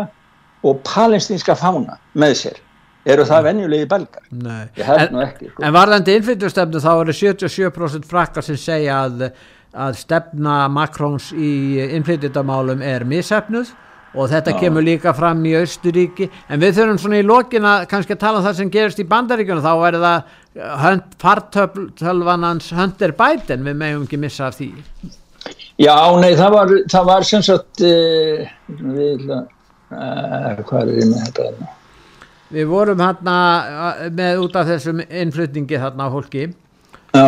og 0.66 0.82
palestinska 0.86 1.56
fána 1.58 1.98
með 2.18 2.38
sér. 2.42 2.62
Eru 3.06 3.26
það 3.28 3.48
venjulegi 3.52 3.88
belgar? 3.90 4.24
Nei. 4.34 4.64
Ég 4.80 4.88
held 4.88 5.12
En-. 5.14 5.34
Sko. 5.38 5.62
En 5.62 5.76
varðandi 5.76 6.16
innflytjastefnu 6.18 6.82
þá 6.82 6.92
eru 6.94 7.14
77% 7.14 8.08
frakkar 8.10 8.46
sem 8.46 8.58
segja 8.58 9.04
að, 9.06 9.28
að 9.74 10.00
stefna 10.00 10.64
Makrons 10.74 11.30
í 11.38 11.52
innflytjandamálum 11.86 12.82
er 12.86 13.06
missefnuð 13.06 13.76
og 14.16 14.30
þetta 14.32 14.56
kemur 14.58 14.86
líka 14.86 15.12
fram 15.14 15.44
í 15.46 15.54
Austuríki 15.60 16.30
en 16.48 16.62
við 16.62 16.78
þurfum 16.80 17.00
svona 17.04 17.20
í 17.20 17.28
lokina 17.28 17.76
kannski 17.90 18.16
að 18.16 18.22
tala 18.24 18.40
um 18.40 18.46
það 18.48 18.60
sem 18.62 18.72
gerist 18.74 19.02
í 19.04 19.08
Bandaríkjunum 19.12 19.66
þá 19.66 19.74
er 19.90 19.98
það 20.00 20.36
fartölvanans 20.56 22.72
Hunter 22.76 23.12
Biden 23.18 23.66
við 23.68 23.76
megum 23.80 24.04
ekki 24.08 24.20
missa 24.22 24.44
af 24.50 24.56
því 24.60 24.70
Já, 25.76 25.96
nei, 26.22 26.32
það 26.40 26.52
var, 26.56 26.68
það 26.92 27.04
var 27.10 27.22
sem 27.28 27.42
sagt, 27.44 27.76
uh, 27.84 27.88
við, 28.96 29.22
uh, 29.28 29.44
hvað 30.64 30.80
er 30.80 30.88
ég 31.02 31.08
með 31.12 31.20
þetta? 31.26 31.42
þarna? 31.50 31.68
við 32.56 32.66
vorum 32.72 33.02
hérna 33.04 33.36
með 34.16 34.34
út 34.46 34.54
af 34.56 34.68
þessum 34.70 34.98
innflytningi 35.04 35.78
þarna 35.82 36.08
á 36.08 36.10
fólki 36.14 36.44
Já, 37.16 37.28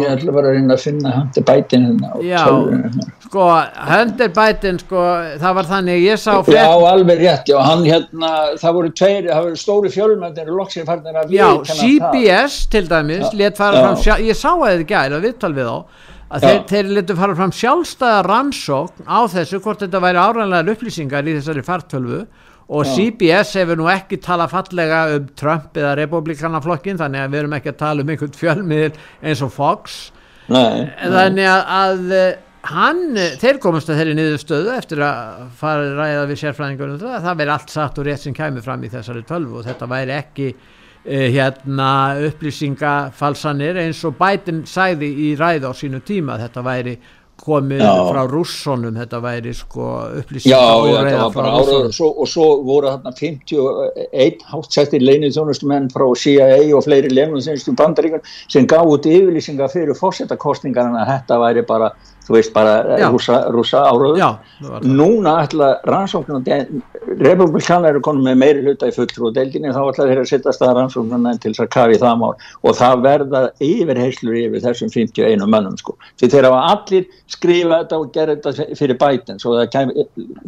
ég 0.00 0.10
ætla 0.12 0.32
bara 0.34 0.50
að 0.50 0.56
reyna 0.58 0.74
að 0.76 0.82
finna 0.84 1.10
hann 1.14 1.30
bætin 1.48 1.86
hérna 1.88 2.10
á 2.12 2.16
Já, 2.26 2.40
tölvunni 2.46 2.80
hérna. 2.84 3.06
sko 3.24 3.46
Hunter 3.90 4.32
Biden 4.36 4.78
sko 4.82 5.04
það 5.40 5.54
var 5.58 5.68
þannig 5.70 6.02
ég 6.04 6.20
sá 6.20 6.30
Já, 6.34 6.42
frétt 6.50 6.84
alveg 6.90 7.22
rétt, 7.24 7.48
já, 7.52 7.56
hann 7.64 7.84
hérna, 7.88 8.32
það 8.60 8.76
voru 8.78 8.92
tveir, 9.00 9.30
það 9.30 9.42
voru 9.48 9.60
stóri 9.62 9.92
fjölmöndir 9.94 10.52
og 10.52 10.60
loksir 10.60 10.86
farnir 10.88 11.16
að 11.22 11.32
Já, 11.32 11.46
viðurkenna 11.48 11.80
það. 11.80 12.14
CBS 12.20 12.58
til 12.76 12.84
dæmis 12.90 13.26
Já, 13.26 13.32
let 13.40 13.60
fara 13.62 13.80
já. 13.80 13.84
fram, 13.86 13.98
sjá, 14.04 14.14
ég 14.28 14.36
sá 14.42 14.50
að 14.52 14.76
þið 14.76 14.86
gæri 14.92 15.18
að 15.20 15.26
viðtal 15.28 15.52
við 15.56 15.70
þá 15.70 15.76
að 16.30 16.44
þeir, 16.46 16.60
þeir 16.70 16.90
letu 16.98 17.16
fara 17.18 17.34
fram 17.40 17.52
sjálfstæða 17.58 18.20
rannsókn 18.28 19.08
á 19.08 19.18
þessu 19.32 19.58
hvort 19.64 19.80
þetta 19.82 20.02
væri 20.04 20.20
áræðanlegar 20.22 20.74
upplýsingar 20.76 21.26
í 21.26 21.34
þessari 21.40 21.64
fartölvu 21.66 22.20
og 22.70 22.86
Já. 22.86 22.92
CBS 22.94 23.56
hefur 23.58 23.80
nú 23.80 23.88
ekki 23.90 24.20
talað 24.22 24.52
fallega 24.54 25.00
um 25.16 25.26
Trump 25.38 25.78
eða 25.78 25.96
republikanaflokkin 25.98 27.00
þannig 27.00 27.24
að 27.24 27.32
við 27.32 27.42
erum 27.42 27.56
ekki 27.58 27.72
að 27.72 27.80
tala 27.80 28.04
um 28.04 28.12
einhvern 28.14 28.36
fjölmiðil 28.38 28.92
eins 29.26 29.42
og 29.42 29.50
Fox 29.54 29.98
Nei, 30.50 30.86
þannig 31.02 31.46
að, 31.50 31.64
að 31.74 32.14
eh, 32.14 32.30
hann, 32.70 33.02
eh, 33.18 33.36
þeir 33.40 33.60
komast 33.62 33.90
að 33.90 34.00
þeirri 34.00 34.16
niðurstöðu 34.18 34.74
eftir 34.74 35.02
að 35.06 35.46
fara 35.58 35.86
að 35.86 35.96
ræða 35.98 36.26
við 36.30 36.42
sérfræðingunum 36.44 37.00
það, 37.02 37.14
að 37.16 37.26
það 37.28 37.40
veri 37.42 37.54
allt 37.56 37.74
satt 37.74 37.98
og 37.98 38.06
rétt 38.06 38.24
sem 38.24 38.36
kæmi 38.36 38.64
fram 38.64 38.84
í 38.84 38.92
þessari 38.92 39.24
tölvu 39.28 39.60
og 39.60 39.66
þetta 39.66 39.90
væri 39.90 40.16
ekki 40.16 40.48
uh, 40.54 41.28
hérna 41.36 41.90
upplýsingafalsanir 42.30 43.82
eins 43.84 44.02
og 44.06 44.18
Biden 44.20 44.62
sagði 44.68 45.10
í 45.26 45.32
ræða 45.38 45.70
á 45.70 45.74
sínu 45.74 46.02
tíma 46.06 46.38
þetta 46.42 46.66
væri 46.66 46.98
komið 47.40 47.82
Já. 47.82 47.92
frá 48.10 48.20
rússonum 48.30 48.98
þetta 49.00 49.20
væri 49.24 49.54
sko 49.56 49.86
Já, 49.90 50.20
upplýsinga 50.20 50.52
já, 50.52 51.00
það 51.10 51.22
var 51.22 51.34
bara 51.34 51.52
áraður 51.56 51.88
og 51.88 51.96
svo, 51.96 52.10
og 52.22 52.30
svo 52.30 52.46
voru 52.66 52.92
þarna 52.92 53.14
51 53.16 54.46
hátsettir 54.52 55.04
leinið 55.04 55.34
þjónustumenn 55.38 55.90
frá 55.94 56.06
CIA 56.22 56.60
og 56.76 56.84
fleiri 56.86 57.12
leinið 57.12 57.48
þjónustum 57.48 57.78
bandaríkun 57.80 58.24
sem 58.46 58.68
gaf 58.70 58.88
út 58.92 59.08
yfirlýsingar 59.10 59.72
fyrir 59.72 59.98
fórsetakostningar 59.98 60.90
en 60.90 61.00
þetta 61.12 61.40
væri 61.42 61.66
bara, 61.68 61.92
þú 62.30 62.36
veist, 62.38 62.52
bara 62.54 62.98
Já. 63.00 63.08
rúsa, 63.10 63.40
rúsa 63.50 63.82
það. 63.90 64.38
Núna 64.86 65.34
ætla 65.42 65.70
rannsóknuna, 65.90 66.60
republikanar 67.18 67.90
eru 67.90 68.02
konum 68.04 68.28
með 68.28 68.36
meiri 68.38 68.62
hluta 68.64 68.86
í 68.86 68.94
fulltrú 68.94 69.30
og 69.30 69.34
deildinni 69.34 69.72
þá 69.74 69.80
ætla 69.82 70.06
þeir 70.10 70.22
að 70.22 70.30
sittast 70.30 70.62
að 70.62 70.76
rannsóknuna 70.78 71.34
til 71.42 71.50
þess 71.50 71.64
að 71.64 71.72
kafi 71.74 71.98
það 71.98 72.20
mál 72.22 72.34
og 72.62 72.76
það 72.78 73.02
verða 73.08 73.42
yfirheyslur 73.66 74.38
yfir 74.44 74.62
þessum 74.68 74.92
51 74.94 75.42
mönnum 75.50 75.78
sko. 75.80 75.96
Því 76.20 76.30
þeir 76.36 76.48
hafa 76.50 76.62
allir 76.70 77.08
skrifa 77.30 77.80
þetta 77.80 77.98
og 77.98 78.12
gera 78.14 78.36
þetta 78.36 78.76
fyrir 78.78 78.98
bætin 79.00 79.40
svo 79.42 79.56
það 79.58 79.68
kem, 79.74 79.92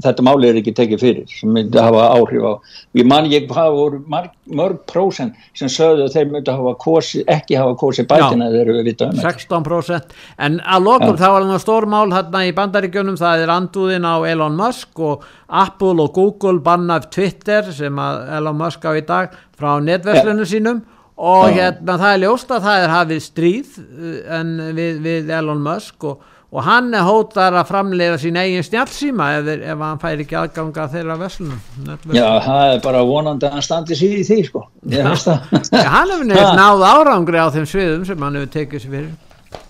þetta 0.04 0.26
máli 0.26 0.50
er 0.50 0.60
ekki 0.60 0.74
tekið 0.78 1.02
fyrir 1.02 1.34
sem 1.34 1.52
myndi 1.54 1.82
hafa 1.82 2.08
áhrif 2.16 2.46
á 2.46 2.52
ég 2.98 3.08
man 3.08 3.28
ég 3.30 3.48
hvað 3.50 3.76
voru 3.76 4.00
marg, 4.10 4.32
mörg 4.46 4.82
prósent 4.90 5.36
sem 5.58 5.70
sögðu 5.72 6.06
að 6.06 6.16
þeir 6.16 6.32
myndi 6.32 6.54
hafa 6.54 6.74
kosi, 6.82 7.22
ekki 7.30 7.58
hafa 7.58 7.76
kosið 7.80 8.08
bætin 8.10 8.44
eða 8.44 8.58
þeir 8.58 8.72
eru 8.72 8.86
við 8.88 8.98
dömur 9.02 9.28
16% 9.28 10.16
en 10.46 10.58
að 10.62 10.88
lokum 10.88 11.14
Já. 11.14 11.20
þá 11.22 11.28
var 11.72 11.86
það 11.86 11.88
stór 11.88 11.88
mál 11.88 12.12
hérna 12.12 12.46
í 12.46 12.52
bandaríkjunum 12.56 13.16
það 13.16 13.42
er 13.42 13.52
andúðin 13.52 14.04
á 14.04 14.16
Elon 14.28 14.56
Musk 14.56 14.98
og 15.00 15.22
Apple 15.48 16.02
og 16.02 16.12
Google 16.14 16.60
bannaf 16.60 17.10
Twitter 17.10 17.72
sem 17.72 17.98
Elon 17.98 18.58
Musk 18.58 18.84
á 18.84 18.92
í 18.96 19.04
dag 19.06 19.32
frá 19.56 19.80
netverslunum 19.80 20.46
sínum. 20.46 20.82
Og 21.16 21.52
hérna 21.52 21.98
það 22.00 22.12
er 22.12 22.20
ljóst 22.24 22.50
að 22.50 22.62
það 22.66 22.82
er 22.82 22.92
hafið 22.92 23.22
stríð 23.22 23.74
uh, 23.78 24.20
en 24.40 24.54
við, 24.74 25.00
við 25.04 25.30
Elon 25.30 25.60
Musk 25.62 26.04
og, 26.08 26.22
og 26.52 26.64
hann 26.66 26.92
hótar 26.92 27.54
að 27.54 27.68
framleiða 27.68 28.18
sín 28.18 28.38
eigin 28.40 28.64
snjálfsíma 28.66 29.28
ef, 29.38 29.50
ef 29.54 29.84
hann 29.86 30.00
fær 30.02 30.22
ekki 30.24 30.38
aðganga 30.40 30.88
þeirra 30.92 31.18
netverslunum. 31.20 31.60
Já, 32.16 32.26
það 32.42 32.64
er 32.72 32.82
bara 32.88 33.04
vonandi 33.06 33.48
að 33.48 33.58
hann 33.58 33.68
standi 33.68 33.98
sér 33.98 34.16
í 34.18 34.24
því 34.26 34.40
sko. 34.48 34.64
Já, 34.88 35.04
hann 35.14 36.16
hefur 36.16 36.26
nefnt 36.26 36.56
náð 36.58 36.88
árangri 36.90 37.44
á 37.44 37.48
þeim 37.54 37.68
sviðum 37.70 38.08
sem 38.08 38.26
hann 38.26 38.40
hefur 38.40 38.56
tekið 38.58 38.82
sér 38.86 38.96
fyrir 38.96 39.12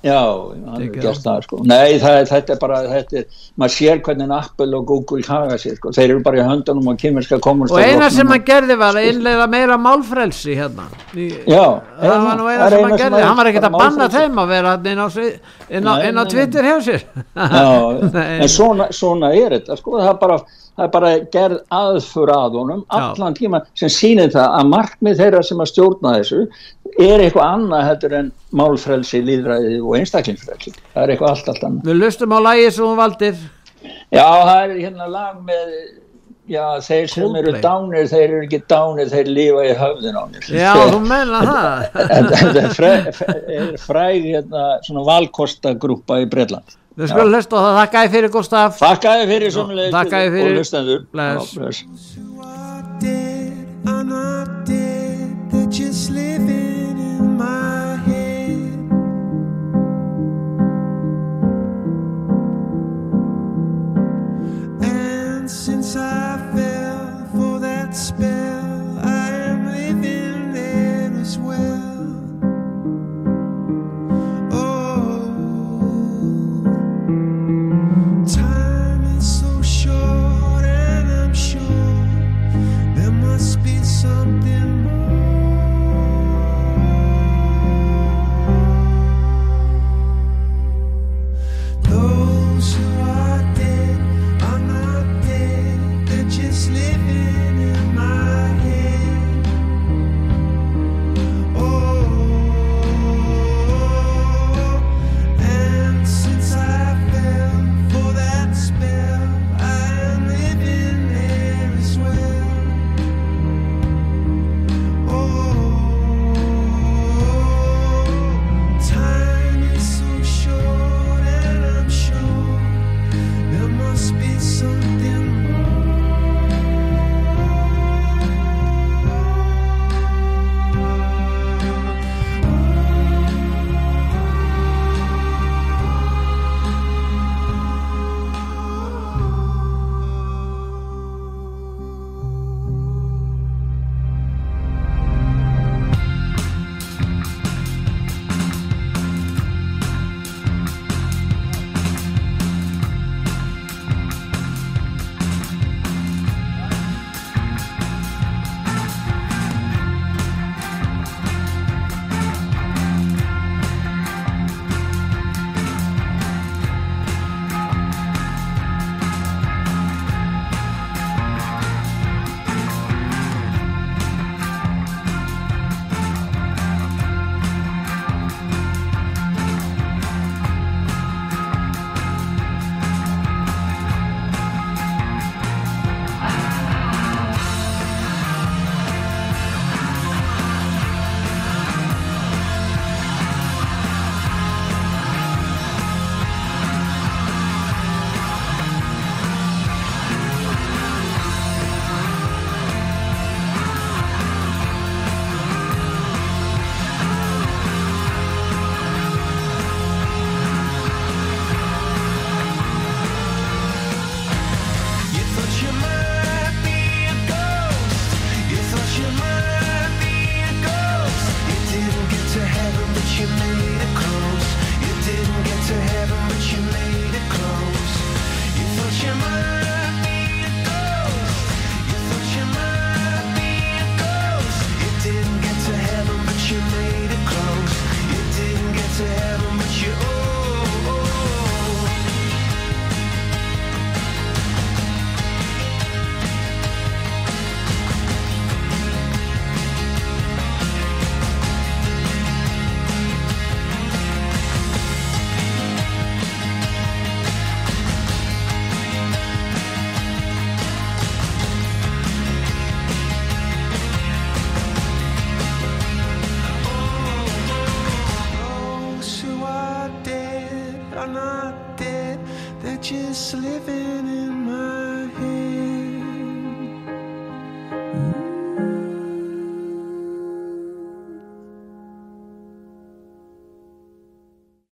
Já, 0.03 0.18
hann 0.66 0.80
Tekið 0.80 1.05
gert 1.05 1.20
það 1.22 1.42
sko. 1.46 1.59
Nei, 1.70 1.98
það, 2.03 2.16
er- 2.18 2.28
þetta 2.32 2.55
er 2.55 2.59
bara, 2.59 2.78
þetta 2.90 3.18
er, 3.20 3.26
maður 3.61 3.74
sér 3.76 4.00
hvernig 4.03 4.32
Apple 4.34 4.78
og 4.78 4.86
Google 4.88 5.22
haga 5.28 5.59
sér 5.62 5.76
sko. 5.78 5.92
Þeir 5.94 6.09
eru 6.16 6.22
bara 6.26 6.40
í 6.40 6.46
höndunum 6.48 6.88
og 6.90 6.96
kýmerska 6.98 7.38
kommunista 7.44 7.78
og 7.78 7.84
eina 7.86 8.09
sem 8.11 8.32
hann 8.34 8.42
gerði 8.48 8.76
var 8.80 8.98
að 8.98 9.11
innleiða 9.12 9.46
meira 9.53 9.76
málfrelsi 9.78 10.57
hérna. 10.59 10.88
Í, 11.14 11.28
Já, 11.46 11.62
það 12.00 12.26
var 12.26 12.40
nú 12.40 12.48
eina 12.50 12.66
er 12.66 12.74
sem 12.76 12.88
hann 12.88 12.98
gerði 13.05 13.22
hann 13.28 13.38
var 13.38 13.53
ekkert 13.53 13.68
að 13.70 13.78
banna 13.78 14.11
þeim 14.16 14.42
að 14.42 14.53
vera 14.57 14.74
inn 14.92 15.05
á, 15.05 15.09
inn 15.70 15.86
á, 15.86 15.94
inn 16.09 16.18
á 16.18 16.24
Twitter 16.34 16.70
hjá 16.72 16.76
sér. 16.88 17.07
Já, 17.38 17.70
en 18.42 18.50
svona, 18.50 18.90
svona 18.90 19.30
er 19.38 19.55
þetta 19.61 19.78
sko. 19.78 20.00
það, 20.03 20.11
er 20.16 20.20
bara, 20.26 20.40
það 20.76 20.86
er 20.88 20.92
bara 20.98 21.14
gerð 21.38 21.59
aðfur 21.78 22.34
að 22.34 22.59
honum 22.59 22.84
allan 22.90 23.38
tíma 23.38 23.62
sem 23.78 23.92
sýnir 23.92 24.34
það 24.34 24.59
að 24.59 24.70
markmið 24.74 25.20
þeirra 25.22 25.42
sem 25.46 25.62
að 25.62 25.70
stjórna 25.76 26.18
þessu 26.18 26.46
er 27.00 27.22
eitthvað 27.24 27.46
annað 27.57 27.86
heldur 27.88 28.14
en 28.18 28.26
málfrelsi, 28.53 29.22
líðræði 29.24 29.78
og 29.80 29.91
einstaklingsfrelsi 30.01 30.72
það 30.95 31.03
er 31.03 31.09
eitthvað 31.14 31.30
allt, 31.34 31.49
allt 31.53 31.64
annað 31.68 31.90
við 31.90 31.97
lustum 32.03 32.32
á 32.36 32.38
lægi 32.49 32.70
sem 32.76 32.84
hún 32.86 32.99
valdir 33.03 33.36
Já, 34.14 34.28
það 34.47 34.59
er 34.62 34.70
hérna 34.78 35.07
lag 35.11 35.38
með 35.43 35.70
já, 36.53 36.64
þeir 36.86 37.07
sem 37.11 37.22
eru 37.22 37.53
Coldplay. 37.53 37.62
dánir, 37.64 38.05
þeir 38.12 38.24
eru 38.28 38.43
ekki 38.47 38.61
dánir, 38.70 39.09
þeir 39.11 39.28
lifa 39.38 39.62
í 39.64 39.72
höfðin 39.80 40.18
á 40.18 40.24
mér. 40.30 40.43
já 40.59 40.72
þú 40.93 40.99
menna 41.07 41.40
það 41.49 41.76
Þetta 42.32 42.61
er 42.62 42.70
fræg, 42.76 43.03
fræg 43.86 44.20
hérna, 44.28 44.62
svona 44.86 45.03
valkostagrúpa 45.09 46.20
í 46.22 46.28
Bretland. 46.30 46.68
við 46.99 47.07
skulum 47.14 47.32
hlusta 47.32 47.55
á 47.57 47.61
það 47.64 47.78
þakka 47.80 48.05
ég 48.05 48.11
fyrir 48.18 48.30
Gustaf 48.36 48.78
Þakka 48.82 49.16
þið 49.22 49.26
fyrir 49.34 49.51
sömulegis 49.57 49.95
þakka 49.97 50.16
ég 50.22 50.28
og 50.28 50.34
fyrir 50.38 50.55
hlustendur. 50.61 51.01
Bless. 51.16 51.82
I 65.97 66.38
fell 66.55 67.26
for 67.32 67.59
that 67.61 67.95
spell, 67.95 68.51